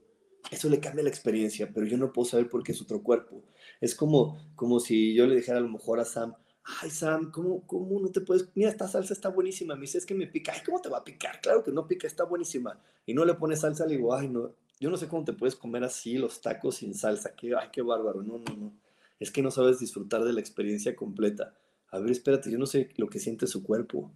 Eso 0.51 0.69
le 0.69 0.79
cambia 0.79 1.03
la 1.03 1.09
experiencia, 1.09 1.71
pero 1.73 1.85
yo 1.85 1.97
no 1.97 2.13
puedo 2.13 2.25
saber 2.27 2.49
por 2.49 2.63
qué 2.63 2.71
es 2.71 2.81
otro 2.81 3.01
cuerpo. 3.01 3.43
Es 3.81 3.95
como, 3.95 4.37
como 4.55 4.79
si 4.79 5.13
yo 5.13 5.25
le 5.25 5.35
dijera 5.35 5.57
a 5.57 5.61
lo 5.61 5.69
mejor 5.69 5.99
a 5.99 6.05
Sam, 6.05 6.35
ay 6.81 6.89
Sam, 6.89 7.31
¿cómo, 7.31 7.65
¿cómo 7.65 7.99
no 7.99 8.09
te 8.09 8.21
puedes? 8.21 8.47
Mira, 8.55 8.69
esta 8.69 8.87
salsa 8.87 9.13
está 9.13 9.29
buenísima. 9.29 9.75
Me 9.75 9.81
dice, 9.81 9.97
es 9.97 10.05
que 10.05 10.15
me 10.15 10.27
pica. 10.27 10.53
Ay, 10.53 10.61
¿cómo 10.65 10.81
te 10.81 10.89
va 10.89 10.99
a 10.99 11.03
picar? 11.03 11.41
Claro 11.41 11.63
que 11.63 11.71
no 11.71 11.87
pica, 11.87 12.07
está 12.07 12.23
buenísima. 12.23 12.79
Y 13.05 13.13
no 13.13 13.25
le 13.25 13.33
pones 13.33 13.61
salsa, 13.61 13.85
le 13.85 13.97
digo, 13.97 14.13
ay, 14.13 14.29
no, 14.29 14.53
yo 14.79 14.89
no 14.89 14.97
sé 14.97 15.07
cómo 15.07 15.23
te 15.23 15.33
puedes 15.33 15.55
comer 15.55 15.83
así 15.83 16.17
los 16.17 16.41
tacos 16.41 16.77
sin 16.77 16.93
salsa. 16.93 17.35
Qué, 17.35 17.53
ay, 17.55 17.69
qué 17.71 17.81
bárbaro. 17.81 18.21
No, 18.23 18.37
no, 18.37 18.55
no. 18.55 18.73
Es 19.19 19.31
que 19.31 19.41
no 19.41 19.51
sabes 19.51 19.79
disfrutar 19.79 20.23
de 20.23 20.33
la 20.33 20.41
experiencia 20.41 20.95
completa 20.95 21.53
a 21.95 21.99
ver, 21.99 22.11
espérate, 22.11 22.51
yo 22.51 22.57
no 22.57 22.65
sé 22.65 22.89
lo 22.97 23.09
que 23.09 23.19
siente 23.19 23.47
su 23.47 23.63
cuerpo. 23.63 24.11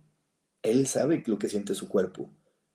Él 0.62 0.88
sabe 0.88 1.24
lo 1.26 1.40
que 1.40 1.50
siente 1.50 1.74
su 1.76 1.88
cuerpo. 1.88 2.30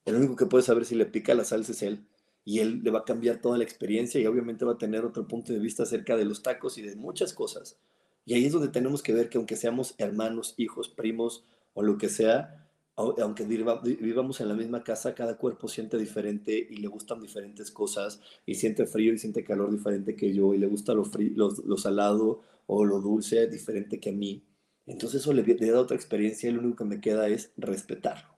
El 0.05 0.17
único 0.17 0.37
que 0.37 0.47
puede 0.47 0.65
saber 0.65 0.85
si 0.85 0.95
le 0.95 1.07
pica 1.07 1.35
la 1.35 1.45
salsa 1.45 1.73
es 1.73 1.83
él. 1.83 2.07
Y 2.45 2.61
él 2.61 2.83
le 2.83 2.91
va 2.91 3.01
a 3.01 3.05
cambiar 3.05 3.41
toda 3.41 3.59
la 3.59 3.65
experiencia 3.65 4.21
y 4.21 4.27
obviamente 4.27 4.65
va 4.65 4.73
a 4.73 4.79
tener 4.79 5.05
otro 5.05 5.27
punto 5.27 5.53
de 5.53 5.59
vista 5.59 5.83
acerca 5.83 6.17
de 6.17 6.25
los 6.25 6.43
tacos 6.43 6.79
y 6.79 6.83
de 6.83 6.97
muchas 6.97 7.33
cosas. 7.33 7.79
Y 8.27 8.35
ahí 8.35 8.47
es 8.47 8.53
donde 8.53 8.69
tenemos 8.69 9.03
que 9.03 9.13
ver 9.13 9.29
que 9.29 9.39
aunque 9.39 9.57
seamos 9.57 9.95
hermanos, 9.99 10.55
hijos, 10.57 10.89
primos 10.89 11.45
o 11.75 11.83
lo 11.83 11.99
que 11.99 12.09
sea, 12.09 12.69
aunque 12.97 13.45
vivamos 13.45 14.41
en 14.41 14.49
la 14.49 14.55
misma 14.55 14.85
casa, 14.85 15.15
cada 15.15 15.37
cuerpo 15.37 15.69
siente 15.69 15.99
diferente 15.99 16.67
y 16.71 16.77
le 16.77 16.89
gustan 16.89 17.21
diferentes 17.21 17.71
cosas 17.71 18.21
y 18.47 18.55
siente 18.55 18.87
frío 18.87 19.13
y 19.13 19.19
siente 19.19 19.43
calor 19.43 19.71
diferente 19.73 20.15
que 20.15 20.33
yo 20.33 20.55
y 20.55 20.59
le 20.59 20.67
gusta 20.67 20.95
lo, 20.95 21.05
lo 21.35 21.77
salado 21.77 22.43
o 22.67 22.85
lo 22.85 23.01
dulce 23.01 23.49
diferente 23.49 23.99
que 23.99 24.11
a 24.11 24.13
mí. 24.13 24.45
Entonces 24.87 25.23
eso 25.23 25.33
le, 25.33 25.43
da 25.43 25.81
otra 25.81 25.97
experiencia 25.97 26.49
y 26.49 26.53
lo 26.53 26.61
único 26.61 26.77
que 26.77 26.85
me 26.85 27.01
queda 27.01 27.29
es 27.29 27.53
respetarlo. 27.57 28.29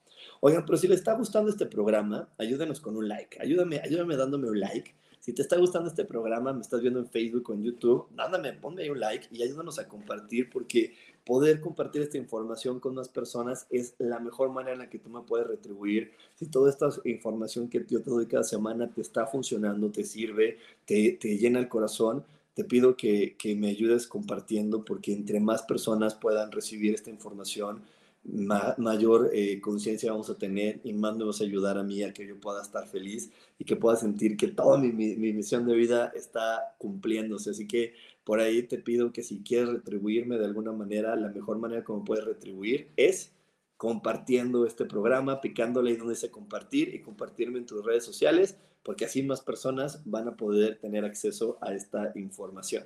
Oigan, 0.40 0.64
pero 0.64 0.78
si 0.78 0.86
le 0.86 0.94
está 0.94 1.14
gustando 1.14 1.50
este 1.50 1.66
programa, 1.66 2.28
ayúdenos 2.38 2.80
con 2.80 2.96
un 2.96 3.08
like. 3.08 3.40
Ayúdame, 3.40 3.80
ayúdame 3.80 4.16
dándome 4.16 4.48
un 4.48 4.60
like. 4.60 4.94
Si 5.18 5.32
te 5.32 5.42
está 5.42 5.56
gustando 5.56 5.88
este 5.88 6.04
programa, 6.04 6.52
me 6.52 6.60
estás 6.60 6.80
viendo 6.80 7.00
en 7.00 7.08
Facebook 7.08 7.50
o 7.50 7.54
en 7.54 7.64
YouTube, 7.64 8.06
mándame, 8.14 8.52
ponme 8.52 8.82
ahí 8.82 8.90
un 8.90 9.00
like 9.00 9.26
y 9.32 9.42
ayúdanos 9.42 9.76
a 9.80 9.88
compartir 9.88 10.48
porque 10.50 10.94
poder 11.24 11.60
compartir 11.60 12.02
esta 12.02 12.16
información 12.16 12.78
con 12.78 12.94
más 12.94 13.08
personas 13.08 13.66
es 13.70 13.96
la 13.98 14.20
mejor 14.20 14.50
manera 14.50 14.74
en 14.74 14.78
la 14.78 14.88
que 14.88 15.00
tú 15.00 15.10
me 15.10 15.22
puedes 15.22 15.48
retribuir. 15.48 16.12
Si 16.36 16.46
toda 16.46 16.70
esta 16.70 16.90
información 17.04 17.68
que 17.68 17.84
yo 17.88 18.00
te 18.02 18.10
doy 18.10 18.26
cada 18.26 18.44
semana 18.44 18.88
te 18.88 19.00
está 19.00 19.26
funcionando, 19.26 19.90
te 19.90 20.04
sirve, 20.04 20.58
te 20.84 21.18
llena 21.20 21.58
el 21.58 21.68
corazón, 21.68 22.24
te 22.56 22.64
pido 22.64 22.96
que, 22.96 23.36
me 23.58 23.68
ayudes 23.68 24.06
compartiendo 24.06 24.82
porque 24.82 25.12
entre 25.12 25.40
más 25.40 25.62
personas 25.62 26.14
puedan 26.14 26.50
recibir 26.50 26.94
esta 26.94 27.10
información, 27.10 27.82
mayor 28.24 29.30
eh, 29.34 29.60
conciencia 29.60 30.10
vamos 30.10 30.30
a 30.30 30.38
tener 30.38 30.80
y 30.82 30.94
más 30.94 31.14
me 31.16 31.24
vas 31.24 31.42
a 31.42 31.44
ayudar 31.44 31.76
a 31.76 31.82
mí 31.82 32.02
a 32.02 32.14
que 32.14 32.26
yo 32.26 32.40
pueda 32.40 32.62
estar 32.62 32.88
feliz 32.88 33.30
y 33.58 33.64
que 33.66 33.76
pueda 33.76 33.96
sentir 33.96 34.38
que 34.38 34.48
toda 34.48 34.78
mi, 34.78 34.90
mi, 34.90 35.34
misión 35.34 35.66
de 35.66 35.74
vida 35.74 36.10
está 36.16 36.74
cumpliéndose. 36.78 37.50
Así 37.50 37.68
que 37.68 37.92
por 38.24 38.40
ahí 38.40 38.62
te 38.62 38.78
pido 38.78 39.12
que 39.12 39.22
si 39.22 39.42
quieres 39.42 39.68
retribuirme 39.68 40.38
de 40.38 40.46
alguna 40.46 40.72
manera, 40.72 41.14
la 41.14 41.28
mejor 41.28 41.58
manera 41.58 41.84
como 41.84 42.04
puedes 42.04 42.24
retribuir 42.24 42.88
es 42.96 43.32
compartiendo 43.76 44.64
este 44.64 44.86
programa, 44.86 45.42
picándole 45.42 45.90
ahí 45.90 45.96
donde 45.96 46.14
dice 46.14 46.30
compartir 46.30 46.94
y 46.94 47.02
compartirme 47.02 47.58
en 47.58 47.66
tus 47.66 47.84
redes 47.84 48.04
sociales 48.04 48.56
porque 48.86 49.04
así 49.04 49.20
más 49.24 49.40
personas 49.40 50.00
van 50.04 50.28
a 50.28 50.36
poder 50.36 50.78
tener 50.78 51.04
acceso 51.04 51.58
a 51.60 51.74
esta 51.74 52.12
información. 52.14 52.84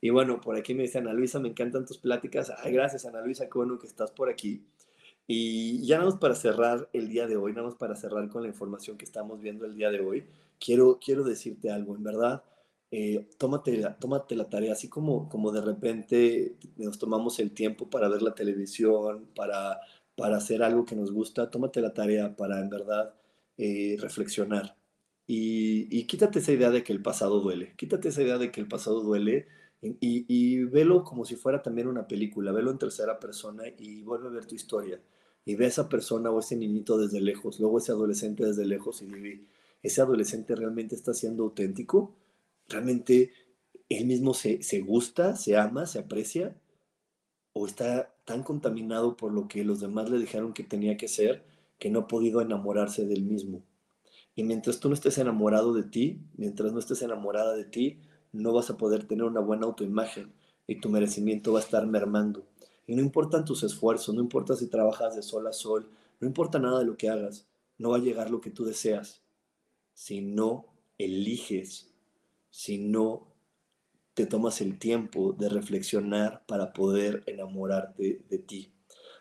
Y 0.00 0.10
bueno, 0.10 0.40
por 0.40 0.56
aquí 0.56 0.74
me 0.74 0.82
dice 0.82 0.98
Ana 0.98 1.12
Luisa, 1.12 1.38
me 1.38 1.48
encantan 1.48 1.86
tus 1.86 1.96
pláticas. 1.96 2.52
Ay, 2.58 2.72
gracias 2.72 3.06
Ana 3.06 3.20
Luisa, 3.20 3.46
qué 3.46 3.52
bueno 3.54 3.78
que 3.78 3.86
estás 3.86 4.10
por 4.10 4.28
aquí. 4.28 4.64
Y 5.28 5.86
ya 5.86 5.98
nada 5.98 6.10
más 6.10 6.18
para 6.18 6.34
cerrar 6.34 6.88
el 6.92 7.08
día 7.08 7.28
de 7.28 7.36
hoy, 7.36 7.52
nada 7.52 7.68
más 7.68 7.76
para 7.76 7.94
cerrar 7.94 8.28
con 8.28 8.42
la 8.42 8.48
información 8.48 8.98
que 8.98 9.04
estamos 9.04 9.40
viendo 9.40 9.64
el 9.64 9.76
día 9.76 9.92
de 9.92 10.00
hoy, 10.00 10.24
quiero, 10.58 10.98
quiero 10.98 11.22
decirte 11.22 11.70
algo, 11.70 11.94
en 11.94 12.02
verdad, 12.02 12.42
eh, 12.90 13.28
tómate, 13.38 13.86
tómate 14.00 14.34
la 14.34 14.48
tarea, 14.48 14.72
así 14.72 14.88
como, 14.88 15.28
como 15.28 15.52
de 15.52 15.60
repente 15.60 16.56
nos 16.78 16.98
tomamos 16.98 17.38
el 17.38 17.52
tiempo 17.52 17.88
para 17.88 18.08
ver 18.08 18.22
la 18.22 18.34
televisión, 18.34 19.28
para, 19.36 19.78
para 20.16 20.38
hacer 20.38 20.64
algo 20.64 20.84
que 20.84 20.96
nos 20.96 21.12
gusta, 21.12 21.48
tómate 21.48 21.80
la 21.80 21.94
tarea 21.94 22.34
para 22.34 22.58
en 22.58 22.70
verdad 22.70 23.14
eh, 23.56 23.96
reflexionar 24.00 24.77
y, 25.30 26.04
quítate 26.06 26.38
esa 26.38 26.52
idea 26.52 26.70
de 26.70 26.82
que 26.82 26.92
el 26.92 27.02
pasado 27.02 27.40
duele, 27.40 27.74
quítate 27.76 28.08
esa 28.08 28.22
idea 28.22 28.38
de 28.38 28.50
que 28.50 28.62
el 28.62 28.66
pasado 28.68 29.02
duele 29.02 29.46
y, 29.82 29.98
y, 30.00 30.64
velo 30.64 31.04
como 31.04 31.26
si 31.26 31.36
fuera 31.36 31.62
también 31.62 31.86
una 31.86 32.08
película, 32.08 32.50
velo 32.50 32.70
en 32.70 32.78
tercera 32.78 33.20
persona 33.20 33.64
y 33.78 34.02
vuelve 34.02 34.28
a 34.28 34.30
ver 34.30 34.46
tu 34.46 34.54
historia. 34.54 35.00
Y 35.44 35.54
ve 35.54 35.66
a 35.66 35.68
esa 35.68 35.88
persona 35.88 36.30
o 36.30 36.40
ese 36.40 36.56
niñito 36.56 36.98
desde 36.98 37.20
lejos, 37.20 37.60
luego 37.60 37.78
ese 37.78 37.92
adolescente 37.92 38.44
desde 38.44 38.64
lejos 38.66 39.02
y 39.02 39.06
dime, 39.06 39.42
¿ese 39.82 40.00
adolescente 40.00 40.54
realmente 40.56 40.94
está 40.94 41.12
siendo 41.14 41.44
auténtico? 41.44 42.14
¿Realmente 42.68 43.32
él 43.90 44.06
mismo 44.06 44.34
se, 44.34 44.62
se 44.62 44.80
gusta, 44.80 45.36
se 45.36 45.56
ama, 45.58 45.86
se 45.86 45.98
aprecia? 46.00 46.56
¿O 47.52 47.66
está 47.66 48.14
tan 48.24 48.42
contaminado 48.42 49.16
por 49.16 49.32
lo 49.32 49.48
que 49.48 49.64
los 49.64 49.80
demás 49.80 50.10
le 50.10 50.18
dijeron 50.18 50.54
que 50.54 50.64
tenía 50.64 50.96
que 50.96 51.08
ser 51.08 51.44
que 51.78 51.90
no 51.90 52.00
ha 52.00 52.08
podido 52.08 52.40
enamorarse 52.40 53.06
del 53.06 53.24
mismo? 53.24 53.62
Y 54.38 54.44
mientras 54.44 54.78
tú 54.78 54.88
no 54.88 54.94
estés 54.94 55.18
enamorado 55.18 55.74
de 55.74 55.82
ti, 55.82 56.20
mientras 56.36 56.72
no 56.72 56.78
estés 56.78 57.02
enamorada 57.02 57.54
de 57.54 57.64
ti, 57.64 57.98
no 58.30 58.52
vas 58.52 58.70
a 58.70 58.76
poder 58.76 59.02
tener 59.02 59.24
una 59.24 59.40
buena 59.40 59.66
autoimagen 59.66 60.32
y 60.68 60.78
tu 60.80 60.90
merecimiento 60.90 61.52
va 61.52 61.58
a 61.58 61.62
estar 61.64 61.84
mermando. 61.88 62.46
Y 62.86 62.94
no 62.94 63.02
importan 63.02 63.44
tus 63.44 63.64
esfuerzos, 63.64 64.14
no 64.14 64.20
importa 64.20 64.54
si 64.54 64.68
trabajas 64.68 65.16
de 65.16 65.22
sol 65.22 65.44
a 65.48 65.52
sol, 65.52 65.90
no 66.20 66.28
importa 66.28 66.60
nada 66.60 66.78
de 66.78 66.84
lo 66.84 66.96
que 66.96 67.08
hagas, 67.08 67.48
no 67.78 67.90
va 67.90 67.96
a 67.96 68.00
llegar 68.00 68.30
lo 68.30 68.40
que 68.40 68.52
tú 68.52 68.64
deseas 68.64 69.24
si 69.92 70.20
no 70.20 70.66
eliges, 70.98 71.92
si 72.48 72.78
no 72.78 73.26
te 74.14 74.24
tomas 74.24 74.60
el 74.60 74.78
tiempo 74.78 75.32
de 75.32 75.48
reflexionar 75.48 76.44
para 76.46 76.72
poder 76.72 77.24
enamorarte 77.26 78.22
de 78.30 78.38
ti. 78.38 78.70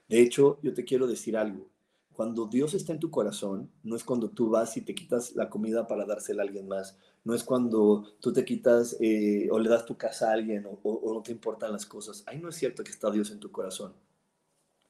De 0.08 0.22
hecho, 0.22 0.60
yo 0.62 0.76
te 0.76 0.86
quiero 0.86 1.08
decir 1.08 1.36
algo. 1.36 1.72
Cuando 2.18 2.48
Dios 2.48 2.74
está 2.74 2.94
en 2.94 3.00
tu 3.00 3.12
corazón, 3.12 3.70
no 3.84 3.96
es 3.96 4.04
cuando 4.04 4.32
tú 4.32 4.50
vas 4.50 4.76
y 4.76 4.82
te 4.82 4.96
quitas 4.96 5.36
la 5.36 5.52
comida 5.52 5.86
para 5.86 6.04
dársela 6.04 6.42
a 6.42 6.48
alguien 6.48 6.68
más, 6.68 6.98
no 7.24 7.36
es 7.36 7.44
cuando 7.44 8.06
tú 8.20 8.34
te 8.34 8.44
quitas 8.44 8.98
eh, 9.00 9.48
o 9.52 9.60
le 9.60 9.70
das 9.70 9.86
tu 9.86 9.98
casa 9.98 10.32
a 10.32 10.34
alguien 10.34 10.66
o, 10.66 11.14
no 11.14 11.22
te 11.22 11.32
importan 11.32 11.72
las 11.72 11.86
cosas. 11.86 12.24
Ahí 12.26 12.40
no 12.40 12.50
es 12.50 12.56
cierto 12.56 12.84
que 12.84 12.90
está 12.90 13.12
Dios 13.12 13.30
en 13.30 13.40
tu 13.40 13.52
corazón. 13.52 13.94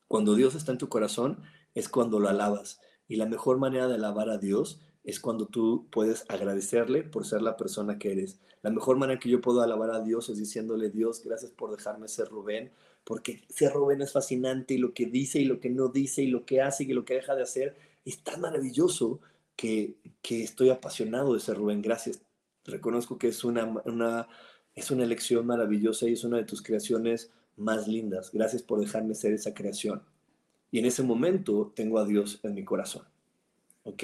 Cuando 0.07 0.35
Dios 0.35 0.55
está 0.55 0.71
en 0.71 0.77
tu 0.77 0.87
corazón 0.87 1.41
es 1.75 1.89
cuando 1.89 2.21
lo 2.21 2.29
alabas. 2.29 2.79
Y 3.09 3.17
la 3.17 3.25
mejor 3.25 3.57
manera 3.57 3.89
de 3.89 3.95
alabar 3.95 4.29
a 4.29 4.37
Dios 4.37 4.79
es 5.03 5.19
cuando 5.19 5.47
tú 5.47 5.89
puedes 5.91 6.23
agradecerle 6.29 7.03
por 7.03 7.25
ser 7.25 7.41
la 7.41 7.57
persona 7.57 7.99
que 7.99 8.13
eres. 8.13 8.39
La 8.61 8.69
mejor 8.69 8.95
manera 8.95 9.19
que 9.19 9.29
yo 9.29 9.41
puedo 9.41 9.59
alabar 9.59 9.91
a 9.91 9.99
Dios 9.99 10.29
es 10.29 10.37
diciéndole, 10.37 10.91
Dios, 10.91 11.21
gracias 11.25 11.51
por 11.51 11.75
dejarme 11.75 12.07
ser 12.07 12.29
Rubén, 12.29 12.71
porque 13.07 13.41
ser 13.47 13.71
Rubén 13.71 14.01
es 14.01 14.11
fascinante 14.11 14.73
y 14.73 14.79
lo 14.79 14.93
que 14.93 15.05
dice 15.05 15.39
y 15.39 15.45
lo 15.45 15.61
que 15.61 15.69
no 15.69 15.87
dice 15.87 16.23
y 16.23 16.27
lo 16.27 16.45
que 16.45 16.61
hace 16.61 16.83
y 16.83 16.87
lo 16.87 17.05
que 17.05 17.13
deja 17.13 17.35
de 17.35 17.43
hacer 17.43 17.77
es 18.03 18.19
tan 18.19 18.41
maravilloso 18.41 19.21
que, 19.55 19.95
que 20.21 20.43
estoy 20.43 20.71
apasionado 20.71 21.33
de 21.33 21.39
ser 21.39 21.55
Rubén. 21.55 21.81
Gracias. 21.81 22.19
Reconozco 22.65 23.17
que 23.17 23.29
es 23.29 23.45
una, 23.45 23.63
una, 23.85 24.27
es 24.75 24.91
una 24.91 25.05
elección 25.05 25.47
maravillosa 25.47 26.09
y 26.09 26.13
es 26.13 26.25
una 26.25 26.35
de 26.35 26.43
tus 26.43 26.61
creaciones 26.61 27.31
más 27.55 27.87
lindas. 27.87 28.29
Gracias 28.33 28.61
por 28.61 28.81
dejarme 28.81 29.15
ser 29.15 29.31
esa 29.31 29.53
creación. 29.53 30.03
Y 30.69 30.79
en 30.79 30.85
ese 30.85 31.01
momento 31.01 31.71
tengo 31.73 31.99
a 31.99 32.05
Dios 32.05 32.41
en 32.43 32.55
mi 32.55 32.65
corazón. 32.65 33.05
¿Ok? 33.85 34.03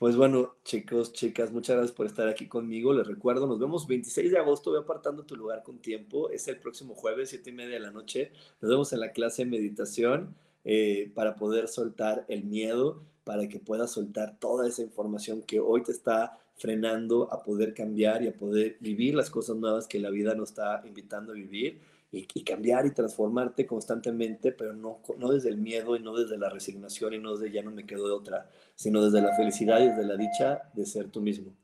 Pues 0.00 0.16
bueno, 0.16 0.54
chicos, 0.64 1.12
chicas, 1.12 1.52
muchas 1.52 1.76
gracias 1.76 1.94
por 1.94 2.06
estar 2.06 2.26
aquí 2.26 2.48
conmigo. 2.48 2.94
Les 2.94 3.06
recuerdo, 3.06 3.46
nos 3.46 3.58
vemos 3.58 3.86
26 3.86 4.30
de 4.30 4.38
agosto, 4.38 4.70
voy 4.70 4.80
apartando 4.80 5.24
tu 5.24 5.36
lugar 5.36 5.62
con 5.62 5.76
tiempo. 5.76 6.30
Es 6.30 6.48
el 6.48 6.56
próximo 6.56 6.94
jueves, 6.94 7.28
7 7.28 7.50
y 7.50 7.52
media 7.52 7.74
de 7.74 7.80
la 7.80 7.90
noche. 7.90 8.32
Nos 8.62 8.70
vemos 8.70 8.94
en 8.94 9.00
la 9.00 9.12
clase 9.12 9.44
de 9.44 9.50
meditación 9.50 10.34
eh, 10.64 11.12
para 11.14 11.36
poder 11.36 11.68
soltar 11.68 12.24
el 12.28 12.44
miedo, 12.44 13.02
para 13.24 13.46
que 13.46 13.58
puedas 13.58 13.90
soltar 13.90 14.38
toda 14.40 14.66
esa 14.66 14.80
información 14.80 15.42
que 15.42 15.60
hoy 15.60 15.82
te 15.82 15.92
está 15.92 16.38
frenando 16.56 17.30
a 17.30 17.42
poder 17.42 17.74
cambiar 17.74 18.22
y 18.22 18.28
a 18.28 18.32
poder 18.32 18.78
vivir 18.80 19.14
las 19.14 19.28
cosas 19.28 19.56
nuevas 19.56 19.86
que 19.86 19.98
la 19.98 20.08
vida 20.08 20.34
nos 20.34 20.48
está 20.48 20.82
invitando 20.86 21.32
a 21.32 21.34
vivir 21.34 21.78
y, 22.12 22.44
cambiar 22.44 22.86
y 22.86 22.92
transformarte 22.92 23.66
constantemente, 23.66 24.52
pero 24.52 24.72
no, 24.72 25.00
no 25.18 25.32
desde 25.32 25.48
el 25.48 25.58
miedo 25.58 25.96
y 25.96 26.00
no 26.00 26.16
desde 26.16 26.38
la 26.38 26.50
resignación 26.50 27.14
y 27.14 27.18
no 27.18 27.36
desde 27.36 27.52
ya 27.52 27.62
no 27.62 27.70
me 27.70 27.86
quedo 27.86 28.06
de 28.06 28.14
otra, 28.14 28.50
sino 28.74 29.04
desde 29.04 29.22
la 29.22 29.34
felicidad 29.36 29.80
y 29.80 29.88
desde 29.88 30.04
la 30.04 30.16
dicha 30.16 30.62
de 30.74 30.86
ser 30.86 31.10
tú 31.10 31.20
mismo. 31.20 31.54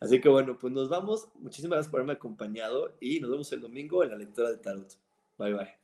Así 0.00 0.20
que 0.20 0.28
bueno, 0.28 0.58
pues 0.58 0.72
nos 0.72 0.88
vamos. 0.88 1.28
Muchísimas 1.36 1.76
gracias 1.76 1.90
por 1.90 2.00
haberme 2.00 2.14
acompañado 2.14 2.94
y 3.00 3.20
nos 3.20 3.30
vemos 3.30 3.52
el 3.52 3.60
domingo 3.60 4.04
en 4.04 4.10
la 4.10 4.16
lectura 4.16 4.50
de 4.50 4.58
Tarot. 4.58 4.98
Bye 5.38 5.54
bye. 5.54 5.83